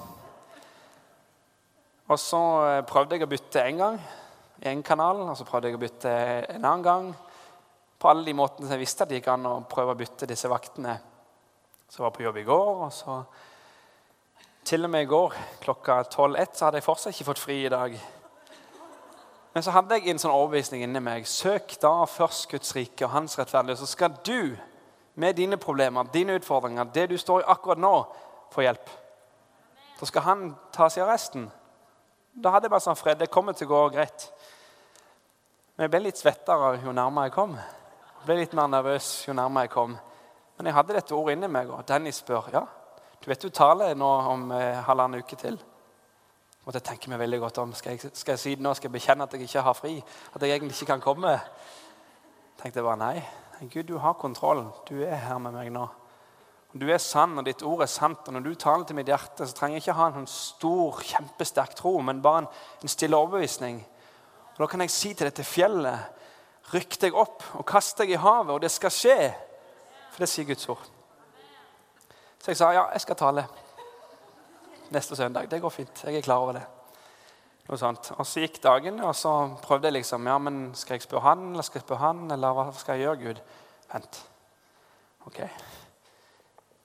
Og 2.08 2.16
så 2.16 2.46
eh, 2.64 2.84
prøvde 2.88 3.20
jeg 3.20 3.28
å 3.28 3.34
bytte 3.36 3.68
én 3.68 3.84
gang 3.84 4.06
i 4.62 4.68
én 4.68 4.82
kanal, 4.82 5.20
og 5.20 5.36
så 5.36 5.44
prøvde 5.44 5.68
jeg 5.68 5.76
å 5.76 5.82
bytte 5.82 6.12
en 6.56 6.64
annen 6.64 6.84
gang. 6.84 7.10
På 7.98 8.10
alle 8.10 8.24
de 8.26 8.34
måtene 8.36 8.70
jeg 8.72 8.82
visste 8.82 9.04
at 9.04 9.10
det 9.10 9.20
gikk 9.20 9.30
an 9.32 9.48
å 9.48 9.54
prøve 9.68 9.94
å 9.94 9.98
bytte 9.98 10.28
disse 10.28 10.48
vaktene. 10.48 10.96
Så 11.88 12.00
jeg 12.00 12.06
var 12.06 12.14
på 12.16 12.24
jobb 12.26 12.40
i 12.42 12.46
går, 12.48 12.72
og 12.86 12.92
så 12.92 13.20
Til 14.66 14.82
og 14.84 14.90
med 14.90 15.04
i 15.04 15.06
går 15.06 15.34
klokka 15.62 16.00
12.01 16.02 16.56
så 16.58 16.64
hadde 16.64 16.80
jeg 16.80 16.84
fortsatt 16.84 17.12
ikke 17.14 17.24
fått 17.28 17.38
fri 17.38 17.60
i 17.66 17.68
dag. 17.70 17.92
Men 19.54 19.62
så 19.62 19.70
hadde 19.70 19.94
jeg 19.94 20.10
en 20.10 20.18
sånn 20.18 20.34
overbevisning 20.34 20.82
inni 20.82 21.00
meg. 21.00 21.28
Søk 21.30 21.76
da 21.80 21.92
først 22.10 22.48
Guds 22.50 22.74
rike 22.74 23.06
og 23.06 23.12
hans 23.14 23.38
rettferdighet, 23.38 23.78
så 23.78 23.86
skal 23.86 24.16
du 24.26 24.56
med 25.14 25.38
dine 25.38 25.56
problemer, 25.56 26.10
dine 26.12 26.34
utfordringer, 26.36 26.90
det 26.92 27.06
du 27.10 27.16
står 27.16 27.40
i 27.40 27.46
akkurat 27.54 27.80
nå, 27.80 27.92
få 28.52 28.66
hjelp. 28.66 28.90
Så 30.00 30.10
skal 30.10 30.26
han 30.26 30.42
ta 30.74 30.90
seg 30.92 31.06
av 31.06 31.14
resten. 31.14 31.46
Da 32.36 32.52
hadde 32.52 32.68
jeg 32.68 32.74
bare 32.74 32.84
sånn 32.84 32.98
fred. 33.00 33.16
Det 33.16 33.30
kommer 33.32 33.56
til 33.56 33.70
å 33.70 33.72
gå 33.72 33.82
greit. 33.94 34.26
Men 35.76 35.84
jeg 35.84 35.92
ble 35.92 35.98
litt 36.06 36.16
svettere 36.16 36.70
jo 36.80 36.92
nærmere 36.96 37.28
jeg 37.28 37.34
kom. 37.36 37.54
Jeg 37.56 38.24
ble 38.24 38.38
litt 38.38 38.54
mer 38.56 38.68
nervøs 38.72 39.10
jo 39.26 39.34
nærmere 39.36 39.66
jeg 39.66 39.74
kom. 39.74 39.96
Men 40.56 40.70
jeg 40.70 40.76
hadde 40.78 40.94
dette 40.96 41.14
ordet 41.14 41.34
inni 41.36 41.50
meg, 41.52 41.68
og 41.68 41.84
Danny 41.84 42.12
spør 42.16 42.48
ja, 42.54 42.62
du 43.20 43.28
vet 43.28 43.42
du 43.44 43.50
taler 43.52 43.96
nå 43.98 44.08
om 44.32 44.46
eh, 44.56 44.78
halvannen 44.86 45.20
uke 45.20 45.36
til. 45.36 45.58
Måtte 46.64 46.80
jeg 46.80 46.86
tenke 46.88 47.10
meg 47.12 47.20
veldig 47.20 47.40
godt 47.42 47.60
om. 47.62 47.74
Skal 47.76 47.94
jeg, 47.94 48.10
skal 48.16 48.34
jeg 48.34 48.42
si 48.42 48.54
det 48.56 48.64
nå? 48.64 48.72
Skal 48.74 48.88
jeg 48.88 48.96
bekjenne 48.96 49.26
at 49.28 49.36
jeg 49.36 49.44
ikke 49.44 49.64
har 49.66 49.76
fri? 49.76 49.92
At 50.32 50.42
jeg 50.42 50.56
egentlig 50.56 50.78
ikke 50.78 50.94
kan 50.94 51.04
komme? 51.04 51.36
tenkte 52.56 52.80
jeg 52.80 52.86
bare 52.86 53.00
nei. 53.02 53.68
Gud, 53.68 53.84
du 53.90 53.98
har 54.00 54.16
kontroll. 54.18 54.64
Du 54.88 54.96
er 55.04 55.20
her 55.28 55.38
med 55.44 55.54
meg 55.54 55.68
nå. 55.74 55.84
Du 56.76 56.88
er 56.90 56.98
sann, 57.00 57.36
og 57.38 57.44
ditt 57.46 57.62
ord 57.64 57.84
er 57.84 57.90
sant. 57.90 58.26
og 58.26 58.34
Når 58.34 58.46
du 58.48 58.54
taler 58.54 58.88
til 58.88 58.96
mitt 58.96 59.12
hjerte, 59.12 59.46
så 59.46 59.54
trenger 59.54 59.78
jeg 59.78 59.86
ikke 59.86 59.98
ha 60.00 60.08
en 60.08 60.18
sånn 60.20 60.32
stor, 60.32 61.04
kjempesterk 61.12 61.76
tro, 61.78 61.94
men 62.04 62.24
bare 62.24 62.44
en, 62.44 62.48
en 62.82 62.92
stille 62.92 63.16
overbevisning. 63.16 63.82
Og 64.56 64.62
Da 64.64 64.66
kan 64.66 64.80
jeg 64.80 64.90
si 64.90 65.14
til 65.14 65.28
dette 65.28 65.44
fjellet 65.44 66.12
Rykk 66.74 66.96
deg 66.98 67.14
opp 67.14 67.44
og 67.54 67.66
kast 67.68 68.00
deg 68.00 68.10
i 68.10 68.18
havet, 68.18 68.56
og 68.56 68.62
det 68.64 68.72
skal 68.74 68.90
skje. 68.90 69.18
For 70.10 70.24
det 70.24 70.28
sier 70.32 70.48
Guds 70.48 70.66
ord. 70.72 70.82
Så 72.42 72.50
jeg 72.50 72.58
sa 72.58 72.72
ja, 72.74 72.88
jeg 72.90 73.04
skal 73.04 73.18
tale 73.20 73.44
neste 74.90 75.16
søndag. 75.18 75.46
Det 75.50 75.60
går 75.62 75.70
fint. 75.70 76.02
Jeg 76.02 76.18
er 76.18 76.26
klar 76.26 76.42
over 76.42 76.58
det. 76.58 76.64
Og 77.68 78.26
Så 78.26 78.40
gikk 78.40 78.62
dagen, 78.62 79.00
og 79.00 79.14
så 79.14 79.30
prøvde 79.62 79.86
jeg 79.86 79.92
liksom 79.92 80.26
ja, 80.26 80.38
men 80.38 80.74
Skal 80.74 80.94
jeg 80.94 81.02
spørre 81.02 81.20
han, 81.22 81.50
eller 81.50 81.62
skal 81.62 81.78
jeg 81.78 81.86
spørre 81.86 82.02
han, 82.02 82.30
eller 82.30 82.52
hva 82.52 82.66
skal 82.72 82.94
jeg 82.94 83.06
gjøre, 83.06 83.16
Gud? 83.16 83.40
Vent. 83.92 84.20
Ok. 85.26 85.40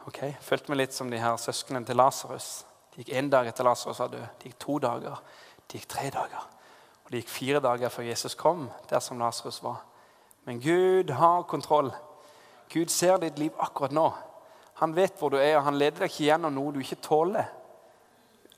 Ok, 0.08 0.24
Følte 0.42 0.72
meg 0.72 0.78
litt 0.78 0.94
som 0.94 1.10
de 1.12 1.20
her 1.22 1.38
søsknene 1.38 1.86
til 1.86 1.98
Lasarus. 1.98 2.66
De 2.94 3.04
gikk 3.04 3.14
én 3.18 3.30
dag 3.30 3.48
etter 3.48 3.66
Lasarus 3.66 4.00
var 4.02 4.10
død. 4.14 4.26
De 4.42 4.50
gikk 4.50 4.60
to 4.60 4.80
dager. 4.80 5.22
De 5.68 5.78
gikk 5.78 5.90
tre 5.90 6.10
dager. 6.10 6.50
Det 7.12 7.20
gikk 7.20 7.32
fire 7.32 7.60
dager 7.60 7.92
før 7.92 8.06
Jesus 8.08 8.38
kom, 8.40 8.70
der 8.90 9.02
som 9.04 9.20
Lasarus 9.20 9.60
var. 9.64 9.82
Men 10.48 10.62
Gud 10.64 11.10
har 11.12 11.44
kontroll. 11.44 11.92
Gud 12.72 12.88
ser 12.90 13.18
ditt 13.20 13.40
liv 13.40 13.52
akkurat 13.60 13.92
nå. 13.92 14.06
Han 14.80 14.96
vet 14.96 15.18
hvor 15.20 15.30
du 15.30 15.36
er, 15.38 15.58
og 15.58 15.66
han 15.68 15.76
leder 15.76 16.06
deg 16.06 16.14
ikke 16.14 16.30
gjennom 16.30 16.56
noe 16.56 16.72
du 16.72 16.80
ikke 16.80 17.02
tåler. 17.04 17.50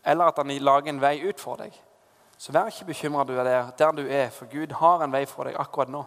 Eller 0.05 0.29
at 0.29 0.37
han 0.37 0.53
lager 0.61 0.93
en 0.93 1.01
vei 1.01 1.15
ut 1.25 1.41
for 1.41 1.57
deg. 1.59 1.73
Så 2.37 2.53
vær 2.53 2.69
ikke 2.69 2.91
bekymra 2.91 3.25
der, 3.25 3.71
der 3.77 3.91
du 3.97 4.03
er, 4.05 4.29
for 4.29 4.45
Gud 4.51 4.71
har 4.77 5.01
en 5.01 5.11
vei 5.11 5.25
for 5.25 5.49
deg 5.49 5.57
akkurat 5.57 5.89
nå. 5.89 6.03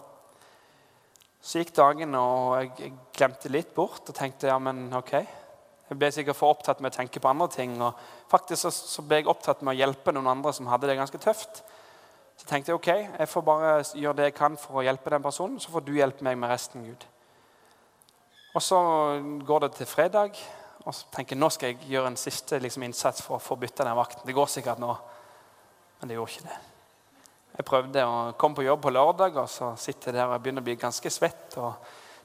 Så 1.43 1.61
gikk 1.61 1.75
dagen, 1.75 2.15
og 2.15 2.57
jeg 2.63 2.95
glemte 3.17 3.51
litt 3.51 3.75
bort 3.75 4.07
og 4.07 4.15
tenkte 4.15 4.51
ja, 4.51 4.59
men 4.63 4.87
ok. 4.95 5.13
Jeg 5.87 5.99
ble 5.99 6.11
sikkert 6.15 6.39
for 6.39 6.55
opptatt 6.55 6.81
med 6.83 6.95
å 6.95 6.97
tenke 6.97 7.23
på 7.23 7.31
andre 7.31 7.49
ting. 7.51 7.75
og 7.83 7.95
faktisk 8.31 8.71
så 8.71 9.03
ble 9.03 9.21
jeg 9.21 9.31
opptatt 9.31 9.63
med 9.63 9.75
å 9.75 9.79
hjelpe 9.79 10.15
noen 10.15 10.33
andre 10.33 10.53
som 10.55 10.67
hadde 10.71 10.87
det 10.87 10.99
ganske 10.99 11.19
tøft. 11.23 11.63
Så 12.47 12.53
tenkte 12.53 12.71
jeg 12.71 12.79
ok, 12.79 12.89
jeg 13.19 13.27
får 13.27 13.43
bare 13.43 13.71
gjøre 13.99 14.17
det 14.21 14.27
jeg 14.29 14.35
kan 14.37 14.55
for 14.55 14.79
å 14.79 14.83
hjelpe 14.87 15.11
den 15.11 15.25
personen, 15.25 15.57
så 15.59 15.73
får 15.73 15.83
du 15.83 15.97
hjelpe 15.97 16.23
meg 16.23 16.37
med 16.39 16.53
resten, 16.53 16.85
Gud. 16.87 17.07
Og 18.55 18.63
Så 18.63 18.79
går 19.43 19.65
det 19.65 19.73
til 19.75 19.91
fredag, 19.91 20.39
og 20.85 20.95
så 20.95 21.11
tenker 21.11 21.35
jeg 21.35 21.41
nå 21.43 21.51
skal 21.51 21.73
jeg 21.73 21.91
gjøre 21.91 22.13
en 22.13 22.21
siste 22.21 22.61
liksom, 22.63 22.87
innsats 22.87 23.25
for 23.27 23.41
å 23.41 23.43
få 23.43 23.59
bytta 23.59 23.83
den 23.89 23.99
vakten. 23.99 24.23
Det 24.31 24.39
går 24.39 24.47
sikkert 24.47 24.79
nå, 24.79 24.95
men 25.99 26.09
det 26.09 26.21
gjorde 26.21 26.37
ikke 26.37 26.47
det. 26.47 26.63
Jeg 27.57 27.69
prøvde 27.73 28.07
å 28.07 28.17
komme 28.39 28.61
på 28.61 28.69
jobb 28.69 28.87
på 28.87 28.95
lørdag, 28.95 29.43
og 29.43 29.51
så 29.51 29.75
sitter 29.75 30.15
jeg 30.15 30.21
der 30.21 30.39
og 30.39 30.47
begynner 30.47 30.63
å 30.63 30.71
bli 30.71 30.79
ganske 30.87 31.17
svett. 31.19 31.59
og 31.59 31.75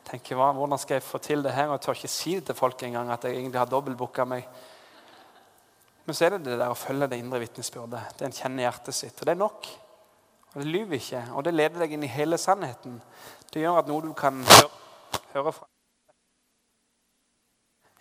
tenker, 0.05 0.37
Hvordan 0.37 0.85
skal 0.85 0.99
jeg 1.01 1.09
få 1.09 1.17
til 1.17 1.41
det 1.41 1.57
her? 1.57 1.71
Og 1.71 1.79
jeg 1.79 1.87
tør 1.87 2.03
ikke 2.03 2.15
si 2.21 2.35
det 2.37 2.45
til 2.45 2.61
folk 2.61 2.83
engang 2.85 3.09
at 3.09 3.25
jeg 3.25 3.41
egentlig 3.41 3.65
har 3.65 3.73
dobbeltbooka 3.73 4.29
meg. 4.29 4.45
Men 6.05 6.13
så 6.13 6.29
er 6.29 6.37
det 6.37 6.45
det 6.45 6.61
der 6.61 6.69
å 6.69 6.77
følge 6.77 7.09
det 7.09 7.17
indre 7.17 7.41
vitnesbyrdet. 7.41 8.19
Det 8.19 8.29
en 8.29 8.43
kjenner 8.43 8.69
hjertet 8.69 8.93
sitt. 8.93 9.17
Og 9.17 9.25
det 9.25 9.33
er 9.33 9.47
nok. 9.49 9.77
Og 10.53 10.61
Det 10.61 10.67
lyver 10.67 10.93
ikke. 10.93 11.25
Og 11.33 11.45
det 11.45 11.53
leder 11.53 11.79
deg 11.79 11.93
inn 11.95 12.03
i 12.03 12.11
hele 12.11 12.37
sannheten. 12.37 13.01
Det 13.53 13.63
gjør 13.63 13.79
at 13.79 13.87
noe 13.87 14.03
du 14.03 14.13
kan 14.13 14.43
høre, 14.43 14.71
høre 15.33 15.53
fra 15.55 15.67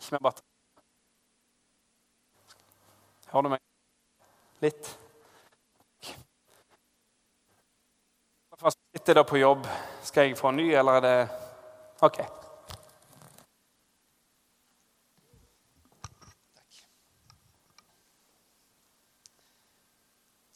Ikke 0.00 0.16
mer 0.16 0.24
batteri. 0.24 0.46
Hører 3.30 3.42
du 3.42 3.48
meg? 3.52 3.62
Litt? 4.64 4.96
Sitter 8.60 9.14
dere 9.14 9.24
på 9.24 9.38
jobb. 9.38 9.66
Skal 10.02 10.28
jeg 10.28 10.38
få 10.38 10.50
en 10.50 10.56
ny, 10.56 10.68
eller 10.74 10.98
er 10.98 11.06
det 11.06 11.16
OK. 12.02 12.39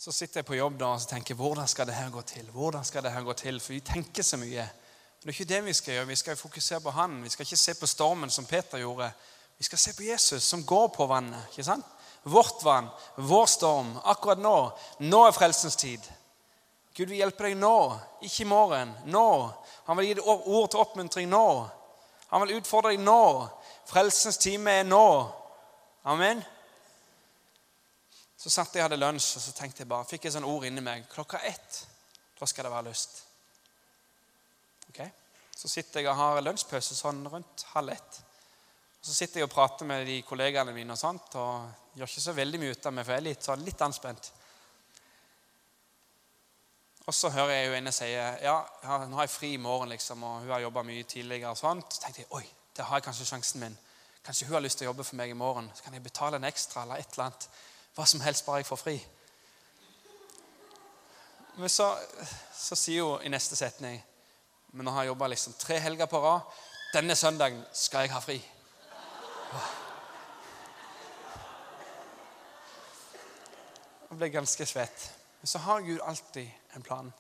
Så 0.05 0.13
sitter 0.13 0.43
jeg 0.43 0.45
på 0.45 0.57
jobb 0.59 0.75
da 0.77 0.91
og 0.93 1.05
tenker 1.09 1.37
hvordan 1.39 1.69
skal 1.71 1.87
det 1.89 1.95
her 1.97 2.11
gå 2.13 2.21
til? 2.29 2.49
Hvordan 2.53 2.83
skal 2.85 3.07
det 3.07 3.13
her 3.15 3.23
gå 3.25 3.33
til? 3.41 3.61
For 3.61 3.73
vi 3.73 3.79
tenker 3.81 4.23
så 4.23 4.37
mye. 4.37 4.67
Men 4.69 5.23
det 5.23 5.31
er 5.31 5.37
ikke 5.39 5.49
det 5.49 5.61
vi 5.65 5.73
skal 5.73 5.95
gjøre. 5.95 6.09
Vi 6.11 6.17
skal 6.21 6.37
fokusere 6.37 6.81
på 6.85 6.93
Han. 6.93 7.23
Vi 7.23 7.33
skal 7.33 7.47
ikke 7.47 7.57
se 7.57 7.75
på 7.81 7.89
stormen 7.89 8.31
som 8.31 8.45
Peter 8.45 8.79
gjorde. 8.79 9.09
Vi 9.57 9.65
skal 9.65 9.79
se 9.79 9.95
på 9.97 10.03
Jesus 10.05 10.43
som 10.43 10.67
går 10.67 10.89
på 10.93 11.07
vannet. 11.09 11.47
ikke 11.49 11.65
sant? 11.65 11.87
Vårt 12.23 12.61
vann, 12.65 12.91
vår 13.17 13.47
storm, 13.47 13.97
akkurat 14.05 14.39
nå. 14.45 14.71
Nå 14.99 15.25
er 15.25 15.33
frelsens 15.33 15.77
tid. 15.77 16.05
Gud 16.97 17.09
vil 17.09 17.23
hjelpe 17.23 17.49
deg 17.49 17.57
nå, 17.57 17.97
ikke 18.21 18.45
i 18.45 18.49
morgen. 18.49 18.93
Nå. 19.09 19.29
Han 19.87 19.97
vil 19.97 20.11
gi 20.11 20.19
deg 20.21 20.29
ord 20.29 20.69
til 20.69 20.85
oppmuntring 20.85 21.33
nå. 21.33 21.47
Han 22.29 22.45
vil 22.45 22.59
utfordre 22.59 22.93
deg 22.93 23.01
nå. 23.01 23.49
Frelsens 23.89 24.37
time 24.37 24.83
er 24.83 24.85
nå. 24.85 25.07
Amen. 26.05 26.45
Så 28.45 28.51
satt 28.53 28.75
jeg 28.77 28.85
hadde 28.85 28.99
lunsj 29.01 29.39
og 29.39 29.41
så 29.41 29.53
tenkte 29.57 29.81
jeg 29.81 29.89
bare, 29.89 30.05
fikk 30.05 30.27
jeg 30.27 30.35
sånn 30.35 30.45
ord 30.45 30.67
inni 30.69 30.83
meg. 30.85 31.07
Klokka 31.09 31.39
ett, 31.49 31.79
da 32.37 32.45
skal 32.45 32.67
det 32.67 32.73
være 32.75 32.91
lyst. 32.91 33.23
Ok? 34.91 35.01
Så 35.57 35.71
sitter 35.73 36.03
jeg 36.03 36.11
og 36.11 36.19
har 36.19 36.43
lunsjpause 36.45 36.97
sånn 36.99 37.23
rundt 37.33 37.65
halv 37.73 37.95
ett. 37.95 38.19
Og 39.01 39.09
Så 39.09 39.17
sitter 39.17 39.41
jeg 39.41 39.49
og 39.49 39.55
prater 39.55 39.89
med 39.89 40.05
de 40.05 40.19
kollegaene 40.29 40.77
mine 40.77 40.93
og 40.93 41.01
sånt, 41.01 41.39
og 41.41 41.97
gjør 41.97 42.13
ikke 42.13 42.27
så 42.27 42.37
veldig 42.37 42.61
mye 42.61 42.77
ut 42.77 42.91
av 42.91 42.97
meg, 42.99 43.07
for 43.07 43.17
jeg 43.17 43.23
er 43.23 43.29
litt, 43.31 43.49
sånn, 43.49 43.65
litt 43.65 43.89
anspent. 43.89 44.31
Og 47.07 47.17
så 47.17 47.33
hører 47.33 47.55
jeg 47.55 47.75
henne 47.79 47.93
si 47.97 48.13
ja, 48.13 48.55
nå 48.85 49.17
har 49.17 49.25
jeg 49.25 49.37
fri 49.39 49.55
i 49.57 49.61
morgen, 49.61 49.89
liksom, 49.93 50.21
og 50.21 50.43
hun 50.45 50.53
har 50.53 50.67
jobba 50.69 50.85
mye 50.85 51.09
tidligere. 51.09 51.57
og 51.57 51.61
sånt. 51.65 51.97
Så 51.97 52.05
tenkte 52.05 52.27
jeg 52.27 52.33
oi, 52.37 52.45
der 52.77 52.91
har 52.91 53.01
jeg 53.01 53.09
kanskje 53.09 53.33
sjansen 53.33 53.65
min. 53.65 53.79
Kanskje 54.25 54.49
hun 54.51 54.61
har 54.61 54.65
lyst 54.69 54.81
til 54.81 54.89
å 54.89 54.93
jobbe 54.93 55.05
for 55.05 55.17
meg 55.17 55.33
i 55.33 55.37
morgen. 55.37 55.73
Så 55.73 55.85
kan 55.85 55.97
jeg 55.97 56.05
betale 56.05 56.37
en 56.37 56.49
ekstra 56.49 56.83
eller 56.85 57.01
et 57.01 57.13
eller 57.13 57.31
annet. 57.31 57.49
Hva 57.95 58.07
som 58.07 58.23
helst, 58.25 58.45
bare 58.47 58.63
jeg 58.63 58.67
får 58.67 58.81
fri. 58.81 58.95
Men 61.57 61.71
så, 61.71 61.93
så 62.55 62.77
sier 62.79 63.07
hun 63.07 63.23
i 63.23 63.31
neste 63.31 63.55
setning 63.55 64.01
Men 64.75 64.89
nå 64.89 64.91
har 64.91 65.05
jeg 65.05 65.13
jobba 65.13 65.29
liksom 65.31 65.55
tre 65.55 65.77
helger 65.79 66.09
på 66.11 66.19
rad. 66.19 66.49
Denne 66.95 67.15
søndagen 67.15 67.61
skal 67.75 68.07
jeg 68.07 68.15
ha 68.15 68.21
fri. 68.23 68.41
Jeg 74.09 74.19
ble 74.19 74.31
ganske 74.35 74.67
svett. 74.67 75.07
Men 75.41 75.51
så 75.51 75.63
har 75.63 75.87
Gud 75.87 76.01
alltid 76.03 76.75
en 76.75 76.83
plan. 76.83 77.13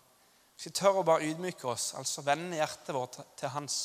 Hvis 0.54 0.66
vi 0.66 0.74
tør 0.78 1.00
å 1.00 1.06
bare 1.06 1.26
ydmyke 1.30 1.66
oss, 1.70 1.92
altså 1.98 2.22
vende 2.26 2.58
hjertet 2.58 2.94
vårt 2.94 3.18
til 3.38 3.50
Hans 3.54 3.78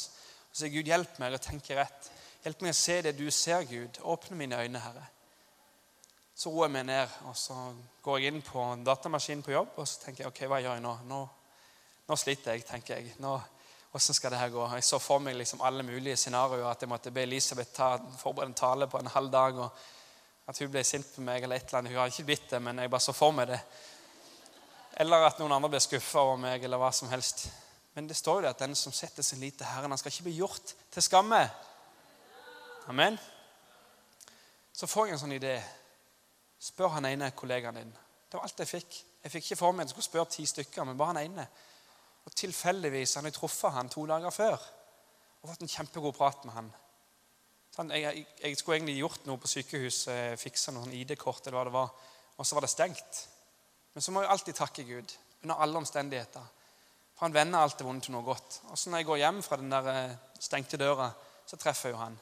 og 0.49 0.57
si 0.57 0.69
Gud, 0.73 0.89
hjelp 0.89 1.19
meg 1.21 1.35
å 1.37 1.41
tenke 1.41 1.77
rett. 1.77 2.09
Hjelp 2.41 2.63
meg 2.65 2.73
å 2.73 2.77
se 2.77 2.95
det 3.05 3.13
du 3.17 3.27
ser, 3.33 3.65
Gud. 3.69 3.99
Åpne 4.01 4.37
mine 4.37 4.57
øyne, 4.57 4.81
Herre. 4.81 5.05
Så 6.39 6.53
roer 6.53 6.69
jeg 6.69 6.71
meg 6.77 6.85
ned, 6.87 7.15
og 7.27 7.33
så 7.35 7.55
går 8.03 8.21
jeg 8.21 8.31
inn 8.31 8.43
på 8.45 8.61
datamaskinen 8.87 9.43
på 9.43 9.51
jobb 9.51 9.73
og 9.75 9.87
så 9.89 10.05
tenker 10.05 10.23
jeg, 10.23 10.29
ok, 10.31 10.45
hva 10.47 10.61
gjør 10.63 10.77
jeg 10.77 10.83
nå? 10.85 10.93
Nå, 11.09 11.17
nå 12.07 12.17
sliter 12.17 12.55
jeg, 12.55 12.63
tenker 12.63 12.95
jeg. 12.95 13.15
Nå, 13.19 13.33
hvordan 13.91 14.15
skal 14.15 14.31
det 14.31 14.39
her 14.39 14.53
gå? 14.53 14.67
Jeg 14.77 14.85
så 14.87 15.01
for 15.03 15.19
meg 15.19 15.35
liksom 15.35 15.65
alle 15.67 15.83
mulige 15.83 16.15
scenarioer. 16.21 16.69
At 16.69 16.85
jeg 16.85 16.91
måtte 16.91 17.11
be 17.11 17.25
Elisabeth 17.25 17.73
ta, 17.75 17.89
forberede 18.21 18.53
en 18.53 18.55
tale 18.55 18.87
på 18.87 19.01
en 19.01 19.11
halv 19.11 19.31
dag. 19.33 19.59
og 19.59 20.47
At 20.47 20.61
hun 20.63 20.71
ble 20.71 20.83
sint 20.87 21.09
på 21.15 21.21
meg. 21.27 21.43
eller 21.43 21.55
et 21.57 21.65
eller 21.65 21.79
annet. 21.79 21.91
Hun 21.91 21.99
har 21.99 22.13
ikke 22.13 22.27
blitt 22.29 22.49
det, 22.51 22.61
men 22.61 22.79
jeg 22.79 22.91
bare 22.93 23.03
så 23.03 23.15
for 23.17 23.35
meg 23.35 23.47
det. 23.49 23.59
Eller 25.03 25.25
at 25.25 25.41
noen 25.41 25.55
andre 25.57 25.71
ble 25.73 25.81
skuffa 25.83 26.21
over 26.21 26.37
meg, 26.37 26.63
eller 26.63 26.79
hva 26.79 26.91
som 26.95 27.09
helst. 27.09 27.49
Men 27.95 28.07
det 28.07 28.15
står 28.15 28.39
jo 28.39 28.45
det 28.45 28.53
at 28.53 28.63
den 28.63 28.75
som 28.75 28.93
setter 28.95 29.23
sin 29.27 29.41
lit 29.43 29.57
til 29.57 29.67
Herren, 29.67 29.91
han 29.91 29.97
skal 29.97 30.13
ikke 30.13 30.29
bli 30.29 30.37
gjort 30.37 30.71
til 30.91 31.03
skamme. 31.03 31.41
Amen. 32.87 33.19
Så 34.71 34.87
får 34.87 35.07
jeg 35.07 35.17
en 35.17 35.23
sånn 35.25 35.35
idé. 35.35 35.57
Spør 36.59 36.97
han 36.97 37.07
ene 37.07 37.31
kollegaen 37.31 37.79
din. 37.79 37.91
Det 38.29 38.37
var 38.37 38.45
alt 38.45 38.59
jeg 38.59 38.67
fikk. 38.67 38.97
Jeg 39.23 39.31
fikk 39.31 39.45
ikke 39.47 39.59
for 39.59 39.75
meg 39.75 39.85
at 39.85 39.89
jeg 39.89 39.95
skulle 39.95 40.09
spørre 40.09 40.31
ti 40.33 40.45
stykker, 40.45 40.83
men 40.83 40.97
bare 40.99 41.13
han 41.13 41.23
ene. 41.23 41.47
Og 42.27 42.35
tilfeldigvis 42.35 43.15
hadde 43.15 43.31
jeg 43.31 43.37
truffet 43.39 43.73
han 43.73 43.89
to 43.89 44.05
dager 44.09 44.33
før 44.35 44.59
og 45.39 45.47
fått 45.47 45.63
en 45.63 45.71
kjempegod 45.71 46.15
prat 46.17 46.43
med 46.43 46.51
han. 46.51 46.69
Sånn, 47.71 47.93
jeg, 47.95 48.25
jeg, 48.41 48.57
skulle 48.59 48.75
egentlig 48.75 48.97
gjort 48.97 49.27
noe 49.29 49.39
på 49.39 49.47
sykehuset, 49.47 50.35
fiksa 50.41 50.73
noen 50.75 50.91
ID-kort, 50.97 51.45
eller 51.45 51.55
hva 51.55 51.63
det 51.69 51.75
var, 51.77 51.93
og 52.35 52.47
så 52.47 52.57
var 52.57 52.65
det 52.65 52.71
stengt. 52.73 53.21
Men 53.95 54.03
så 54.03 54.11
må 54.11 54.23
jeg 54.23 54.31
alltid 54.33 54.57
takke 54.59 54.83
Gud 54.83 55.13
under 55.45 55.63
alle 55.63 55.79
omstendigheter. 55.79 56.49
For 57.15 57.27
han 57.27 57.37
vender 57.37 57.63
alt 57.63 57.79
det 57.79 57.87
vonde 57.87 58.03
til 58.03 58.17
noe 58.17 58.27
godt. 58.27 58.59
Og 58.67 58.75
så 58.79 58.91
når 58.91 59.01
jeg 59.01 59.09
går 59.09 59.21
hjem 59.23 59.41
fra 59.45 59.59
den 59.61 59.71
der 59.71 59.89
eh, 59.93 60.17
stengte 60.43 60.79
døra, 60.81 61.07
så 61.47 61.59
treffer 61.59 61.89
jeg 61.89 61.95
jo 61.95 62.03
han. 62.03 62.19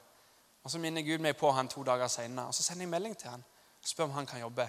Og 0.62 0.72
så 0.72 0.82
minner 0.84 1.06
Gud 1.06 1.26
meg 1.26 1.38
på 1.40 1.50
han 1.58 1.70
to 1.74 1.82
dager 1.88 2.12
senere. 2.12 2.52
Og 2.52 2.54
så 2.54 2.66
sender 2.66 2.86
jeg 2.86 2.94
melding 2.94 3.18
til 3.18 3.34
han 3.34 3.46
spør 3.88 4.10
om 4.10 4.18
han 4.18 4.28
kan 4.28 4.44
jobbe. 4.44 4.68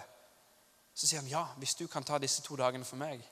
Så 0.95 1.07
sier 1.07 1.21
han 1.21 1.31
ja, 1.31 1.45
hvis 1.59 1.75
du 1.79 1.87
kan 1.87 2.05
ta 2.07 2.19
disse 2.19 2.43
to 2.43 2.57
dagene 2.59 2.87
for 2.87 3.01
meg. 3.01 3.23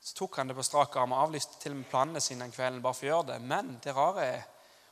Så 0.00 0.14
tok 0.14 0.36
han 0.38 0.48
det 0.48 0.54
på 0.56 0.62
strak 0.62 0.96
arm 0.96 1.14
og 1.16 1.24
avlyste 1.24 1.58
til 1.60 1.74
og 1.74 1.80
med 1.80 1.88
planene 1.90 2.20
sine 2.20 2.44
den 2.44 2.52
kvelden. 2.54 2.82
bare 2.82 2.94
for 2.94 3.06
å 3.06 3.08
gjøre 3.08 3.32
det. 3.32 3.40
Men 3.42 3.78
det 3.84 3.94
rare 3.96 4.26
er, 4.26 4.42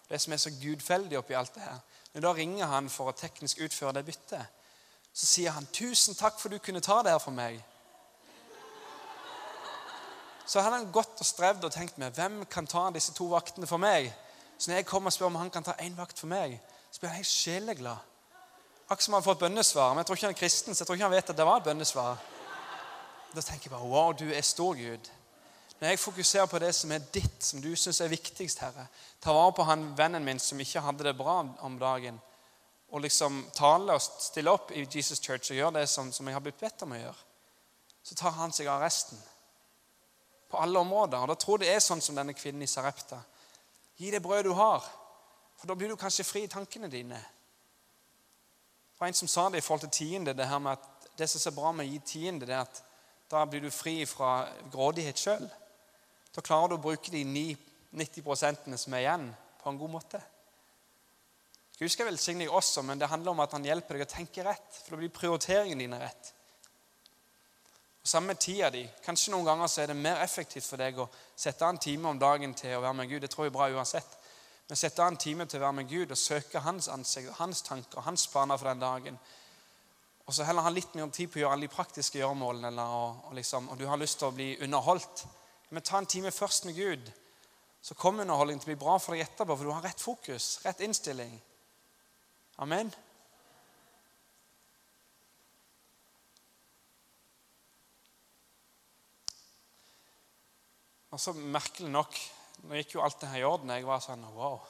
det 0.09 0.21
som 0.21 0.33
er 0.33 0.43
så 0.43 0.51
gudfeldig 0.51 1.19
oppi 1.19 1.35
alt 1.35 1.55
det 1.55 1.63
her 1.63 1.79
Når 2.15 2.21
da 2.21 2.33
ringer 2.33 2.67
han 2.67 2.91
for 2.91 3.11
å 3.11 3.17
teknisk 3.17 3.61
utføre 3.65 3.93
det 3.93 4.05
byttet, 4.05 4.47
så 5.13 5.27
sier 5.27 5.51
han 5.51 5.67
'Tusen 5.67 6.15
takk 6.15 6.39
for 6.39 6.49
du 6.49 6.59
kunne 6.59 6.81
ta 6.81 7.03
det 7.03 7.11
her 7.11 7.19
for 7.19 7.31
meg'. 7.31 7.63
Så 10.47 10.61
hadde 10.61 10.77
han 10.77 10.93
gått 10.93 11.21
og 11.21 11.27
strevd 11.27 11.65
og 11.65 11.73
tenkt 11.73 11.99
med 11.99 12.13
hvem 12.13 12.45
kan 12.47 12.67
ta 12.67 12.91
disse 12.91 13.13
to 13.13 13.27
vaktene 13.27 13.67
for 13.67 13.77
meg. 13.77 14.13
Så 14.59 14.71
når 14.71 14.77
jeg 14.77 14.87
kommer 14.87 15.09
og 15.09 15.13
spør 15.13 15.27
om 15.27 15.35
han 15.35 15.51
kan 15.51 15.65
ta 15.65 15.73
én 15.81 15.97
vakt 15.97 16.19
for 16.19 16.27
meg, 16.27 16.61
så 16.91 17.01
blir 17.01 17.09
han 17.09 17.17
helt 17.17 17.27
sjeleglad. 17.27 17.97
Akkurat 18.85 19.03
som 19.03 19.15
han 19.15 19.23
har 19.23 19.27
fått 19.27 19.41
bønnesvar. 19.41 19.91
Men 19.91 20.03
jeg 20.03 20.07
tror 20.07 20.19
ikke 20.19 20.27
han 20.27 20.35
er 20.35 20.39
kristen, 20.39 20.75
så 20.75 20.83
jeg 20.83 20.87
tror 20.87 20.99
ikke 20.99 21.09
han 21.09 21.17
vet 21.17 21.31
at 21.31 21.37
det 21.37 21.47
var 21.49 21.61
et 21.61 21.69
bønnesvar. 21.69 22.19
Da 23.35 23.43
tenker 23.43 23.71
jeg 23.71 23.73
bare 23.73 23.89
Wow, 23.89 24.13
du 24.13 24.29
er 24.29 24.45
stor, 24.45 24.75
Gud. 24.77 25.11
Når 25.81 25.89
jeg 25.89 25.99
fokuserer 25.99 26.47
på 26.47 26.59
det 26.63 26.75
som 26.75 26.93
er 26.93 27.07
ditt, 27.15 27.41
som 27.45 27.63
du 27.63 27.75
syns 27.77 28.01
er 28.01 28.13
viktigst, 28.13 28.61
Herre 28.63 28.87
Ta 29.21 29.33
vare 29.33 29.53
på 29.57 29.65
han 29.67 29.91
vennen 29.97 30.25
min 30.25 30.39
som 30.39 30.61
ikke 30.61 30.81
hadde 30.85 31.05
det 31.05 31.17
bra 31.17 31.41
om 31.67 31.79
dagen. 31.81 32.21
Og 32.93 33.01
liksom 33.01 33.41
tale 33.57 33.97
og 33.97 34.03
stille 34.03 34.53
opp 34.53 34.71
i 34.71 34.85
Jesus 34.85 35.21
Church 35.21 35.51
og 35.51 35.57
gjøre 35.57 35.81
det 35.81 35.89
som, 35.89 36.13
som 36.13 36.29
jeg 36.29 36.37
har 36.37 36.45
blitt 36.45 36.61
bedt 36.61 36.85
om 36.85 36.93
å 36.93 37.01
gjøre. 37.01 37.23
Så 38.05 38.15
tar 38.15 38.37
han 38.37 38.53
seg 38.53 38.69
av 38.71 38.85
resten. 38.85 39.19
På 40.49 40.61
alle 40.61 40.79
områder. 40.79 41.25
Og 41.25 41.33
da 41.33 41.35
tror 41.41 41.59
jeg 41.59 41.73
det 41.73 41.75
er 41.75 41.83
sånn 41.83 42.05
som 42.05 42.15
denne 42.15 42.37
kvinnen 42.37 42.63
i 42.63 42.71
Sarepta. 42.71 43.19
Gi 43.97 44.13
det 44.13 44.23
brødet 44.23 44.47
du 44.47 44.55
har, 44.55 44.85
for 45.57 45.71
da 45.71 45.75
blir 45.79 45.91
du 45.91 45.97
kanskje 45.97 46.27
fri 46.27 46.45
i 46.45 46.53
tankene 46.53 46.91
dine. 46.93 47.19
Var 48.99 49.11
en 49.11 49.19
som 49.19 49.31
sa 49.31 49.49
det 49.51 49.61
i 49.61 49.65
forhold 49.65 49.87
til 49.87 49.97
tiende, 49.99 50.35
det 50.35 50.49
her 50.49 50.63
med 50.63 50.77
at 50.79 51.09
det 51.19 51.29
som 51.31 51.39
er 51.39 51.47
så 51.47 51.55
bra 51.55 51.73
med 51.73 51.87
å 51.87 51.93
gi 51.93 52.01
tiende, 52.07 52.47
det 52.47 52.55
er 52.55 52.67
at 52.67 52.83
da 53.31 53.45
blir 53.49 53.65
du 53.65 53.71
fri 53.73 54.03
fra 54.07 54.45
grådighet 54.71 55.19
sjøl. 55.19 55.49
Da 56.35 56.43
klarer 56.43 56.73
du 56.73 56.77
å 56.79 56.85
bruke 56.85 57.13
de 57.15 57.25
90% 57.25 58.77
som 58.79 58.95
er 58.95 59.05
igjen, 59.05 59.29
på 59.63 59.71
en 59.71 59.81
god 59.81 59.93
måte. 59.95 60.21
Gud 61.79 61.91
skal 61.91 62.07
velsigne 62.07 62.45
deg 62.45 62.55
også, 62.55 62.85
men 62.87 63.01
det 63.01 63.11
handler 63.11 63.35
om 63.35 63.43
at 63.43 63.55
han 63.57 63.65
hjelper 63.67 63.99
deg 63.99 64.07
å 64.07 64.11
tenke 64.11 64.45
rett. 64.47 64.81
For 64.83 64.95
da 64.95 65.01
blir 65.01 65.15
prioriteringene 65.15 65.87
dine 65.87 65.99
rett. 66.03 66.31
Og 68.05 68.11
Samme 68.11 68.37
tida 68.39 68.69
di. 68.71 68.85
Kanskje 69.03 69.33
noen 69.33 69.47
ganger 69.49 69.71
så 69.71 69.83
er 69.83 69.91
det 69.91 69.99
mer 69.99 70.21
effektivt 70.23 70.67
for 70.69 70.79
deg 70.79 70.99
å 71.01 71.09
sette 71.35 71.65
av 71.65 71.73
en 71.73 71.81
time 71.81 72.13
om 72.13 72.21
dagen 72.21 72.55
til 72.55 72.77
å 72.77 72.83
være 72.85 72.99
med 73.01 73.11
Gud. 73.11 73.25
Det 73.25 73.31
tror 73.33 73.47
jeg 73.47 73.55
er 73.55 73.57
bra 73.57 73.71
uansett. 73.73 74.19
Men 74.69 74.81
sette 74.81 75.03
av 75.03 75.13
en 75.13 75.21
time 75.21 75.45
til 75.47 75.61
å 75.61 75.67
være 75.67 75.77
med 75.81 75.91
Gud 75.91 76.13
og 76.15 76.19
søke 76.19 76.63
hans 76.65 76.89
ansikt, 76.89 77.29
og 77.29 77.41
hans 77.43 77.63
tanker, 77.67 78.01
og 78.01 78.07
hans 78.09 78.27
planer 78.33 78.61
for 78.61 78.71
den 78.71 78.81
dagen. 78.81 79.19
Og 80.25 80.33
så 80.33 80.47
heller 80.49 80.65
ha 80.65 80.73
litt 80.73 80.95
mer 80.97 81.11
tid 81.13 81.29
på 81.29 81.39
å 81.39 81.43
gjøre 81.43 81.57
alle 81.57 81.69
de 81.69 81.75
praktiske 81.75 82.19
gjøremålene, 82.19 82.71
eller, 82.73 82.95
og, 82.97 83.27
og, 83.29 83.35
liksom, 83.37 83.69
og 83.69 83.81
du 83.81 83.85
har 83.91 84.01
lyst 84.01 84.23
til 84.23 84.31
å 84.31 84.37
bli 84.37 84.55
underholdt. 84.65 85.27
Men 85.69 85.85
ta 85.85 86.01
en 86.01 86.09
time 86.09 86.33
først 86.33 86.65
med 86.71 86.79
Gud. 86.79 87.11
Så 87.85 87.97
kommer 88.01 88.25
underholdningen 88.25 88.63
til 88.63 88.71
å 88.71 88.73
bli 88.73 88.81
bra 88.81 88.95
for 88.97 89.13
deg 89.13 89.27
etterpå, 89.27 89.57
for 89.59 89.69
du 89.69 89.75
har 89.75 89.85
rett 89.85 90.01
fokus, 90.01 90.55
rett 90.65 90.81
innstilling. 90.87 91.35
Amen. 92.65 92.89
Og 101.13 101.21
så 101.21 101.35
Merkelig 101.37 101.93
nok 101.93 102.17
Nå 102.63 102.79
gikk 102.79 102.95
jo 102.95 103.03
alt 103.03 103.21
det 103.21 103.29
her 103.29 103.43
i 103.43 103.49
orden. 103.49 103.71
Jeg 103.75 103.87
var 103.87 104.01
sånn 104.05 104.25
Wow. 104.35 104.61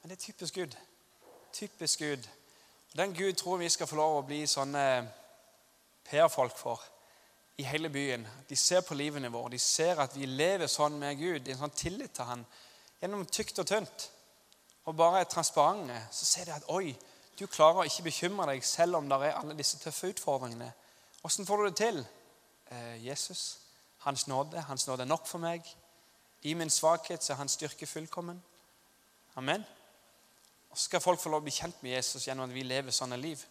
Men 0.00 0.10
det 0.10 0.16
er 0.18 0.26
typisk 0.26 0.54
Gud. 0.54 0.76
Typisk 1.52 1.98
Gud. 1.98 2.28
Den 2.96 3.14
Gud 3.14 3.34
tror 3.36 3.56
vi 3.60 3.68
skal 3.68 3.86
få 3.86 3.96
lov 3.96 4.16
å 4.18 4.26
bli 4.26 4.46
sånne 4.46 4.84
PR-folk 6.08 6.56
for 6.58 6.82
i 7.60 7.62
hele 7.62 7.88
byen. 7.92 8.26
De 8.48 8.56
ser 8.56 8.80
på 8.80 8.94
livene 8.94 9.28
våre. 9.28 9.52
De 9.52 9.58
ser 9.58 10.00
at 10.00 10.16
vi 10.16 10.26
lever 10.26 10.70
sånn 10.70 10.96
med 10.98 11.18
Gud, 11.20 11.48
i 11.48 11.52
en 11.52 11.60
sånn 11.60 11.76
tillit 11.76 12.14
til 12.16 12.24
Han. 12.24 12.44
Gjennom 13.00 13.26
tykt 13.26 13.60
og 13.60 13.68
tynt. 13.68 14.06
Og 14.88 14.96
bare 14.96 15.26
transparente. 15.28 15.98
Så 16.12 16.24
ser 16.24 16.48
de 16.48 16.56
at 16.56 16.68
oi, 16.72 16.94
du 17.38 17.46
klarer 17.46 17.82
å 17.82 17.88
ikke 17.88 18.08
bekymre 18.08 18.48
deg 18.52 18.64
selv 18.64 18.98
om 18.98 19.08
det 19.08 19.20
er 19.28 19.36
alle 19.36 19.56
disse 19.58 19.78
tøffe 19.80 20.10
utfordringene. 20.14 20.72
Åssen 21.24 21.46
får 21.46 21.60
du 21.60 21.68
det 21.68 21.76
til? 21.76 22.00
Eh, 22.72 22.96
Jesus. 23.04 23.60
Hans 24.06 24.26
nåde. 24.26 24.64
Hans 24.64 24.86
nåde 24.88 25.04
er 25.04 25.12
nok 25.12 25.28
for 25.28 25.42
meg. 25.42 25.68
I 26.42 26.54
min 26.54 26.70
svakhet 26.70 27.22
så 27.22 27.34
er 27.34 27.42
hans 27.42 27.58
styrke 27.58 27.86
fullkommen. 27.86 28.42
Amen. 29.36 29.64
Og 30.70 30.78
så 30.78 30.84
skal 30.84 31.02
folk 31.02 31.20
få 31.20 31.32
lov 31.32 31.42
å 31.42 31.46
bli 31.48 31.54
kjent 31.54 31.82
med 31.82 31.96
Jesus 31.96 32.26
gjennom 32.26 32.48
at 32.48 32.54
vi 32.54 32.64
lever 32.64 32.94
sånne 32.94 33.18
liv. 33.20 33.42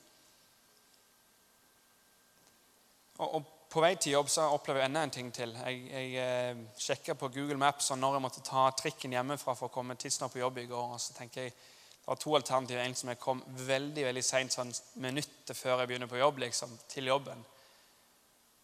Og, 3.19 3.27
og 3.35 3.55
På 3.69 3.83
vei 3.83 3.91
til 4.01 4.15
jobb 4.15 4.31
så 4.33 4.47
opplever 4.49 4.81
jeg 4.81 4.89
enda 4.89 5.03
en 5.05 5.11
ting 5.13 5.27
til. 5.29 5.51
Jeg, 5.53 5.81
jeg 5.91 6.13
eh, 6.23 6.61
sjekka 6.81 7.13
på 7.13 7.27
Google 7.35 7.59
Maps 7.61 7.91
og 7.93 7.99
når 8.01 8.15
jeg 8.15 8.23
måtte 8.23 8.41
ta 8.47 8.63
trikken 8.73 9.13
hjemmefra 9.13 9.53
for 9.53 9.69
å 9.69 9.73
komme 9.75 9.93
tidsnok 9.99 10.33
på 10.33 10.41
jobb 10.41 10.57
i 10.57 10.63
går. 10.71 10.95
og 10.95 11.03
så 11.03 11.13
tenker 11.13 11.45
jeg, 11.45 11.53
Det 11.99 12.07
var 12.07 12.17
to 12.17 12.33
alternativer. 12.35 12.81
En 12.81 12.95
som 12.95 13.11
jeg 13.13 13.19
kom 13.21 13.43
veldig 13.67 14.07
veldig 14.07 14.23
seint, 14.25 14.55
sånn 14.55 14.73
minuttet 15.03 15.53
før 15.53 15.83
jeg 15.83 15.91
begynner 15.91 16.09
på 16.09 16.17
jobb, 16.17 16.41
liksom, 16.41 16.73
til 16.89 17.11
jobben. 17.11 17.45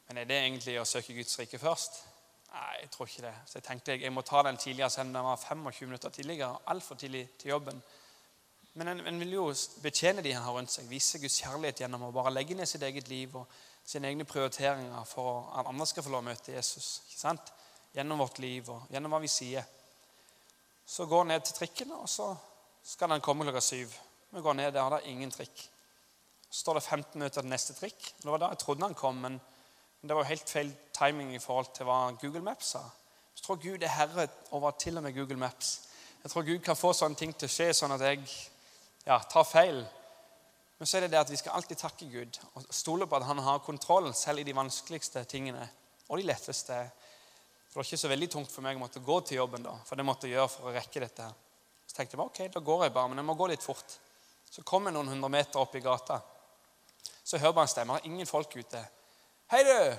Men 0.08 0.18
er 0.18 0.26
det 0.26 0.42
egentlig 0.42 0.80
å 0.82 0.90
søke 0.90 1.14
Guds 1.14 1.38
rike 1.38 1.62
først? 1.62 2.02
Nei, 2.56 2.76
jeg 2.86 2.92
tror 2.94 3.10
ikke 3.10 3.26
det. 3.26 3.34
Så 3.50 3.58
jeg 3.58 3.64
tenkte 3.66 3.92
jeg, 3.92 4.02
jeg 4.06 4.14
må 4.16 4.22
ta 4.24 4.42
den 4.48 4.58
tidligere, 4.58 4.90
selv 4.90 5.10
om 5.10 5.14
den 5.18 5.28
var 5.28 5.40
25 5.42 5.88
minutter 5.90 6.10
tidligere. 6.10 6.58
Altfor 6.72 6.96
tidlig 6.96 7.28
til 7.40 7.50
jobben. 7.50 7.82
Men 8.80 8.88
en, 8.88 9.02
en, 9.08 9.20
vil 9.20 9.34
jo 9.34 9.46
betjene 9.84 10.24
de 10.24 10.32
en 10.32 10.44
har 10.44 10.56
rundt 10.56 10.72
seg, 10.72 10.88
vise 10.88 11.20
Guds 11.20 11.40
kjærlighet 11.42 11.82
gjennom 11.84 12.08
å 12.08 12.14
bare 12.16 12.32
legge 12.32 12.56
ned 12.56 12.68
sitt 12.68 12.84
eget 12.84 13.08
liv 13.12 13.36
og 13.36 13.52
sine 13.86 14.08
egne 14.08 14.28
prioriteringer 14.28 15.04
for 15.08 15.50
at 15.60 15.68
andre 15.72 15.88
skal 15.88 16.04
få 16.04 16.12
lov 16.14 16.24
å 16.24 16.28
møte 16.30 16.56
Jesus. 16.56 16.90
ikke 17.10 17.20
sant? 17.20 17.52
Gjennom 17.96 18.24
vårt 18.24 18.40
liv 18.44 18.72
og 18.72 18.92
gjennom 18.92 19.16
hva 19.16 19.22
vi 19.24 19.32
sier. 19.32 19.68
Så 20.86 21.08
går 21.12 21.28
ned 21.28 21.44
til 21.44 21.60
trikken, 21.60 21.92
og 21.96 22.08
så 22.12 22.30
skal 22.84 23.12
den 23.12 23.24
komme 23.24 23.48
klokka 23.48 23.64
syv. 23.64 23.96
Vi 24.32 24.44
går 24.44 24.60
ned 24.60 24.72
der, 24.76 24.96
det 24.96 25.02
er 25.02 25.12
ingen 25.12 25.32
trikk. 25.32 25.68
Så 26.50 26.62
står 26.62 26.80
det 26.80 26.86
15 26.88 27.20
minutter 27.20 27.42
til 27.42 27.52
neste 27.52 27.76
trikk. 27.76 28.12
Det 28.22 28.32
var 28.32 28.44
da 28.44 28.52
jeg 28.54 28.64
trodde 28.64 28.88
han 28.88 28.98
kom, 28.98 29.24
men 29.24 29.40
det 30.08 30.16
var 30.16 30.24
jo 30.24 30.32
helt 30.34 30.50
feil 30.50 30.72
timing 30.96 31.34
i 31.36 31.42
forhold 31.42 31.74
til 31.76 31.88
hva 31.88 32.00
Google 32.22 32.44
Maps 32.46 32.76
sa. 32.76 32.84
Så 33.36 33.44
tror 33.44 33.62
Gud 33.62 33.84
er 33.84 33.92
herre 33.92 34.28
over 34.56 34.72
til 34.80 34.98
og 34.98 35.04
med 35.04 35.16
Google 35.16 35.38
Maps. 35.38 35.82
Jeg 36.24 36.32
tror 36.32 36.46
Gud 36.48 36.60
kan 36.66 36.78
få 36.78 36.94
sånne 36.94 37.20
ting 37.20 37.34
til 37.38 37.50
å 37.50 37.54
skje, 37.54 37.70
sånn 37.78 37.94
at 37.94 38.02
jeg 38.02 38.22
ja, 39.06 39.20
tar 39.30 39.46
feil. 39.46 39.84
Men 40.78 40.90
så 40.90 40.98
er 40.98 41.06
det 41.06 41.14
det 41.14 41.22
at 41.22 41.32
vi 41.32 41.40
skal 41.40 41.56
alltid 41.56 41.80
takke 41.80 42.08
Gud 42.12 42.40
og 42.54 42.68
stole 42.74 43.08
på 43.08 43.18
at 43.20 43.28
han 43.28 43.40
har 43.46 43.64
kontroll 43.64 44.10
selv 44.18 44.42
i 44.42 44.48
de 44.48 44.56
vanskeligste 44.56 45.24
tingene 45.30 45.68
og 46.10 46.20
de 46.20 46.28
letteste. 46.28 46.80
Det 47.70 47.78
var 47.78 47.88
ikke 47.88 48.02
så 48.02 48.12
veldig 48.12 48.30
tungt 48.32 48.52
for 48.52 48.66
meg 48.66 48.78
å 48.78 48.84
måtte 48.84 49.04
gå 49.04 49.20
til 49.28 49.40
jobben, 49.40 49.64
da, 49.64 49.76
for 49.86 50.00
det 50.00 50.08
måtte 50.08 50.28
jeg 50.28 50.38
gjøre 50.38 50.52
for 50.52 50.70
å 50.70 50.74
rekke 50.76 51.04
dette. 51.04 51.30
Så 51.86 51.98
tenkte 51.98 52.18
jeg 52.18 52.26
ok, 52.26 52.42
da 52.54 52.64
går 52.72 52.86
jeg 52.86 52.96
bare, 52.96 53.12
men 53.12 53.22
jeg 53.22 53.28
må 53.30 53.38
gå 53.40 53.48
litt 53.52 53.64
fort. 53.64 53.98
Så 54.52 54.64
kom 54.68 54.88
jeg 54.88 54.96
noen 54.96 55.14
hundre 55.14 55.30
meter 55.32 55.62
opp 55.62 55.76
i 55.76 55.84
gata. 55.84 56.22
Så 57.22 57.38
hører 57.38 57.50
jeg 57.50 57.58
bare 57.58 57.68
en 57.68 57.74
stemme. 57.74 57.98
Det 57.98 58.06
er 58.06 58.14
ingen 58.14 58.30
folk 58.30 58.56
ute. 58.56 58.82
'Hei, 59.48 59.64
du!' 59.64 59.98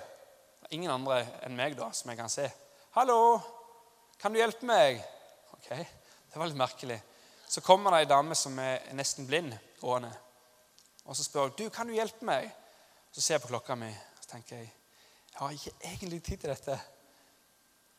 Ingen 0.71 0.91
andre 0.91 1.21
enn 1.47 1.55
meg 1.55 1.77
da, 1.79 1.93
som 1.93 2.11
jeg 2.11 2.19
kan 2.19 2.31
se. 2.31 2.51
'Hallo, 2.97 3.39
kan 4.19 4.33
du 4.33 4.39
hjelpe 4.39 4.67
meg?' 4.67 5.05
Ok, 5.53 5.69
Det 5.71 6.41
var 6.41 6.47
litt 6.47 6.57
merkelig. 6.57 7.03
Så 7.49 7.61
kommer 7.61 7.91
det 7.91 8.01
ei 8.01 8.09
dame 8.11 8.35
som 8.35 8.59
er 8.59 8.93
nesten 8.93 9.27
blind, 9.27 9.55
gående. 9.81 10.11
Og 11.05 11.17
så 11.17 11.25
spør 11.25 11.41
hun, 11.41 11.55
'Du, 11.59 11.69
kan 11.71 11.87
du 11.87 11.93
hjelpe 11.93 12.25
meg?' 12.25 12.51
Så 13.13 13.21
ser 13.21 13.35
jeg 13.35 13.43
på 13.43 13.49
klokka 13.49 13.75
mi 13.75 13.89
og 13.89 14.27
tenker 14.29 14.57
jeg, 14.57 14.73
jeg 15.33 15.39
har 15.39 15.51
ikke 15.51 15.73
egentlig 15.85 16.23
tid 16.23 16.37
til 16.37 16.51
dette. 16.51 16.81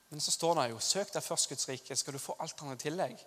Men 0.10 0.20
så 0.20 0.32
står 0.32 0.54
det 0.54 0.70
jo 0.70 0.80
'Søk 0.80 1.14
deg 1.14 1.24
først 1.24 1.50
Guds 1.50 1.70
rike, 1.70 1.96
skal 1.96 2.14
du 2.14 2.20
få 2.20 2.36
alt 2.40 2.62
annet 2.62 2.86
i 2.86 2.90
tillegg'. 2.90 3.26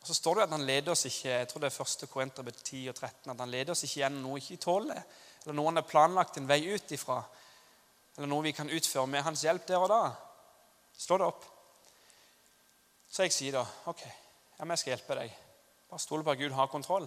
Og 0.00 0.06
så 0.06 0.14
står 0.14 0.34
det 0.34 0.42
at 0.42 0.50
han 0.50 0.66
leder 0.66 0.92
oss 0.92 1.04
ikke 1.04 1.28
jeg 1.28 1.48
tror 1.48 1.60
det 1.60 1.66
er 1.66 1.78
første 1.78 2.06
Korinterbrev 2.06 2.52
10 2.62 2.88
og 2.88 2.94
13, 2.94 3.30
at 3.30 3.40
han 3.40 3.50
leder 3.50 3.72
oss 3.72 3.82
ikke 3.82 4.00
gjennom 4.00 4.22
noe 4.22 4.34
vi 4.34 4.40
ikke 4.40 4.62
tåler, 4.62 5.02
eller 5.42 5.54
noe 5.54 5.66
han 5.66 5.76
har 5.76 5.88
planlagt 5.88 6.36
en 6.36 6.48
vei 6.48 6.74
ut 6.74 6.92
ifra, 6.92 7.22
eller 8.16 8.30
noe 8.30 8.46
vi 8.46 8.54
kan 8.56 8.70
utføre 8.72 9.06
med 9.10 9.24
hans 9.26 9.44
hjelp 9.44 9.66
der 9.68 9.82
og 9.82 9.90
da. 9.92 10.02
Slå 10.96 11.18
det 11.20 11.28
opp. 11.28 11.44
Så 13.12 13.26
jeg 13.26 13.34
sier 13.34 13.58
da 13.58 13.64
OK, 13.90 14.02
ja, 14.02 14.64
jeg 14.64 14.80
skal 14.80 14.94
hjelpe 14.94 15.18
deg. 15.18 15.34
Bare 15.86 16.02
stole 16.02 16.24
på 16.24 16.32
at 16.32 16.40
Gud 16.40 16.56
har 16.56 16.72
kontroll. 16.72 17.06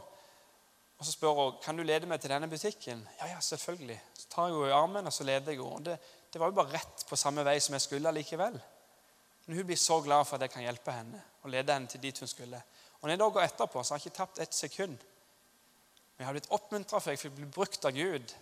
Og 0.99 1.05
Så 1.05 1.11
spør 1.15 1.35
hun 1.37 1.59
kan 1.63 1.77
du 1.77 1.83
lede 1.83 2.07
meg 2.07 2.19
til 2.19 2.29
denne 2.29 2.49
butikken. 2.49 3.07
Ja, 3.21 3.27
ja, 3.27 3.39
selvfølgelig. 3.39 4.01
Så 4.13 4.27
tar 4.29 4.47
jeg 4.47 4.55
henne 4.55 4.69
i 4.69 4.75
armen 4.75 5.07
og 5.07 5.13
så 5.13 5.23
leder 5.23 5.51
jeg 5.51 5.61
henne. 5.61 5.85
Det, 5.85 5.99
det, 6.33 6.41
var 6.41 6.51
jo 6.51 6.57
bare 6.59 6.73
rett 6.73 7.05
på 7.09 7.15
samme 7.15 7.45
vei 7.47 7.59
som 7.59 7.73
jeg 7.73 7.81
skulle 7.81 8.11
likevel. 8.11 8.59
Men 9.45 9.57
hun 9.57 9.65
blir 9.65 9.79
så 9.79 10.01
glad 10.01 10.27
for 10.27 10.35
at 10.35 10.41
jeg 10.45 10.51
kan 10.51 10.65
hjelpe 10.65 10.91
henne 10.91 11.21
og 11.41 11.49
lede 11.49 11.73
henne 11.73 11.87
til 11.87 12.01
dit 12.03 12.19
hun 12.19 12.27
skulle. 12.27 12.61
Og 12.99 13.07
når 13.07 13.15
jeg 13.15 13.19
da 13.19 13.29
går 13.29 13.45
etterpå, 13.47 13.83
så 13.83 13.93
har 13.93 13.99
jeg 13.99 14.05
ikke 14.05 14.17
tapt 14.17 14.39
ett 14.39 14.53
sekund. 14.53 14.97
Men 14.99 16.19
jeg 16.23 16.27
har 16.27 16.35
blitt 16.35 16.51
oppmuntra 16.51 16.99
for 16.99 17.15
jeg 17.15 17.19
fikk 17.19 17.35
bli 17.37 17.47
brukt 17.47 17.85
av 17.85 17.95
Gud. 17.95 18.35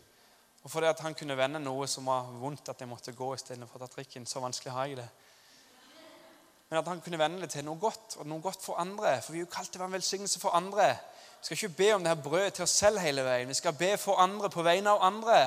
Og 0.68 0.72
fordi 0.72 0.88
at 0.88 1.00
han 1.00 1.14
kunne 1.16 1.38
vende 1.38 1.60
noe 1.64 1.86
som 1.88 2.10
var 2.12 2.26
vondt, 2.42 2.70
at 2.70 2.82
jeg 2.82 2.90
måtte 2.92 3.14
gå 3.16 3.28
istedenfor 3.38 3.80
å 3.80 3.86
ta 3.86 3.88
trikken. 3.88 4.26
Så 4.28 4.42
vanskelig 4.44 4.74
har 4.76 4.90
jeg 4.90 4.98
det. 4.98 5.06
Men 6.68 6.80
at 6.82 6.90
han 6.92 7.00
kunne 7.02 7.20
vende 7.22 7.40
det 7.40 7.54
til 7.54 7.64
noe 7.64 7.80
godt, 7.80 8.18
og 8.20 8.28
noe 8.28 8.44
godt 8.44 8.66
for 8.66 8.76
andre. 8.76 9.14
For 9.24 9.32
vi 9.32 9.40
er 9.40 9.46
jo 9.46 9.52
kalt 9.54 9.72
til 9.72 9.80
å 9.80 9.86
være 9.86 9.94
en 9.94 9.96
velsignelse 9.96 10.42
for 10.44 10.58
andre. 10.60 10.90
Vi 11.38 11.48
skal 11.48 11.56
ikke 11.56 11.78
be 11.78 11.88
om 11.96 12.04
det 12.04 12.12
her 12.12 12.20
brødet 12.26 12.54
til 12.60 12.68
oss 12.68 12.76
selv 12.84 13.00
hele 13.00 13.24
veien. 13.24 13.48
Vi 13.48 13.56
skal 13.62 13.80
be 13.80 13.94
for 13.98 14.20
andre 14.20 14.52
på 14.52 14.68
vegne 14.68 14.92
av 14.92 15.08
andre. 15.08 15.40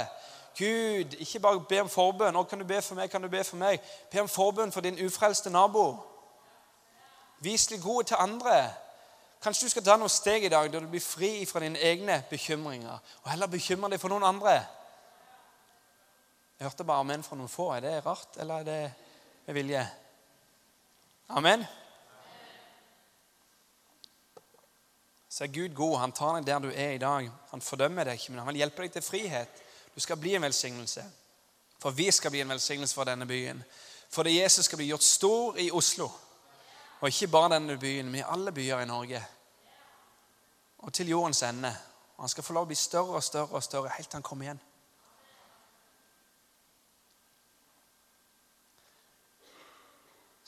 Gud, 0.56 1.20
ikke 1.20 1.44
bare 1.50 1.62
be 1.68 1.84
om 1.84 1.92
forbønn. 1.98 2.40
Å, 2.40 2.46
kan 2.48 2.64
du 2.64 2.70
be 2.72 2.80
for 2.80 2.96
meg? 2.96 3.12
Kan 3.12 3.20
du 3.20 3.28
be 3.28 3.44
for 3.44 3.60
meg? 3.60 3.84
Be 4.08 4.24
om 4.24 4.32
forbønn 4.40 4.72
for 4.72 4.88
din 4.88 5.04
ufrelste 5.04 5.52
nabo. 5.52 5.86
Vis 7.44 7.68
deg 7.68 7.84
gode 7.84 8.08
til 8.14 8.24
andre. 8.24 8.70
Kanskje 9.44 9.68
du 9.68 9.76
skal 9.76 9.84
ta 9.84 10.00
noen 10.00 10.16
steg 10.16 10.48
i 10.48 10.56
dag 10.56 10.72
der 10.72 10.80
du 10.80 10.88
blir 10.88 11.04
fri 11.04 11.44
fra 11.44 11.60
dine 11.60 11.76
egne 11.92 12.22
bekymringer, 12.32 13.08
og 13.20 13.32
heller 13.36 13.52
bekymre 13.52 13.92
deg 13.92 14.00
for 14.00 14.16
noen 14.16 14.24
andre. 14.24 14.62
Jeg 16.60 16.68
hørte 16.68 16.84
bare 16.84 17.00
amen 17.00 17.22
fra 17.24 17.36
noen 17.40 17.48
få. 17.48 17.70
Er 17.72 17.80
det 17.80 17.90
rart, 18.04 18.34
eller 18.36 18.60
er 18.60 18.64
det 18.66 18.80
med 19.46 19.54
vilje? 19.56 19.80
Amen. 21.32 21.64
Så 25.28 25.46
er 25.46 25.54
Gud 25.54 25.72
god. 25.74 25.96
Han 26.02 26.12
tar 26.12 26.36
deg 26.36 26.50
der 26.50 26.60
du 26.60 26.68
er 26.68 26.90
i 26.90 27.00
dag. 27.00 27.30
Han 27.54 27.64
fordømmer 27.64 28.04
deg 28.04 28.20
ikke, 28.20 28.34
men 28.34 28.42
han 28.42 28.52
vil 28.52 28.60
hjelpe 28.60 28.84
deg 28.84 28.92
til 28.92 29.06
frihet. 29.08 29.64
Du 29.94 30.04
skal 30.04 30.20
bli 30.20 30.34
en 30.36 30.44
velsignelse. 30.44 31.06
For 31.80 31.96
vi 31.96 32.10
skal 32.12 32.36
bli 32.36 32.44
en 32.44 32.52
velsignelse 32.52 32.94
for 32.94 33.08
denne 33.08 33.24
byen. 33.26 33.64
For 34.12 34.28
det 34.28 34.36
Jesus 34.36 34.68
skal 34.68 34.84
bli 34.84 34.92
gjort 34.92 35.08
stor 35.08 35.56
i 35.56 35.70
Oslo. 35.72 36.10
Og 37.00 37.08
ikke 37.08 37.32
bare 37.32 37.54
denne 37.54 37.78
byen, 37.80 38.12
men 38.12 38.20
i 38.20 38.28
alle 38.36 38.52
byer 38.52 38.84
i 38.84 38.90
Norge. 38.90 39.24
Og 40.84 40.92
til 40.92 41.08
jordens 41.08 41.42
ende. 41.42 41.72
Og 42.16 42.28
han 42.28 42.36
skal 42.36 42.44
få 42.44 42.52
lov 42.52 42.68
å 42.68 42.74
bli 42.74 42.76
større 42.76 43.16
og 43.16 43.24
større 43.24 43.56
og 43.56 43.64
større 43.64 43.96
helt 43.96 44.10
til 44.10 44.20
han 44.20 44.28
kommer 44.28 44.50
igjen. 44.50 44.66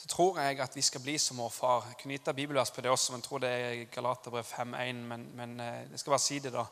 Så 0.03 0.09
tror 0.09 0.39
jeg 0.41 0.59
at 0.61 0.77
vi 0.77 0.83
skal 0.83 1.01
bli 1.01 1.19
som 1.19 1.39
vår 1.39 1.51
far. 1.55 1.85
Jeg 1.87 1.97
kunne 2.01 2.17
gitt 2.17 2.25
deg 2.27 2.35
bibelvers 2.35 2.73
på 2.75 2.83
det 2.83 2.91
også, 2.91 3.13
men 3.13 3.21
jeg 3.21 3.29
tror 3.29 3.39
det 3.39 3.51
er 3.51 3.85
Galaterbrev 3.95 4.45
5.1. 4.45 4.97
Men, 5.07 5.27
men 5.39 5.61
jeg 5.61 5.85
eh, 5.93 5.99
skal 6.01 6.11
bare 6.11 6.25
si 6.25 6.39
det, 6.43 6.51
da. 6.53 6.65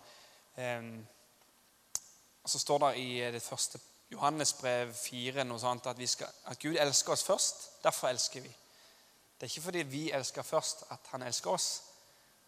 Og 2.43 2.51
Så 2.51 2.59
står 2.59 2.79
det 2.79 2.97
i 2.99 3.21
det 3.31 3.43
første 3.43 3.79
Johannesbrev 4.11 4.91
4 4.95 5.45
noe 5.47 5.63
sånt 5.63 5.87
at, 5.87 6.03
skal, 6.11 6.27
at 6.51 6.59
Gud 6.59 6.75
elsker 6.75 7.13
oss 7.13 7.23
først. 7.23 7.63
Derfor 7.85 8.11
elsker 8.11 8.43
vi. 8.43 8.51
Det 8.51 9.47
er 9.47 9.53
ikke 9.53 9.67
fordi 9.69 9.87
vi 9.87 10.05
elsker 10.11 10.43
først, 10.43 10.85
at 10.91 11.15
han 11.15 11.23
elsker 11.23 11.55
oss. 11.55 11.71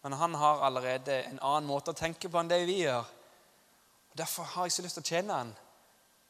Men 0.03 0.19
han 0.19 0.35
har 0.35 0.67
allerede 0.67 1.21
en 1.23 1.39
annen 1.39 1.71
måte 1.71 1.95
å 1.95 2.01
tenke 2.03 2.27
på 2.27 2.43
enn 2.43 2.51
det 2.51 2.65
vi 2.67 2.81
gjør. 2.83 3.07
Og 4.11 4.17
Derfor 4.19 4.43
har 4.43 4.67
jeg 4.67 4.75
så 4.75 4.83
lyst 4.83 4.99
til 4.99 5.07
å 5.07 5.11
tjene 5.15 5.43
han. 5.45 5.55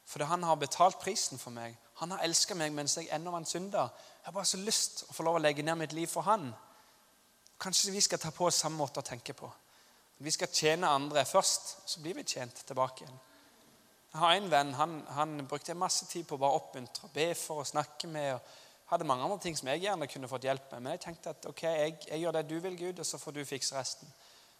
Fordi 0.06 0.30
han 0.30 0.46
har 0.46 0.62
betalt 0.62 1.02
prisen 1.02 1.42
for 1.42 1.50
meg. 1.50 1.74
Han 1.98 2.14
har 2.14 2.22
elsket 2.22 2.56
meg 2.56 2.70
mens 2.72 2.94
jeg 3.00 3.10
ennå 3.10 3.34
var 3.34 3.42
en 3.42 3.50
synder. 3.50 3.90
Jeg 4.24 4.30
har 4.30 4.38
bare 4.38 4.48
så 4.48 4.56
lyst 4.64 5.02
å 5.04 5.12
få 5.12 5.24
lov 5.26 5.34
å 5.36 5.40
legge 5.44 5.60
ned 5.60 5.76
mitt 5.76 5.92
liv 5.92 6.08
for 6.08 6.24
han. 6.24 6.46
Kanskje 7.60 7.92
vi 7.92 8.00
skal 8.00 8.22
ta 8.22 8.30
på 8.32 8.46
oss 8.48 8.62
samme 8.62 8.80
måte 8.80 9.02
å 9.02 9.04
tenke 9.04 9.34
på. 9.36 9.50
Vi 10.24 10.32
skal 10.32 10.48
tjene 10.48 10.88
andre 10.88 11.26
først, 11.28 11.74
så 11.92 12.00
blir 12.00 12.16
vi 12.16 12.24
tjent 12.24 12.62
tilbake 12.64 13.04
igjen. 13.04 13.20
Jeg 14.14 14.22
har 14.22 14.32
en 14.32 14.48
venn 14.48 14.72
han, 14.78 14.96
han 15.12 15.36
brukte 15.44 15.76
masse 15.76 16.08
tid 16.08 16.24
på 16.24 16.38
å 16.38 16.40
bare 16.40 16.56
oppmuntre, 16.56 17.04
og 17.04 17.12
be 17.12 17.28
for 17.36 17.60
og 17.60 17.68
snakke 17.68 18.08
med. 18.08 18.32
og 18.32 18.88
hadde 18.94 19.04
mange 19.04 19.28
andre 19.28 19.42
ting 19.44 19.60
som 19.60 19.68
jeg 19.68 19.84
gjerne 19.84 20.08
kunne 20.08 20.28
fått 20.32 20.48
hjelp 20.48 20.72
med. 20.72 20.80
Men 20.86 20.96
jeg 20.96 21.04
tenkte 21.04 21.36
at 21.36 21.46
ok, 21.52 21.62
jeg, 21.68 21.96
jeg 22.08 22.24
gjør 22.24 22.38
det 22.38 22.48
du 22.48 22.58
vil, 22.64 22.76
Gud, 22.80 23.04
og 23.04 23.06
så 23.12 23.20
får 23.20 23.36
du 23.36 23.44
fikse 23.44 23.76
resten. 23.76 24.08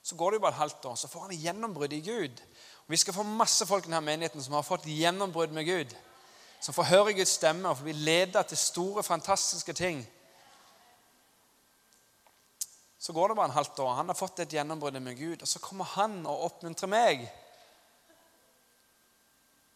Så 0.04 0.16
går 0.20 0.30
det 0.32 0.42
jo 0.42 0.44
bare 0.44 0.58
et 0.58 0.64
halvt 0.66 0.90
år, 0.92 0.96
så 1.00 1.08
får 1.08 1.30
han 1.30 1.38
gjennombrudd 1.40 1.96
i 1.96 2.04
Gud. 2.04 2.48
Og 2.84 2.92
Vi 2.92 3.00
skal 3.00 3.16
få 3.16 3.24
masse 3.24 3.64
folk 3.64 3.88
i 3.88 3.88
denne 3.88 4.04
menigheten 4.04 4.44
som 4.44 4.60
har 4.60 4.66
fått 4.66 4.92
gjennombrudd 4.92 5.56
med 5.56 5.72
Gud 5.72 5.96
som 6.64 6.72
får 6.72 6.88
høre 6.88 7.12
Guds 7.12 7.34
stemme 7.36 7.68
og 7.68 7.76
får 7.76 7.84
bli 7.90 7.94
ledet 8.06 8.46
til 8.48 8.56
store, 8.56 9.02
fantastiske 9.04 9.72
ting. 9.76 9.98
Så 12.98 13.12
går 13.12 13.28
det 13.28 13.36
bare 13.36 13.50
en 13.50 13.58
halvt 13.58 13.78
år. 13.84 13.90
Han 13.98 14.08
har 14.08 14.16
fått 14.16 14.40
et 14.40 14.54
gjennombrudd 14.56 14.96
med 14.96 15.18
Gud, 15.18 15.42
og 15.42 15.48
så 15.48 15.60
kommer 15.60 15.84
han 15.84 16.22
og 16.24 16.46
oppmuntrer 16.46 16.88
meg. 16.88 17.26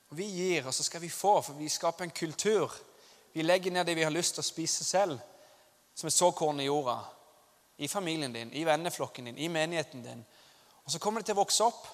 Og 0.08 0.16
Vi 0.16 0.30
gir, 0.32 0.66
og 0.66 0.72
så 0.74 0.86
skal 0.86 1.04
vi 1.04 1.10
få, 1.12 1.34
for 1.42 1.58
vi 1.58 1.68
skaper 1.68 2.06
en 2.06 2.14
kultur. 2.22 2.72
Vi 3.34 3.44
legger 3.44 3.70
ned 3.70 3.84
det 3.84 3.94
vi 3.98 4.08
har 4.08 4.14
lyst 4.14 4.38
til 4.38 4.46
å 4.46 4.48
spise 4.48 4.84
selv, 4.84 5.20
som 5.94 6.08
et 6.08 6.16
såkorn 6.16 6.64
i 6.64 6.70
jorda. 6.70 6.96
I 7.76 7.88
familien 7.88 8.32
din, 8.32 8.54
i 8.56 8.64
venneflokken 8.64 9.28
din, 9.28 9.38
i 9.38 9.48
menigheten 9.48 10.02
din. 10.02 10.24
Og 10.84 10.90
så 10.90 10.98
kommer 10.98 11.20
det 11.20 11.28
til 11.28 11.36
å 11.36 11.42
vokse 11.42 11.68
opp. 11.68 11.84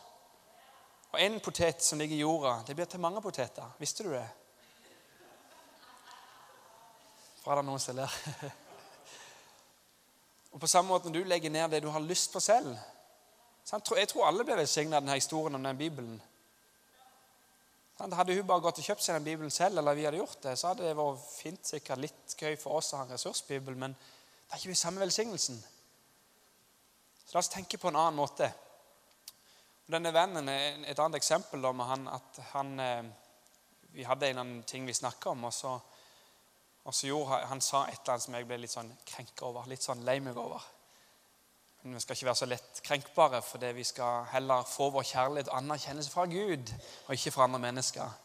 Og 1.11 1.21
en 1.21 1.43
potet 1.43 1.83
som 1.83 1.99
ligger 1.99 2.15
i 2.15 2.23
jorda, 2.23 2.61
det 2.67 2.79
blir 2.79 2.87
til 2.87 3.03
mange 3.03 3.23
poteter. 3.23 3.75
Visste 3.83 4.07
du 4.07 4.15
det? 4.15 4.44
Fra 7.45 7.59
det 7.59 7.67
noen 7.67 7.81
som 7.83 7.97
ler. 7.99 8.13
Og 10.55 10.61
på 10.63 10.71
samme 10.71 10.89
måte 10.89 11.11
når 11.11 11.19
du 11.19 11.29
legger 11.29 11.53
ned 11.53 11.75
det 11.75 11.83
du 11.85 11.91
har 11.93 12.01
lyst 12.01 12.33
på 12.33 12.41
selv 12.41 12.73
Jeg 13.69 14.09
tror 14.09 14.29
alle 14.29 14.47
ble 14.47 14.57
velsigna 14.57 14.97
av 14.97 15.05
denne 15.05 15.19
historien 15.19 15.59
om 15.59 15.67
den 15.67 15.77
Bibelen. 15.77 16.17
Hadde 17.99 18.35
hun 18.35 18.47
bare 18.47 18.63
gått 18.65 18.81
og 18.81 18.87
kjøpt 18.87 19.05
seg 19.05 19.17
den 19.17 19.27
Bibelen 19.27 19.53
selv, 19.55 19.79
eller 19.79 19.97
vi 19.97 20.05
hadde 20.05 20.19
gjort 20.19 20.41
det, 20.43 20.57
så 20.59 20.73
hadde 20.73 20.85
det 20.85 20.97
vært 20.99 21.23
fint, 21.31 21.63
sikkert 21.69 22.03
litt 22.03 22.35
gøy 22.37 22.57
for 22.61 22.81
oss 22.81 22.93
å 22.93 22.99
ha 22.99 23.07
en 23.07 23.13
ressursbibel, 23.15 23.77
men 23.79 23.95
det 23.95 24.51
er 24.51 24.61
ikke 24.61 24.73
vi 24.73 24.79
samme 24.81 25.01
velsignelsen. 25.05 25.61
Så 27.25 27.37
la 27.37 27.41
oss 27.41 27.53
tenke 27.53 27.79
på 27.81 27.89
en 27.89 28.01
annen 28.01 28.19
måte. 28.19 28.51
Og 29.87 29.95
denne 29.95 30.13
vennen 30.17 30.49
er 30.49 30.85
Et 30.91 30.99
annet 30.99 31.21
eksempel 31.21 31.63
da, 31.63 31.73
med 31.73 31.89
han, 31.89 32.09
at 32.09 32.41
han, 32.53 32.81
eh, 32.81 33.05
Vi 33.95 34.05
hadde 34.05 34.29
en 34.29 34.39
annen 34.39 34.63
ting 34.63 34.87
vi 34.87 34.93
snakka 34.93 35.31
om, 35.31 35.45
og 35.45 35.53
så 35.55 35.79
og 36.85 36.95
så 36.95 37.09
gjorde 37.09 37.31
han, 37.31 37.47
han 37.49 37.63
sa 37.65 37.87
et 37.89 38.01
eller 38.01 38.15
annet 38.15 38.27
som 38.27 38.35
jeg 38.37 38.47
ble 38.49 38.59
litt 38.61 38.73
sånn 38.73 38.91
krenka 39.09 39.47
over. 39.49 39.69
Litt 39.71 39.85
sånn 39.85 40.05
lei 40.05 40.19
meg 40.21 40.37
over. 40.41 40.65
Men 41.85 41.97
vi 41.97 42.01
skal 42.01 42.17
ikke 42.17 42.29
være 42.31 42.41
så 42.41 42.49
lett 42.49 42.83
krenkbare, 42.85 43.41
for 43.45 43.65
vi 43.77 43.85
skal 43.85 44.29
heller 44.33 44.69
få 44.69 44.91
vår 44.93 45.05
kjærlighet 45.09 45.51
og 45.53 45.59
anerkjennelse 45.59 46.13
fra 46.13 46.25
Gud, 46.29 46.71
og 47.07 47.17
ikke 47.17 47.33
fra 47.35 47.45
andre 47.45 47.61
mennesker. 47.61 48.21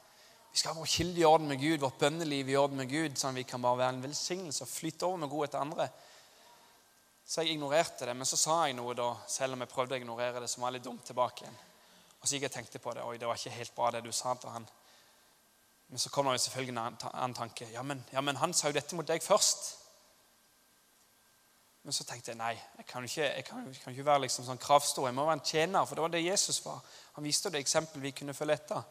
Vi 0.51 0.62
skal 0.62 0.74
ha 0.74 0.80
vår 0.80 0.91
kilde 0.91 1.22
i 1.22 1.26
orden 1.28 1.51
med 1.51 1.60
Gud, 1.60 1.80
vårt 1.84 1.99
bønneliv 1.99 2.49
i 2.49 2.55
orden 2.60 2.80
med 2.80 2.91
Gud, 2.91 3.18
sånn 3.20 3.36
at 3.36 3.41
vi 3.41 3.47
kan 3.47 3.64
bare 3.64 3.82
være 3.82 3.95
en 3.97 4.05
velsignelse 4.07 4.64
og 4.64 4.72
flyte 4.72 5.07
over 5.07 5.20
med 5.24 5.32
godhet 5.32 5.53
til 5.55 5.64
andre. 5.66 5.89
Så 7.28 7.43
jeg 7.43 7.57
ignorerte 7.57 8.07
det, 8.07 8.16
men 8.18 8.26
så 8.26 8.39
sa 8.39 8.62
jeg 8.66 8.80
noe 8.80 8.95
da, 8.97 9.12
selv 9.30 9.53
om 9.53 9.64
jeg 9.64 9.72
prøvde 9.76 9.95
å 9.95 9.99
ignorere 10.01 10.41
det, 10.41 10.49
som 10.49 10.64
var 10.66 10.74
litt 10.74 10.88
dumt 10.88 11.03
tilbake 11.05 11.45
igjen. 11.45 11.60
Og 12.20 12.26
så 12.26 12.36
gikk 12.36 12.47
jeg 12.47 12.51
og 12.51 12.55
tenkte 12.55 12.82
på 12.84 12.95
det. 12.95 13.03
Oi, 13.05 13.20
det 13.20 13.28
var 13.30 13.38
ikke 13.38 13.60
helt 13.60 13.76
bra, 13.76 13.91
det 13.93 14.01
du 14.07 14.12
sa 14.16 14.34
til 14.39 14.55
han. 14.55 14.66
Men 15.90 16.00
så 16.00 16.10
kommer 16.10 16.32
det 16.32 16.42
selvfølgelig 16.42 16.78
en 16.78 16.98
annen 17.14 17.34
tanke. 17.34 17.68
Ja 17.74 17.82
men, 17.82 18.06
ja, 18.14 18.22
men 18.22 18.38
han 18.38 18.54
sa 18.54 18.70
jo 18.70 18.78
dette 18.78 18.96
mot 18.96 19.08
deg 19.08 19.24
først. 19.26 19.76
Men 21.84 21.96
så 21.96 22.04
tenkte 22.06 22.30
jeg 22.30 22.38
nei, 22.38 22.54
jeg 22.78 22.86
kan 22.86 23.06
ikke, 23.08 23.24
jeg 23.26 23.46
kan, 23.48 23.70
kan 23.84 23.94
ikke 23.96 24.06
være 24.06 24.22
liksom 24.28 24.46
sånn 24.46 24.62
kravstor. 24.62 25.08
Jeg 25.08 25.16
må 25.18 25.26
være 25.26 25.40
en 25.40 25.46
tjener, 25.46 25.86
for 25.88 25.98
det 25.98 26.04
var 26.04 26.12
det 26.14 26.22
Jesus 26.26 26.60
var. 26.66 26.84
Han 27.16 27.26
viste 27.26 27.50
det 27.50 27.64
eksempelet 27.64 28.04
vi 28.04 28.12
kunne 28.20 28.36
følge 28.38 28.60
etter. 28.60 28.84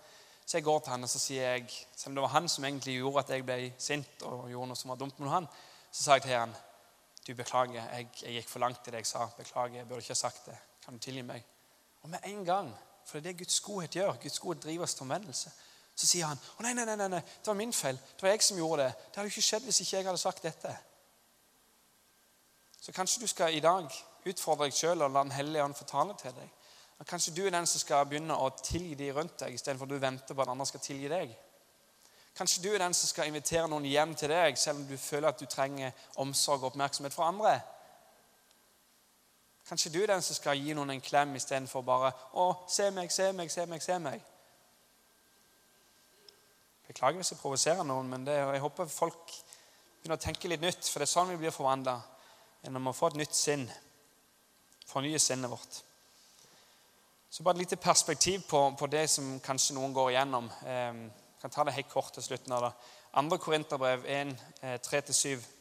Så 0.42 0.56
jeg 0.56 0.66
går 0.66 0.80
til 0.80 0.94
han 0.94 1.04
og 1.04 1.12
så 1.12 1.20
sier 1.20 1.52
jeg, 1.52 1.68
selv 1.92 2.10
om 2.10 2.16
det 2.18 2.24
var 2.24 2.34
han 2.34 2.48
som 2.48 2.64
egentlig 2.64 2.96
gjorde 2.96 3.22
at 3.22 3.30
jeg 3.34 3.44
ble 3.46 3.58
sint, 3.78 4.24
og 4.24 4.48
gjorde 4.50 4.72
noe 4.72 4.80
som 4.80 4.90
var 4.90 4.98
dumt 4.98 5.20
mot 5.20 5.30
han, 5.30 5.46
så 5.92 6.02
sa 6.02 6.18
jeg 6.18 6.26
til 6.26 6.36
han 6.38 6.56
du 7.28 7.34
beklager, 7.36 7.76
jeg, 7.76 8.06
jeg 8.22 8.38
gikk 8.38 8.48
for 8.48 8.64
langt 8.64 8.86
i 8.88 8.92
det 8.94 9.02
jeg 9.02 9.10
sa. 9.10 9.26
Beklager, 9.36 9.82
jeg 9.82 9.86
burde 9.86 10.00
ikke 10.00 10.16
ha 10.16 10.22
sagt 10.22 10.46
det. 10.48 10.56
Kan 10.82 10.96
du 10.96 11.04
tilgi 11.04 11.22
meg? 11.28 11.44
Og 12.02 12.08
med 12.08 12.24
en 12.24 12.44
gang, 12.48 12.70
for 13.04 13.20
det 13.20 13.26
er 13.26 13.36
det 13.36 13.44
Guds 13.44 13.60
godhet 13.60 13.98
gjør. 14.00 14.14
Guds 14.22 14.40
godhet 14.40 14.62
driver 14.64 14.88
oss 14.88 14.96
til 14.96 15.04
omvendelse 15.04 15.52
Så 15.98 16.06
sier 16.06 16.28
han 16.30 16.38
å 16.38 16.62
nei, 16.62 16.76
nei, 16.78 16.84
nei, 16.86 17.08
nei, 17.10 17.18
det 17.18 17.50
var 17.50 17.56
min 17.58 17.72
feil. 17.74 17.96
Det 17.98 18.22
var 18.22 18.36
jeg 18.36 18.44
som 18.46 18.58
gjorde 18.60 18.84
det. 18.84 18.92
Det 19.08 19.18
hadde 19.18 19.30
jo 19.30 19.34
ikke 19.34 19.48
skjedd 19.48 19.64
hvis 19.66 19.80
ikke 19.82 19.96
jeg 19.96 20.06
hadde 20.06 20.20
sagt 20.22 20.44
dette. 20.46 20.74
Så 22.78 22.94
kanskje 22.94 23.24
du 23.24 23.26
skal 23.26 23.56
i 23.56 23.64
dag 23.64 23.90
utfordre 24.30 24.68
deg 24.68 24.76
sjøl 24.78 25.02
og 25.02 25.10
la 25.10 25.24
Den 25.26 25.34
hellige 25.34 25.64
ånd 25.64 25.74
fortale 25.74 26.14
til 26.20 26.36
deg. 26.36 26.54
Og 26.98 27.06
kanskje 27.06 27.34
du 27.34 27.42
er 27.46 27.50
den 27.54 27.66
som 27.66 27.82
skal 27.82 28.06
begynne 28.06 28.36
å 28.38 28.52
tilgi 28.62 28.94
de 28.98 29.10
rundt 29.14 29.36
deg, 29.42 29.58
istedenfor 29.58 29.90
at 29.90 29.92
du 29.94 29.98
venter 30.02 30.38
på 30.38 30.42
at 30.42 30.54
andre 30.54 30.66
skal 30.70 30.82
tilgi 30.86 31.10
deg. 31.10 31.34
Kanskje 32.38 32.62
du 32.62 32.70
er 32.70 32.78
den 32.78 32.94
som 32.94 33.10
skal 33.10 33.26
invitere 33.26 33.66
noen 33.70 33.86
hjem 33.90 34.14
til 34.14 34.30
deg, 34.30 34.58
selv 34.58 34.84
om 34.84 34.86
du 34.86 34.96
føler 35.02 35.32
at 35.32 35.42
du 35.42 35.46
trenger 35.50 35.90
omsorg 36.22 36.62
og 36.62 36.72
oppmerksomhet 36.72 37.14
fra 37.14 37.28
andre. 37.32 37.58
Kanskje 39.68 39.92
du 39.94 40.02
er 40.02 40.14
den 40.14 40.22
som 40.22 40.38
skal 40.38 40.58
gi 40.58 40.74
noen 40.78 40.94
en 40.94 41.02
klem 41.02 41.34
istedenfor 41.36 41.82
bare 41.82 42.12
'Å, 42.34 42.52
se 42.70 42.90
meg, 42.90 43.10
se 43.12 43.32
meg, 43.32 43.50
se 43.50 43.66
meg'. 43.66 43.82
se 43.82 43.98
meg. 43.98 44.22
Beklager 46.88 47.20
hvis 47.20 47.34
jeg 47.34 47.40
provoserer 47.42 47.84
noen, 47.84 48.08
men 48.08 48.24
det, 48.24 48.38
jeg 48.38 48.62
håper 48.64 48.88
folk 48.88 49.34
begynner 49.98 50.16
å 50.16 50.22
tenke 50.22 50.48
litt 50.48 50.64
nytt. 50.64 50.88
For 50.88 51.02
det 51.02 51.08
er 51.08 51.12
sånn 51.12 51.32
vi 51.34 51.40
blir 51.42 51.52
forvandla. 51.52 51.98
Gjennom 52.64 52.88
å 52.88 52.96
få 52.96 53.10
et 53.10 53.18
nytt 53.20 53.36
sinn. 53.36 53.66
Fornye 54.88 55.20
sinnet 55.20 55.52
vårt. 55.52 55.82
Så 57.28 57.44
bare 57.44 57.58
et 57.58 57.66
lite 57.66 57.76
perspektiv 57.76 58.46
på, 58.48 58.62
på 58.78 58.88
det 58.88 59.04
som 59.12 59.36
kanskje 59.44 59.76
noen 59.76 59.92
går 59.92 60.14
igjennom. 60.14 60.48
Eh, 60.64 61.02
jeg 61.36 61.42
kan 61.42 61.52
ta 61.54 61.66
det 61.68 61.76
helt 61.76 61.92
kort 61.92 62.14
til 62.16 62.24
slutten 62.24 62.56
av 62.56 62.64
det. 62.64 62.72
Andre 63.20 63.38
Korinterbrev 63.38 64.08
1, 64.08 64.32
3-7. 64.88 65.57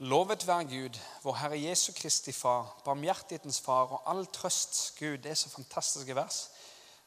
Lovet 0.00 0.46
være 0.46 0.64
Gud, 0.64 0.98
vår 1.22 1.34
Herre 1.34 1.62
Jesu 1.62 1.92
Kristi 1.92 2.32
Far, 2.32 2.80
barmhjertighetens 2.84 3.60
Far 3.60 3.90
og 3.92 4.10
all 4.10 4.26
trøsts 4.26 4.94
Gud. 4.98 5.18
Det 5.18 5.30
er 5.30 5.34
så 5.34 5.50
fantastiske 5.50 6.14
vers. 6.16 6.50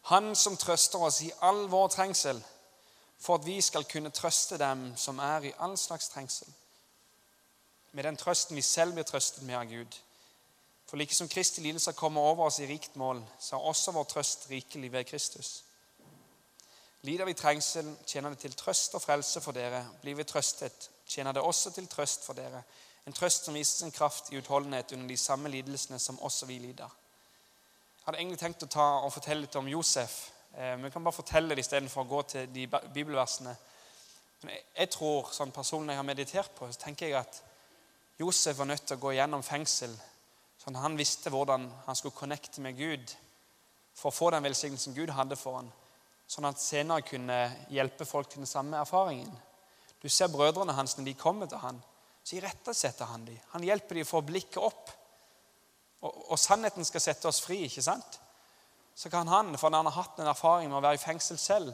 Han 0.02 0.36
som 0.36 0.58
trøster 0.58 1.02
oss 1.02 1.22
i 1.26 1.32
all 1.42 1.66
vår 1.72 1.88
trengsel 1.88 2.44
for 3.18 3.40
at 3.40 3.46
vi 3.46 3.62
skal 3.62 3.88
kunne 3.90 4.14
trøste 4.14 4.60
dem 4.62 4.92
som 4.98 5.20
er 5.20 5.50
i 5.50 5.54
all 5.58 5.74
slags 5.78 6.10
trengsel. 6.14 6.54
Med 7.92 8.04
den 8.04 8.18
trøsten 8.18 8.56
vi 8.56 8.62
selv 8.62 8.94
blir 8.94 9.10
trøstet 9.10 9.42
med 9.44 9.58
av 9.58 9.66
Gud. 9.66 9.98
For 10.86 10.98
like 10.98 11.16
som 11.16 11.28
Kristi 11.28 11.62
lidelser 11.62 11.98
kommer 11.98 12.22
over 12.22 12.46
oss 12.46 12.60
i 12.60 12.70
rikt 12.70 12.96
mål, 12.96 13.24
så 13.40 13.56
er 13.56 13.70
også 13.74 13.92
vår 13.92 14.04
trøst 14.04 14.50
rikelig 14.50 14.92
ved 14.92 15.10
Kristus. 15.10 15.64
Lider 17.02 17.26
vi 17.26 17.34
trengsel, 17.34 17.96
tjener 18.06 18.30
det 18.30 18.40
til 18.40 18.54
trøst 18.54 18.94
og 18.94 19.02
frelse 19.02 19.42
for 19.42 19.52
dere. 19.52 19.82
Blir 20.02 20.16
vi 20.16 20.24
trøstet, 20.24 20.92
tjener 21.14 21.36
det 21.36 21.44
også 21.46 21.72
til 21.76 21.88
trøst 21.88 22.26
for 22.28 22.38
dere. 22.38 22.64
En 23.06 23.16
trøst 23.16 23.48
som 23.48 23.56
viser 23.56 23.84
sin 23.84 23.92
kraft 23.92 24.32
i 24.32 24.40
utholdenhet 24.40 24.94
under 24.96 25.08
de 25.08 25.18
samme 25.20 25.52
lidelsene 25.52 26.00
som 26.00 26.20
også 26.24 26.48
vi 26.50 26.60
lider. 26.64 26.92
Jeg 27.98 28.06
hadde 28.06 28.20
egentlig 28.20 28.40
tenkt 28.40 28.66
å 28.66 28.72
ta 28.72 28.88
og 29.04 29.14
fortelle 29.16 29.46
litt 29.46 29.56
om 29.60 29.68
Josef, 29.72 30.16
men 30.58 30.86
vi 30.86 30.92
kan 30.92 31.04
bare 31.04 31.16
fortelle 31.16 31.56
det 31.56 31.64
istedenfor 31.64 32.04
å 32.04 32.10
gå 32.10 32.22
til 32.34 32.50
de 32.54 32.68
bibelversene. 32.68 33.54
Men 34.44 34.56
jeg, 34.56 34.90
tror, 34.92 35.32
sånn 35.32 35.54
Personen 35.56 35.94
jeg 35.94 36.00
har 36.02 36.08
meditert 36.08 36.56
på, 36.58 36.68
så 36.68 36.82
tenker 36.82 37.10
jeg 37.10 37.20
at 37.22 37.40
Josef 38.20 38.58
var 38.60 38.68
nødt 38.70 38.84
til 38.88 39.00
å 39.00 39.04
gå 39.06 39.14
gjennom 39.16 39.44
fengsel. 39.44 39.96
Sånn 40.60 40.78
han 40.80 41.00
visste 41.00 41.32
hvordan 41.34 41.66
han 41.88 41.98
skulle 42.00 42.16
connecte 42.16 42.62
med 42.64 42.78
Gud 42.78 43.16
for 43.96 44.12
å 44.12 44.16
få 44.16 44.30
den 44.34 44.46
velsignelsen 44.46 44.96
Gud 44.96 45.12
hadde 45.16 45.40
for 45.40 45.62
ham. 45.62 45.72
Sånn 46.28 46.48
at 46.48 46.62
senere 46.62 47.06
kunne 47.08 47.40
hjelpe 47.74 48.08
folk 48.08 48.30
til 48.32 48.44
den 48.44 48.50
samme 48.50 48.80
erfaringen. 48.80 49.32
Du 50.04 50.10
ser 50.12 50.32
brødrene 50.32 50.76
hans 50.76 50.98
når 50.98 51.08
de 51.08 51.14
kommer 51.20 51.48
til 51.48 51.62
han, 51.64 51.80
så 52.24 52.36
irettesetter 52.36 53.08
han 53.08 53.24
dem. 53.28 53.40
Han 53.56 53.64
hjelper 53.64 53.98
dem 53.98 54.06
å 54.06 54.10
få 54.10 54.22
blikket 54.28 54.60
opp. 54.64 54.92
Og, 56.04 56.12
og 56.34 56.40
sannheten 56.40 56.86
skal 56.88 57.04
sette 57.04 57.28
oss 57.30 57.42
fri. 57.44 57.64
ikke 57.68 57.84
sant? 57.84 58.20
så 58.96 59.10
kan 59.10 59.28
han, 59.28 59.58
for 59.58 59.70
han 59.70 59.86
har 59.86 59.92
hatt 59.92 60.20
en 60.20 60.30
erfaring 60.30 60.70
med 60.70 60.78
å 60.78 60.84
være 60.86 61.00
i 61.00 61.02
fengsel 61.02 61.38
selv, 61.42 61.74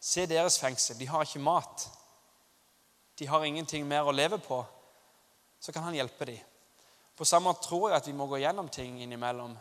se 0.00 0.26
deres 0.30 0.58
fengsel. 0.62 0.98
De 0.98 1.08
har 1.10 1.24
ikke 1.24 1.42
mat. 1.42 1.86
De 3.18 3.26
har 3.26 3.44
ingenting 3.44 3.86
mer 3.88 4.06
å 4.06 4.14
leve 4.14 4.38
på. 4.38 4.60
Så 5.58 5.72
kan 5.72 5.86
han 5.88 5.96
hjelpe 5.96 6.28
dem. 6.28 6.38
På 7.16 7.24
samme 7.24 7.48
måte 7.48 7.64
tror 7.66 7.88
jeg 7.88 7.98
at 7.98 8.06
vi 8.06 8.14
må 8.14 8.28
gå 8.30 8.38
gjennom 8.42 8.68
ting 8.70 9.00
innimellom. 9.02 9.56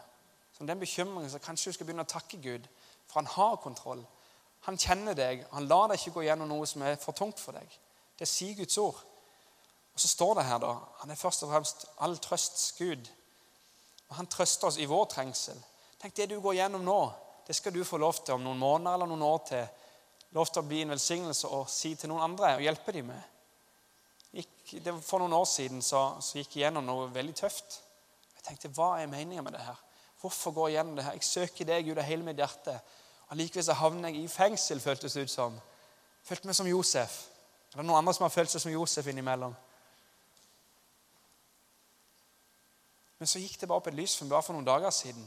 Som 0.54 0.68
den 0.68 0.80
bekymringen, 0.80 1.30
så 1.32 1.40
Kanskje 1.40 1.72
du 1.72 1.78
skal 1.78 1.88
begynne 1.88 2.06
å 2.06 2.12
takke 2.12 2.38
Gud, 2.44 2.68
for 3.08 3.22
han 3.22 3.32
har 3.32 3.58
kontroll. 3.64 4.04
Han 4.68 4.78
kjenner 4.78 5.16
deg. 5.18 5.46
Han 5.56 5.70
lar 5.72 5.90
deg 5.90 6.00
ikke 6.00 6.20
gå 6.20 6.28
gjennom 6.28 6.52
noe 6.52 6.68
som 6.70 6.84
er 6.86 7.00
for 7.02 7.18
tungt 7.18 7.42
for 7.42 7.56
deg. 7.58 7.80
Det 8.20 8.28
sier 8.28 8.56
Guds 8.56 8.78
ord. 8.78 8.98
Og 9.96 10.02
så 10.02 10.08
står 10.08 10.34
det 10.36 10.48
her, 10.50 10.60
da 10.60 10.74
Han 11.02 11.12
er 11.12 11.20
først 11.20 11.44
og 11.44 11.52
fremst 11.52 11.86
all 12.04 12.18
trøsts 12.18 12.72
Gud. 12.78 13.08
Og 14.10 14.16
Han 14.16 14.28
trøster 14.28 14.68
oss 14.68 14.78
i 14.78 14.88
vår 14.90 15.06
trengsel. 15.06 15.58
Tenk 16.02 16.16
det 16.16 16.30
du 16.30 16.40
går 16.40 16.60
gjennom 16.60 16.84
nå, 16.86 17.00
det 17.48 17.54
skal 17.56 17.74
du 17.74 17.84
få 17.86 17.98
lov 17.98 18.18
til 18.26 18.36
om 18.36 18.44
noen 18.44 18.60
måneder 18.60 18.98
eller 18.98 19.10
noen 19.10 19.22
år 19.26 19.42
til. 19.48 19.66
Lov 20.34 20.50
til 20.50 20.64
å 20.64 20.68
bli 20.68 20.82
en 20.82 20.94
velsignelse 20.96 21.50
og 21.54 21.70
si 21.70 21.94
til 21.96 22.10
noen 22.10 22.26
andre 22.32 22.56
og 22.58 22.64
hjelpe 22.66 22.94
dem 22.96 23.12
med. 23.12 23.22
Gikk, 24.36 24.74
for 25.06 25.22
noen 25.22 25.36
år 25.38 25.46
siden 25.48 25.84
så, 25.86 26.18
så 26.20 26.42
gikk 26.42 26.58
jeg 26.58 26.66
gjennom 26.66 26.88
noe 26.88 27.08
veldig 27.14 27.36
tøft. 27.38 27.80
Jeg 28.36 28.48
tenkte, 28.48 28.74
Hva 28.76 28.96
er 29.00 29.12
meningen 29.12 29.46
med 29.46 29.54
det 29.56 29.64
her? 29.64 29.78
Hvorfor 30.22 30.56
går 30.56 30.70
jeg 30.70 30.80
gjennom 30.80 30.98
det 30.98 31.06
her? 31.06 31.18
Jeg 31.20 31.30
søker 31.30 31.70
deg 31.70 31.92
ut 31.92 32.02
av 32.02 32.10
hele 32.10 32.26
mitt 32.26 32.42
hjerte. 32.42 32.76
Og 33.30 33.38
Likevel 33.40 33.68
så 33.68 33.78
havner 33.78 34.12
jeg 34.12 34.26
i 34.26 34.32
fengsel, 34.32 34.82
føltes 34.82 35.14
det 35.14 35.28
ut 35.28 35.34
som. 35.34 35.56
Følte 36.26 36.50
meg 36.50 36.58
som 36.58 36.70
Josef. 36.70 37.20
Er 37.76 37.82
det 37.82 37.90
noen 37.90 38.00
andre 38.00 38.14
som 38.16 38.24
har 38.24 38.32
følt 38.32 38.52
seg 38.54 38.64
som 38.64 38.72
Josef 38.72 39.08
innimellom? 39.12 39.52
Men 43.20 43.28
så 43.28 43.42
gikk 43.42 43.58
det 43.60 43.68
bare 43.68 43.82
opp 43.82 43.90
et 43.92 43.98
lys 43.98 44.16
for 44.16 44.24
meg 44.24 44.38
bare 44.38 44.46
for 44.48 44.56
noen 44.56 44.68
dager 44.68 44.94
siden. 44.96 45.26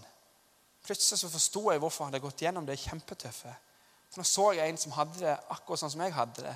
Plutselig 0.84 1.20
så 1.20 1.28
forsto 1.28 1.66
jeg 1.68 1.82
hvorfor 1.82 2.06
han 2.06 2.14
hadde 2.14 2.24
gått 2.24 2.40
gjennom 2.44 2.64
det 2.64 2.78
kjempetøffe. 2.80 3.52
For 4.08 4.22
Nå 4.22 4.24
så 4.24 4.46
jeg 4.56 4.72
en 4.72 4.80
som 4.80 4.94
hadde 4.96 5.20
det 5.20 5.34
akkurat 5.52 5.82
sånn 5.82 5.92
som 5.92 6.04
jeg 6.04 6.16
hadde 6.16 6.46
det. 6.46 6.54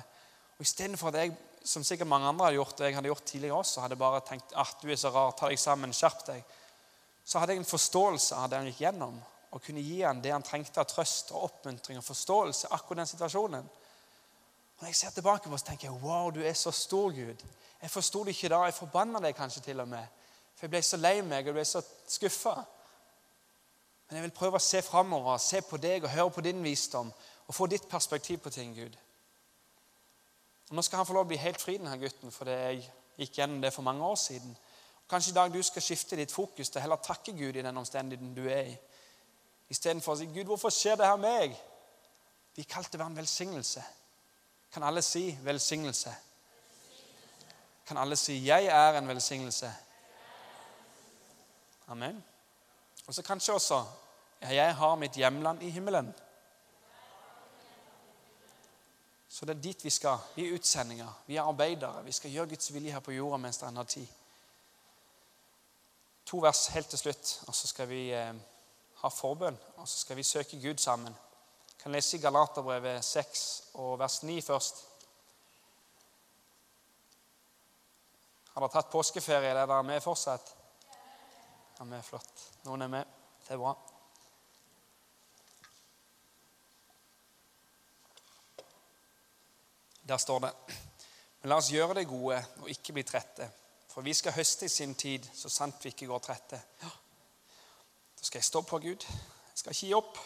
Og 0.57 0.65
Istedenfor 0.65 1.11
at 1.11 1.19
jeg, 1.21 1.35
som 1.63 1.85
sikkert 1.85 2.09
mange 2.09 2.29
andre 2.31 2.47
hadde 2.47 2.57
gjort, 2.57 2.79
og 2.79 2.87
jeg 2.87 2.97
hadde 2.97 3.11
gjort 3.11 3.27
tidligere 3.29 3.59
også, 3.59 3.83
hadde 3.85 3.99
bare 4.01 4.23
tenkt 4.25 4.57
at 4.63 4.81
du 4.81 4.89
er 4.89 4.97
så 4.99 5.13
rar, 5.13 5.35
ta 5.37 5.51
deg 5.51 5.61
sammen, 5.61 5.93
skjerp 5.93 6.25
deg, 6.31 6.57
så 7.23 7.39
hadde 7.39 7.53
jeg 7.53 7.61
en 7.61 7.69
forståelse 7.69 8.41
av 8.41 8.49
det 8.49 8.59
han 8.59 8.71
gikk 8.71 8.81
gjennom, 8.83 9.21
og 9.53 9.61
kunne 9.63 9.85
gi 9.85 10.01
han 10.01 10.21
det 10.21 10.33
han 10.33 10.43
trengte 10.43 10.81
av 10.81 10.89
trøst 10.89 11.31
og 11.35 11.45
oppmuntring 11.47 12.01
og 12.01 12.05
forståelse 12.07 12.73
akkurat 12.73 13.03
den 13.03 13.11
situasjonen. 13.13 13.69
Når 14.79 14.87
jeg 14.87 14.95
ser 14.95 15.09
tilbake 15.15 15.49
på 15.49 15.55
oss, 15.55 15.63
tenker 15.63 15.87
jeg 15.87 16.01
wow, 16.03 16.29
du 16.31 16.41
er 16.41 16.53
så 16.53 16.71
stor, 16.71 17.11
Gud. 17.11 17.43
Jeg 17.81 17.91
forsto 17.91 18.23
det 18.23 18.35
ikke 18.35 18.49
da. 18.49 18.63
Jeg 18.67 18.77
forbanna 18.77 19.19
deg 19.23 19.35
kanskje 19.35 19.61
til 19.61 19.79
og 19.83 19.87
med. 19.87 20.23
For 20.55 20.65
jeg 20.65 20.73
ble 20.73 20.81
så 20.85 20.97
lei 20.97 21.17
meg 21.25 21.47
og 21.47 21.57
ble 21.57 21.65
så 21.67 21.81
skuffa. 22.07 22.55
Men 24.07 24.19
jeg 24.19 24.27
vil 24.27 24.35
prøve 24.37 24.59
å 24.59 24.63
se 24.63 24.81
framover, 24.85 25.37
se 25.41 25.61
på 25.65 25.79
deg 25.81 26.03
og 26.03 26.13
høre 26.13 26.33
på 26.35 26.43
din 26.45 26.63
visdom 26.63 27.11
og 27.47 27.55
få 27.55 27.67
ditt 27.67 27.87
perspektiv 27.89 28.43
på 28.43 28.51
ting, 28.53 28.75
Gud. 28.75 28.97
Og 30.69 30.75
Nå 30.75 30.81
skal 30.81 31.01
han 31.01 31.07
få 31.07 31.15
lov 31.17 31.25
å 31.25 31.31
bli 31.31 31.39
helt 31.41 31.61
fri, 31.61 31.77
denne 31.77 31.97
gutten, 31.99 32.31
for 32.31 32.49
jeg 32.49 32.83
gikk 33.19 33.39
gjennom 33.39 33.61
det 33.61 33.73
for 33.73 33.85
mange 33.85 34.05
år 34.05 34.15
siden. 34.19 34.55
Og 35.03 35.09
kanskje 35.09 35.33
i 35.33 35.37
dag 35.37 35.51
du 35.53 35.59
skal 35.63 35.83
skifte 35.85 36.17
ditt 36.19 36.31
fokus 36.31 36.71
til 36.71 36.81
heller 36.81 37.01
takke 37.03 37.35
Gud 37.35 37.57
i 37.59 37.65
den 37.65 37.77
omstendigheten 37.77 38.31
du 38.37 38.45
er 38.47 38.71
i. 38.71 38.77
Istedenfor 39.69 40.13
å 40.13 40.19
si 40.19 40.25
'Gud, 40.25 40.45
hvorfor 40.45 40.69
skjer 40.69 40.95
det 40.95 41.05
her 41.05 41.17
med 41.17 41.39
meg?' 41.39 41.59
Vi 42.55 42.63
kalt 42.63 42.91
til 42.91 42.99
å 42.99 43.03
være 43.03 43.11
en 43.11 43.17
velsignelse. 43.17 43.83
Kan 44.73 44.83
alle 44.83 45.01
si 45.01 45.39
'velsignelse'? 45.41 46.13
Kan 47.85 47.97
alle 47.97 48.15
si 48.15 48.45
'jeg 48.45 48.65
er 48.65 48.97
en 48.97 49.09
velsignelse'? 49.09 49.71
Amen. 51.87 52.23
Og 53.07 53.13
så 53.13 53.21
kanskje 53.21 53.53
også 53.53 53.85
jeg 54.41 54.75
har 54.75 54.95
mitt 54.95 55.11
hjemland 55.11 55.63
i 55.63 55.69
himmelen. 55.69 56.15
Så 59.29 59.45
det 59.45 59.57
er 59.57 59.61
dit 59.61 59.83
vi 59.83 59.89
skal. 59.89 60.17
Vi 60.35 60.47
er 60.47 60.53
utsendinger, 60.53 61.21
vi 61.27 61.35
er 61.35 61.41
arbeidere. 61.41 62.03
Vi 62.03 62.11
skal 62.11 62.31
gjøre 62.31 62.47
Guds 62.47 62.73
vilje 62.73 62.91
her 62.91 62.99
på 62.99 63.11
jorda 63.11 63.37
mens 63.37 63.57
det 63.57 63.67
ennå 63.67 63.83
tid. 63.83 64.07
To 66.25 66.37
vers 66.37 66.67
helt 66.67 66.87
til 66.87 66.99
slutt, 66.99 67.43
og 67.47 67.55
så 67.55 67.67
skal 67.67 67.89
vi 67.89 68.11
eh, 68.11 68.35
ha 68.95 69.09
forbønn. 69.09 69.57
Og 69.75 69.87
så 69.87 69.97
skal 69.97 70.17
vi 70.17 70.23
søke 70.23 70.61
Gud 70.61 70.77
sammen. 70.77 71.15
Kan 71.83 71.91
lese 71.91 72.15
i 72.17 72.19
Galaterbrevet 72.23 73.03
6 73.03 73.39
og 73.73 73.97
vers 73.99 74.21
9 74.23 74.41
først. 74.41 74.77
Har 78.53 78.63
dere 78.63 78.71
tatt 78.71 78.91
påskeferie? 78.93 79.49
Er 79.51 79.65
dere 79.67 79.83
med 79.83 79.99
fortsatt? 79.99 80.53
Ja, 81.75 81.83
vi 81.83 81.97
er 81.97 82.05
flott. 82.07 82.43
Noen 82.63 82.85
er 82.85 82.91
med. 82.93 83.17
Det 83.43 83.51
er 83.51 83.59
bra. 83.59 83.73
Der 90.07 90.23
står 90.23 90.39
det 90.39 90.53
Men 91.41 91.51
la 91.51 91.57
oss 91.59 91.71
gjøre 91.73 91.97
det 91.99 92.05
gode 92.07 92.37
og 92.61 92.69
ikke 92.71 92.95
bli 92.95 93.03
trette. 93.03 93.49
For 93.91 94.07
vi 94.07 94.13
skal 94.15 94.37
høste 94.37 94.65
i 94.65 94.71
sin 94.71 94.95
tid, 94.95 95.27
så 95.35 95.51
sant 95.51 95.83
vi 95.83 95.91
ikke 95.91 96.07
går 96.07 96.23
trette. 96.23 96.61
Da 96.79 98.23
skal 98.23 98.39
jeg 98.39 98.47
stå 98.47 98.61
på 98.61 98.79
Gud. 98.79 99.03
Jeg 99.03 99.59
skal 99.59 99.75
ikke 99.75 99.87
gi 99.89 99.93
opp, 99.99 100.23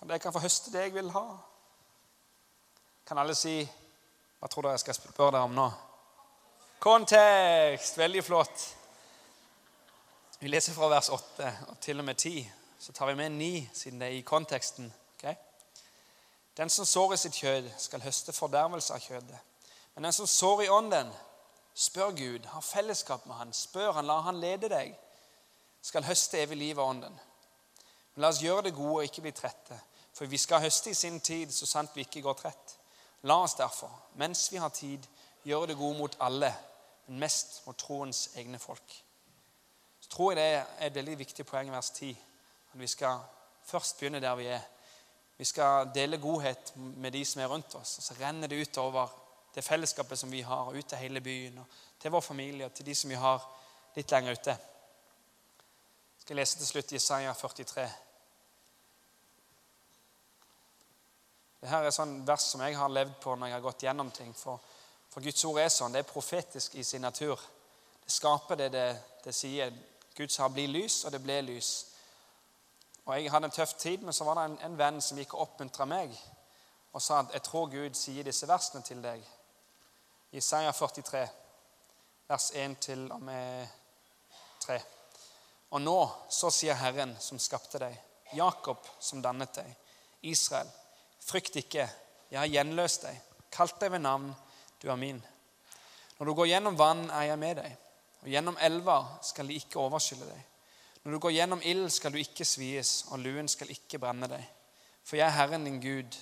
sånn 0.00 0.08
at 0.08 0.16
jeg 0.16 0.24
kan 0.24 0.32
få 0.32 0.40
høste 0.40 0.72
det 0.72 0.86
jeg 0.86 0.94
vil 0.96 1.12
ha. 1.12 1.26
Kan 3.06 3.20
alle 3.20 3.36
si 3.36 3.60
Hva 4.40 4.48
tror 4.48 4.64
dere 4.64 4.78
jeg 4.78 4.86
skal 4.86 4.96
spørre 4.96 5.34
dere 5.34 5.44
om 5.44 5.52
nå? 5.52 5.66
Kontekst! 6.80 7.98
Veldig 8.00 8.22
flott. 8.24 8.62
Vi 10.40 10.48
leser 10.48 10.72
fra 10.72 10.88
vers 10.88 11.10
8 11.12 11.50
og 11.68 11.76
til 11.84 12.00
og 12.00 12.06
med 12.08 12.16
10. 12.16 12.46
Så 12.80 12.94
tar 12.96 13.10
vi 13.10 13.18
med 13.18 13.34
9, 13.36 13.68
siden 13.76 14.00
det 14.00 14.08
er 14.08 14.16
i 14.16 14.22
konteksten. 14.24 14.88
Okay? 15.18 15.34
Den 16.56 16.72
som 16.72 16.88
sår 16.88 17.12
i 17.12 17.18
sitt 17.20 17.36
kjød, 17.36 17.68
skal 17.76 18.00
høste 18.00 18.32
fordervelse 18.32 18.96
av 18.96 19.04
kjødet. 19.04 19.42
Men 19.94 20.08
den 20.08 20.16
som 20.16 20.26
sår 20.26 20.62
i 20.64 20.70
ånden, 20.72 21.12
spør 21.74 22.16
Gud, 22.16 22.48
har 22.48 22.64
fellesskap 22.64 23.26
med 23.26 23.36
Han, 23.36 23.52
spør 23.52 23.92
Han, 23.92 24.08
la 24.08 24.20
Han 24.24 24.40
lede 24.40 24.72
deg, 24.72 24.96
skal 25.82 26.08
høste 26.08 26.40
evig 26.40 26.56
liv 26.56 26.80
av 26.80 26.88
ånden. 26.94 27.20
Men 28.14 28.24
la 28.24 28.32
oss 28.32 28.40
gjøre 28.40 28.70
det 28.70 28.74
gode 28.74 29.02
og 29.02 29.04
ikke 29.04 29.28
bli 29.28 29.36
trette, 29.36 29.76
for 30.20 30.28
vi 30.28 30.36
skal 30.36 30.60
høste 30.60 30.90
i 30.90 30.94
sin 30.94 31.20
tid, 31.20 31.48
så 31.48 31.64
sant 31.66 31.94
vi 31.96 32.02
ikke 32.04 32.20
går 32.20 32.34
trett. 32.36 32.72
La 33.24 33.38
oss 33.40 33.54
derfor, 33.56 33.88
mens 34.20 34.50
vi 34.52 34.58
har 34.60 34.68
tid, 34.68 35.06
gjøre 35.48 35.70
det 35.70 35.76
gode 35.78 35.96
mot 35.96 36.16
alle, 36.20 36.50
men 37.06 37.22
mest 37.22 37.62
mot 37.64 37.78
troens 37.80 38.26
egne 38.36 38.58
folk. 38.60 38.96
Så 40.00 40.10
tror 40.12 40.34
jeg 40.34 40.36
det 40.36 40.44
er 40.58 40.90
et 40.90 40.98
veldig 40.98 41.14
viktig 41.22 41.46
poeng 41.48 41.70
i 41.70 41.72
vers 41.72 41.88
10. 41.96 42.10
At 42.72 42.80
vi 42.82 42.90
skal 42.92 43.22
først 43.64 43.96
begynne 43.96 44.20
der 44.20 44.36
vi 44.36 44.50
er. 44.52 44.60
Vi 45.38 45.48
skal 45.48 45.88
dele 45.94 46.20
godhet 46.20 46.74
med 46.76 47.16
de 47.16 47.24
som 47.24 47.40
er 47.40 47.48
rundt 47.54 47.74
oss. 47.80 47.96
Og 47.98 48.04
så 48.10 48.18
renner 48.20 48.48
det 48.48 48.60
utover 48.60 49.08
det 49.54 49.64
fellesskapet 49.64 50.18
som 50.18 50.32
vi 50.32 50.44
har, 50.44 50.68
og 50.68 50.76
ut 50.76 50.84
til 50.84 50.98
hele 50.98 51.20
byen, 51.20 51.58
og 51.58 51.80
til 52.00 52.12
vår 52.12 52.20
familie 52.20 52.66
og 52.68 52.74
til 52.76 52.86
de 52.86 52.94
som 52.94 53.10
vi 53.10 53.16
har 53.24 53.48
litt 53.96 54.12
lenger 54.12 54.36
ute. 54.36 54.60
Jeg 56.12 56.28
skal 56.28 56.42
lese 56.44 56.58
til 56.58 56.72
slutt 56.74 56.92
Jesaja 56.92 57.32
43. 57.32 57.88
Dette 61.60 61.76
er 61.86 61.92
sånn 61.92 62.20
vers 62.26 62.46
som 62.52 62.60
jeg 62.64 62.76
har 62.76 62.88
levd 62.88 63.18
på 63.20 63.34
når 63.36 63.50
jeg 63.50 63.54
har 63.54 63.64
gått 63.64 63.82
gjennom 63.84 64.10
ting. 64.10 64.32
For 64.34 64.60
for 65.10 65.20
Guds 65.20 65.44
ord 65.44 65.58
er 65.58 65.70
sånn. 65.74 65.92
Det 65.92 66.04
er 66.04 66.10
profetisk 66.10 66.74
i 66.78 66.84
sin 66.86 67.02
natur. 67.02 67.40
Det 68.04 68.12
skaper 68.14 68.58
det 68.60 68.68
det, 68.74 68.88
det 69.24 69.34
sier. 69.34 69.72
Gud 70.14 70.30
sa 70.30 70.48
'bli 70.48 70.66
lys', 70.66 71.04
og 71.06 71.12
det 71.12 71.22
ble 71.22 71.40
lys. 71.42 71.86
Og 73.06 73.14
Jeg 73.14 73.30
hadde 73.30 73.44
en 73.44 73.50
tøff 73.50 73.74
tid, 73.74 74.02
men 74.02 74.12
så 74.12 74.24
var 74.24 74.34
det 74.34 74.44
en, 74.44 74.58
en 74.62 74.78
venn 74.78 75.00
som 75.00 75.18
gikk 75.18 75.34
og 75.34 75.40
oppmuntra 75.40 75.84
meg 75.84 76.14
og 76.92 77.02
sa 77.02 77.18
at 77.18 77.32
'jeg 77.32 77.42
tror 77.42 77.66
Gud 77.66 77.94
sier 77.94 78.22
disse 78.22 78.48
versene 78.48 78.82
til 78.82 79.02
deg'. 79.02 79.24
Isaiah 80.32 80.72
43, 80.72 81.28
vers 82.28 82.50
1 82.54 82.78
til 82.80 83.12
og 83.12 83.22
med 83.22 83.68
3. 84.60 84.80
Og 85.70 85.80
nå, 85.82 86.10
så 86.28 86.50
sier 86.50 86.74
Herren 86.74 87.16
som 87.20 87.38
skapte 87.38 87.78
deg, 87.78 88.00
Jakob 88.32 88.86
som 89.00 89.22
dannet 89.22 89.54
deg, 89.54 89.76
Israel, 90.22 90.70
frykt 91.30 91.56
ikke, 91.62 91.86
jeg 92.30 92.38
har 92.38 92.50
gjenløst 92.50 93.06
deg, 93.06 93.20
kalt 93.54 93.78
deg 93.82 93.94
ved 93.94 94.04
navn, 94.04 94.30
du 94.82 94.88
er 94.90 94.98
min. 95.00 95.20
Når 96.18 96.26
du 96.26 96.34
går 96.36 96.50
gjennom 96.52 96.78
vann, 96.78 97.06
er 97.10 97.30
jeg 97.30 97.38
med 97.40 97.56
deg. 97.62 97.76
Og 98.20 98.28
gjennom 98.28 98.58
elver 98.60 99.06
skal 99.24 99.48
de 99.48 99.56
ikke 99.56 99.80
overskylle 99.80 100.28
deg. 100.28 100.46
Når 101.02 101.12
du 101.12 101.18
går 101.24 101.32
gjennom 101.32 101.62
ild, 101.64 101.86
skal 101.90 102.12
du 102.12 102.18
ikke 102.20 102.44
svies, 102.44 103.06
og 103.08 103.22
luen 103.24 103.48
skal 103.48 103.70
ikke 103.72 103.98
brenne 104.02 104.28
deg. 104.28 104.44
For 105.04 105.16
jeg 105.16 105.26
er 105.26 105.36
Herren 105.38 105.64
din 105.64 105.80
Gud, 105.80 106.18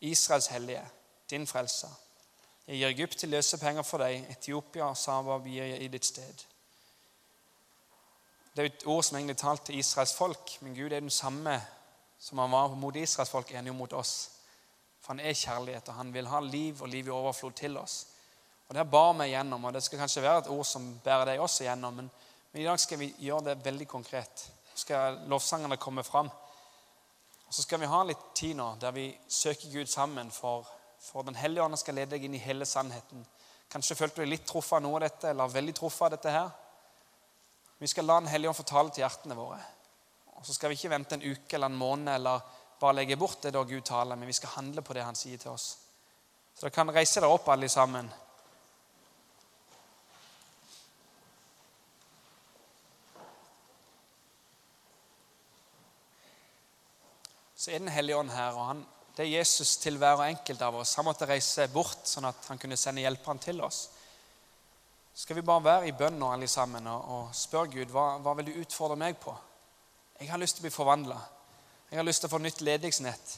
Israels 0.00 0.50
hellige, 0.52 0.84
din 1.30 1.46
frelser. 1.46 1.92
Jeg 2.66 2.76
gir 2.76 2.92
Egypt 2.92 3.18
til 3.18 3.32
løse 3.32 3.58
penger 3.58 3.82
for 3.82 4.04
deg, 4.04 4.26
Etiopia 4.30 4.90
og 4.90 4.98
Saba 5.00 5.38
gir 5.44 5.64
jeg 5.64 5.80
i 5.82 5.88
ditt 5.90 6.06
sted. 6.06 6.44
Det 8.54 8.62
er 8.62 8.68
et 8.68 8.86
ord 8.86 9.02
som 9.06 9.16
egentlig 9.16 9.38
talt 9.40 9.64
til 9.66 9.78
Israels 9.78 10.12
folk, 10.14 10.52
men 10.60 10.76
Gud 10.76 10.92
er 10.92 11.00
den 11.00 11.10
samme 11.10 11.56
som 12.20 12.38
han 12.38 12.52
var 12.52 12.76
mot 12.76 12.96
Israels 12.96 13.32
folk, 13.32 13.54
enig 13.56 13.72
mot 13.74 13.92
oss. 13.96 14.30
For 15.00 15.14
han 15.14 15.20
er 15.20 15.36
kjærlighet, 15.36 15.88
og 15.88 15.94
han 15.94 16.12
vil 16.14 16.28
ha 16.28 16.40
liv 16.44 16.82
og 16.82 16.88
liv 16.88 17.08
i 17.08 17.14
overflod 17.14 17.56
til 17.56 17.76
oss. 17.80 18.06
Og 18.68 18.74
Det 18.74 18.90
bar 18.90 19.12
meg 19.18 19.32
gjennom, 19.32 19.64
og 19.64 19.72
det 19.74 19.82
skal 19.82 19.98
kanskje 19.98 20.22
være 20.22 20.44
et 20.44 20.50
ord 20.54 20.66
som 20.68 20.84
bærer 21.04 21.32
deg 21.32 21.40
også 21.42 21.64
gjennom. 21.64 21.96
Men, 21.96 22.10
men 22.52 22.62
i 22.62 22.66
dag 22.68 22.78
skal 22.78 23.00
vi 23.00 23.08
gjøre 23.18 23.48
det 23.48 23.64
veldig 23.64 23.88
konkret. 23.88 24.44
Så 24.74 24.84
skal 24.84 25.18
lovsangene 25.28 25.80
komme 25.80 26.04
fram. 26.06 26.30
Og 27.48 27.54
Så 27.54 27.62
skal 27.62 27.80
vi 27.80 27.90
ha 27.90 28.04
litt 28.06 28.28
tid 28.34 28.54
nå 28.60 28.76
der 28.78 28.94
vi 28.94 29.08
søker 29.28 29.72
Gud 29.72 29.90
sammen, 29.90 30.30
for, 30.30 30.68
for 31.02 31.26
Den 31.26 31.34
hellige 31.34 31.64
ånd 31.64 31.78
skal 31.80 31.98
lede 31.98 32.14
deg 32.14 32.28
inn 32.28 32.38
i 32.38 32.44
hele 32.44 32.68
sannheten. 32.68 33.26
Kanskje 33.70 33.96
følte 33.98 34.20
du 34.20 34.22
deg 34.22 34.36
litt 34.36 34.46
truffet 34.46 34.78
av 34.78 34.84
noe 34.84 35.00
av 35.00 35.06
dette, 35.08 35.32
eller 35.32 35.50
veldig 35.50 35.74
truffet 35.74 36.06
av 36.06 36.14
dette 36.14 36.36
her. 36.36 36.50
Vi 37.80 37.90
skal 37.90 38.06
la 38.06 38.20
Den 38.20 38.30
hellige 38.30 38.52
ånd 38.52 38.60
fortale 38.60 38.94
til 38.94 39.02
hjertene 39.02 39.34
våre. 39.34 39.58
Og 40.36 40.46
Så 40.46 40.54
skal 40.54 40.70
vi 40.70 40.78
ikke 40.78 40.94
vente 40.94 41.18
en 41.18 41.26
uke 41.26 41.56
eller 41.56 41.72
en 41.72 41.82
måned 41.82 42.14
eller 42.14 42.46
bare 42.80 42.96
legge 42.96 43.16
bort 43.20 43.42
det 43.44 43.52
da 43.52 43.62
Gud 43.64 43.84
taler, 43.84 44.16
men 44.16 44.28
vi 44.28 44.36
skal 44.36 44.56
handle 44.56 44.82
på 44.82 44.96
det 44.96 45.04
han 45.04 45.18
sier 45.18 45.38
til 45.40 45.52
oss. 45.52 45.74
Så 46.54 46.66
dere 46.66 46.74
kan 46.74 46.92
reise 46.92 47.20
dere 47.20 47.32
opp, 47.32 47.48
alle 47.52 47.68
sammen. 47.68 48.08
Så 57.60 57.70
er 57.70 57.78
Den 57.78 57.92
hellige 57.92 58.16
ånd 58.16 58.30
her, 58.32 58.56
og 58.56 58.66
han, 58.66 58.86
det 59.16 59.26
er 59.26 59.34
Jesus 59.38 59.76
til 59.76 59.98
hver 60.00 60.16
og 60.16 60.24
enkelt 60.30 60.62
av 60.64 60.78
oss. 60.80 60.94
Han 60.96 61.04
måtte 61.04 61.28
reise 61.28 61.68
bort 61.68 62.08
sånn 62.08 62.24
at 62.24 62.46
han 62.48 62.58
kunne 62.58 62.78
sende 62.80 63.04
hjelperen 63.04 63.42
til 63.42 63.60
oss. 63.60 63.90
Skal 65.12 65.36
vi 65.36 65.44
bare 65.44 65.66
være 65.66 65.90
i 65.90 65.92
bønn 65.92 66.16
nå, 66.16 66.30
alle 66.32 66.48
sammen, 66.48 66.86
og, 66.88 67.10
og 67.12 67.34
spørre 67.36 67.68
Gud 67.74 67.92
hva, 67.92 68.14
hva 68.24 68.32
vil 68.38 68.48
du 68.48 68.62
utfordre 68.62 68.96
meg 68.96 69.18
på. 69.20 69.34
Jeg 70.20 70.30
har 70.32 70.40
lyst 70.40 70.56
til 70.56 70.64
å 70.64 70.68
bli 70.68 70.72
forvandla. 70.72 71.18
Jeg 71.90 71.98
har 71.98 72.06
lyst 72.06 72.22
til 72.22 72.30
å 72.30 72.34
få 72.36 72.38
nytt 72.38 72.60
ledighetsnett. 72.62 73.32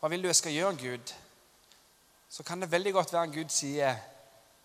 Hva 0.00 0.08
vil 0.08 0.22
du 0.24 0.30
jeg 0.30 0.38
skal 0.38 0.54
gjøre, 0.56 0.76
Gud? 0.80 1.10
Så 2.32 2.42
kan 2.42 2.62
det 2.62 2.70
veldig 2.72 2.94
godt 2.96 3.12
være 3.12 3.32
Gud 3.34 3.52
sier 3.52 3.98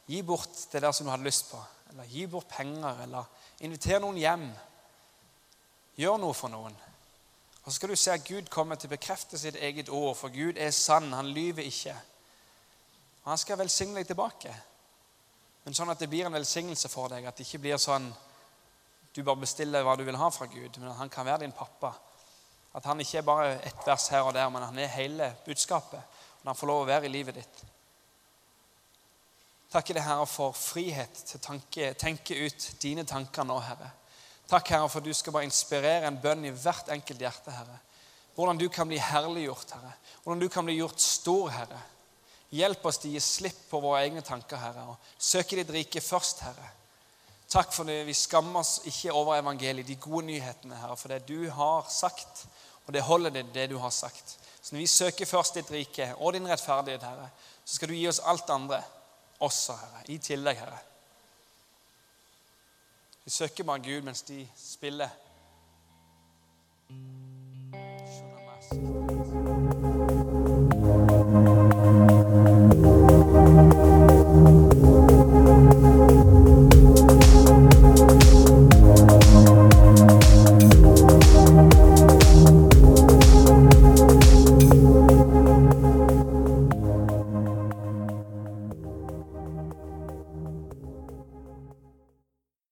gi 0.07 0.21
bort 0.23 0.55
det 0.71 0.81
der 0.81 0.93
som 0.95 1.05
du 1.05 1.11
hadde 1.11 1.27
lyst 1.27 1.49
på. 1.51 1.59
Eller 1.91 2.07
gi 2.07 2.23
bort 2.31 2.47
penger, 2.47 3.03
eller 3.03 3.27
inviter 3.59 3.99
noen 3.99 4.17
hjem. 4.17 4.47
Gjør 5.99 6.17
noe 6.23 6.33
for 6.33 6.53
noen. 6.53 6.79
Og 7.65 7.67
Så 7.67 7.75
skal 7.75 7.91
du 7.91 7.95
se 7.99 8.15
at 8.15 8.23
Gud 8.23 8.47
kommer 8.49 8.79
til 8.79 8.87
å 8.87 8.95
bekrefte 8.95 9.37
sitt 9.37 9.59
eget 9.59 9.91
ord, 9.91 10.15
for 10.15 10.31
Gud 10.31 10.57
er 10.57 10.71
sann. 10.71 11.11
Han 11.13 11.27
lyver 11.35 11.67
ikke. 11.67 11.97
Og 13.25 13.31
Han 13.33 13.37
skal 13.37 13.59
velsigne 13.59 13.99
deg 13.99 14.07
tilbake. 14.07 14.55
Men 15.65 15.75
sånn 15.75 15.91
at 15.91 15.99
det 15.99 16.07
blir 16.09 16.25
en 16.25 16.39
velsignelse 16.39 16.87
for 16.89 17.11
deg. 17.11 17.27
At 17.27 17.35
det 17.35 17.45
ikke 17.45 17.65
blir 17.67 17.77
sånn 17.77 18.07
du 19.15 19.25
bare 19.27 19.43
bestiller 19.43 19.83
hva 19.83 19.97
du 19.99 20.05
vil 20.07 20.17
ha 20.21 20.29
fra 20.31 20.47
Gud, 20.47 20.77
men 20.77 20.91
at 20.91 21.01
han 21.01 21.09
kan 21.11 21.25
være 21.27 21.43
din 21.43 21.51
pappa. 21.51 21.91
At 22.77 22.85
han 22.85 23.01
ikke 23.01 23.17
er 23.17 23.25
bare 23.25 23.57
ett 23.65 23.85
vers 23.85 24.07
her 24.13 24.27
og 24.27 24.33
der, 24.37 24.49
men 24.53 24.63
han 24.63 24.77
er 24.79 24.91
hele 24.93 25.31
budskapet. 25.45 26.01
Når 26.43 26.51
han 26.51 26.59
får 26.59 26.69
lov 26.69 26.83
å 26.83 26.89
være 26.89 27.09
i 27.09 27.13
livet 27.13 27.39
ditt. 27.41 27.63
Takk 29.69 29.91
deg, 29.93 30.01
Herre, 30.01 30.25
for 30.25 30.55
frihet 30.57 31.23
til 31.29 31.37
å 31.37 31.93
tenke 31.99 32.37
ut 32.41 32.69
dine 32.81 33.05
tanker 33.05 33.45
nå, 33.45 33.59
Herre. 33.61 33.91
Takk, 34.49 34.71
Herre, 34.73 34.89
for 34.89 35.05
du 35.05 35.11
skal 35.13 35.35
bare 35.35 35.45
inspirere 35.45 36.09
en 36.09 36.17
bønn 36.21 36.47
i 36.49 36.53
hvert 36.53 36.89
enkelt 36.93 37.21
hjerte, 37.21 37.53
Herre. 37.53 37.77
Hvordan 38.33 38.57
du 38.57 38.65
kan 38.73 38.87
bli 38.89 38.97
herliggjort, 38.97 39.75
Herre. 39.75 39.93
Hvordan 40.23 40.41
du 40.41 40.49
kan 40.49 40.65
bli 40.65 40.79
gjort 40.79 41.01
stor, 41.03 41.51
Herre. 41.53 41.81
Hjelp 42.55 42.85
oss 42.89 42.97
til 42.97 43.11
å 43.11 43.13
gi 43.13 43.21
slipp 43.21 43.59
på 43.69 43.81
våre 43.83 44.01
egne 44.07 44.23
tanker, 44.25 44.57
Herre, 44.57 44.87
og 44.89 45.11
søke 45.21 45.59
ditt 45.59 45.73
rike 45.75 46.01
først, 46.01 46.41
Herre. 46.47 46.71
Takk 47.49 47.73
for 47.73 47.85
det. 47.85 48.03
Vi 48.07 48.13
skammer 48.17 48.63
oss 48.63 48.79
ikke 48.89 49.13
over 49.13 49.37
evangeliet, 49.37 49.85
de 49.85 49.97
gode 50.01 50.27
nyhetene, 50.31 50.77
Herre, 50.81 50.97
for 50.97 51.13
det 51.13 51.27
du 51.29 51.49
har 51.53 51.85
sagt 51.93 52.47
og 52.89 52.93
det 52.93 53.01
holder 53.05 53.29
det, 53.29 53.43
det 53.53 53.67
du 53.69 53.77
har 53.77 53.89
sagt. 53.93 54.39
Så 54.61 54.73
når 54.75 54.79
vi 54.79 54.87
søker 54.87 55.25
først 55.25 55.59
ditt 55.59 55.71
rike 55.71 56.07
og 56.17 56.33
din 56.33 56.47
rettferdighet, 56.49 57.03
Herre, 57.03 57.27
så 57.65 57.75
skal 57.75 57.91
du 57.91 57.93
gi 57.93 58.07
oss 58.09 58.19
alt 58.25 58.49
andre 58.49 58.79
også, 59.39 59.75
Herre. 59.77 60.01
I 60.09 60.17
tillegg, 60.17 60.57
Herre. 60.57 60.79
Vi 63.23 63.31
søker 63.31 63.63
bare 63.63 63.85
Gud 63.85 64.01
mens 64.09 64.25
de 64.25 64.41
spiller. 64.57 65.13
Skjønner 68.09 69.18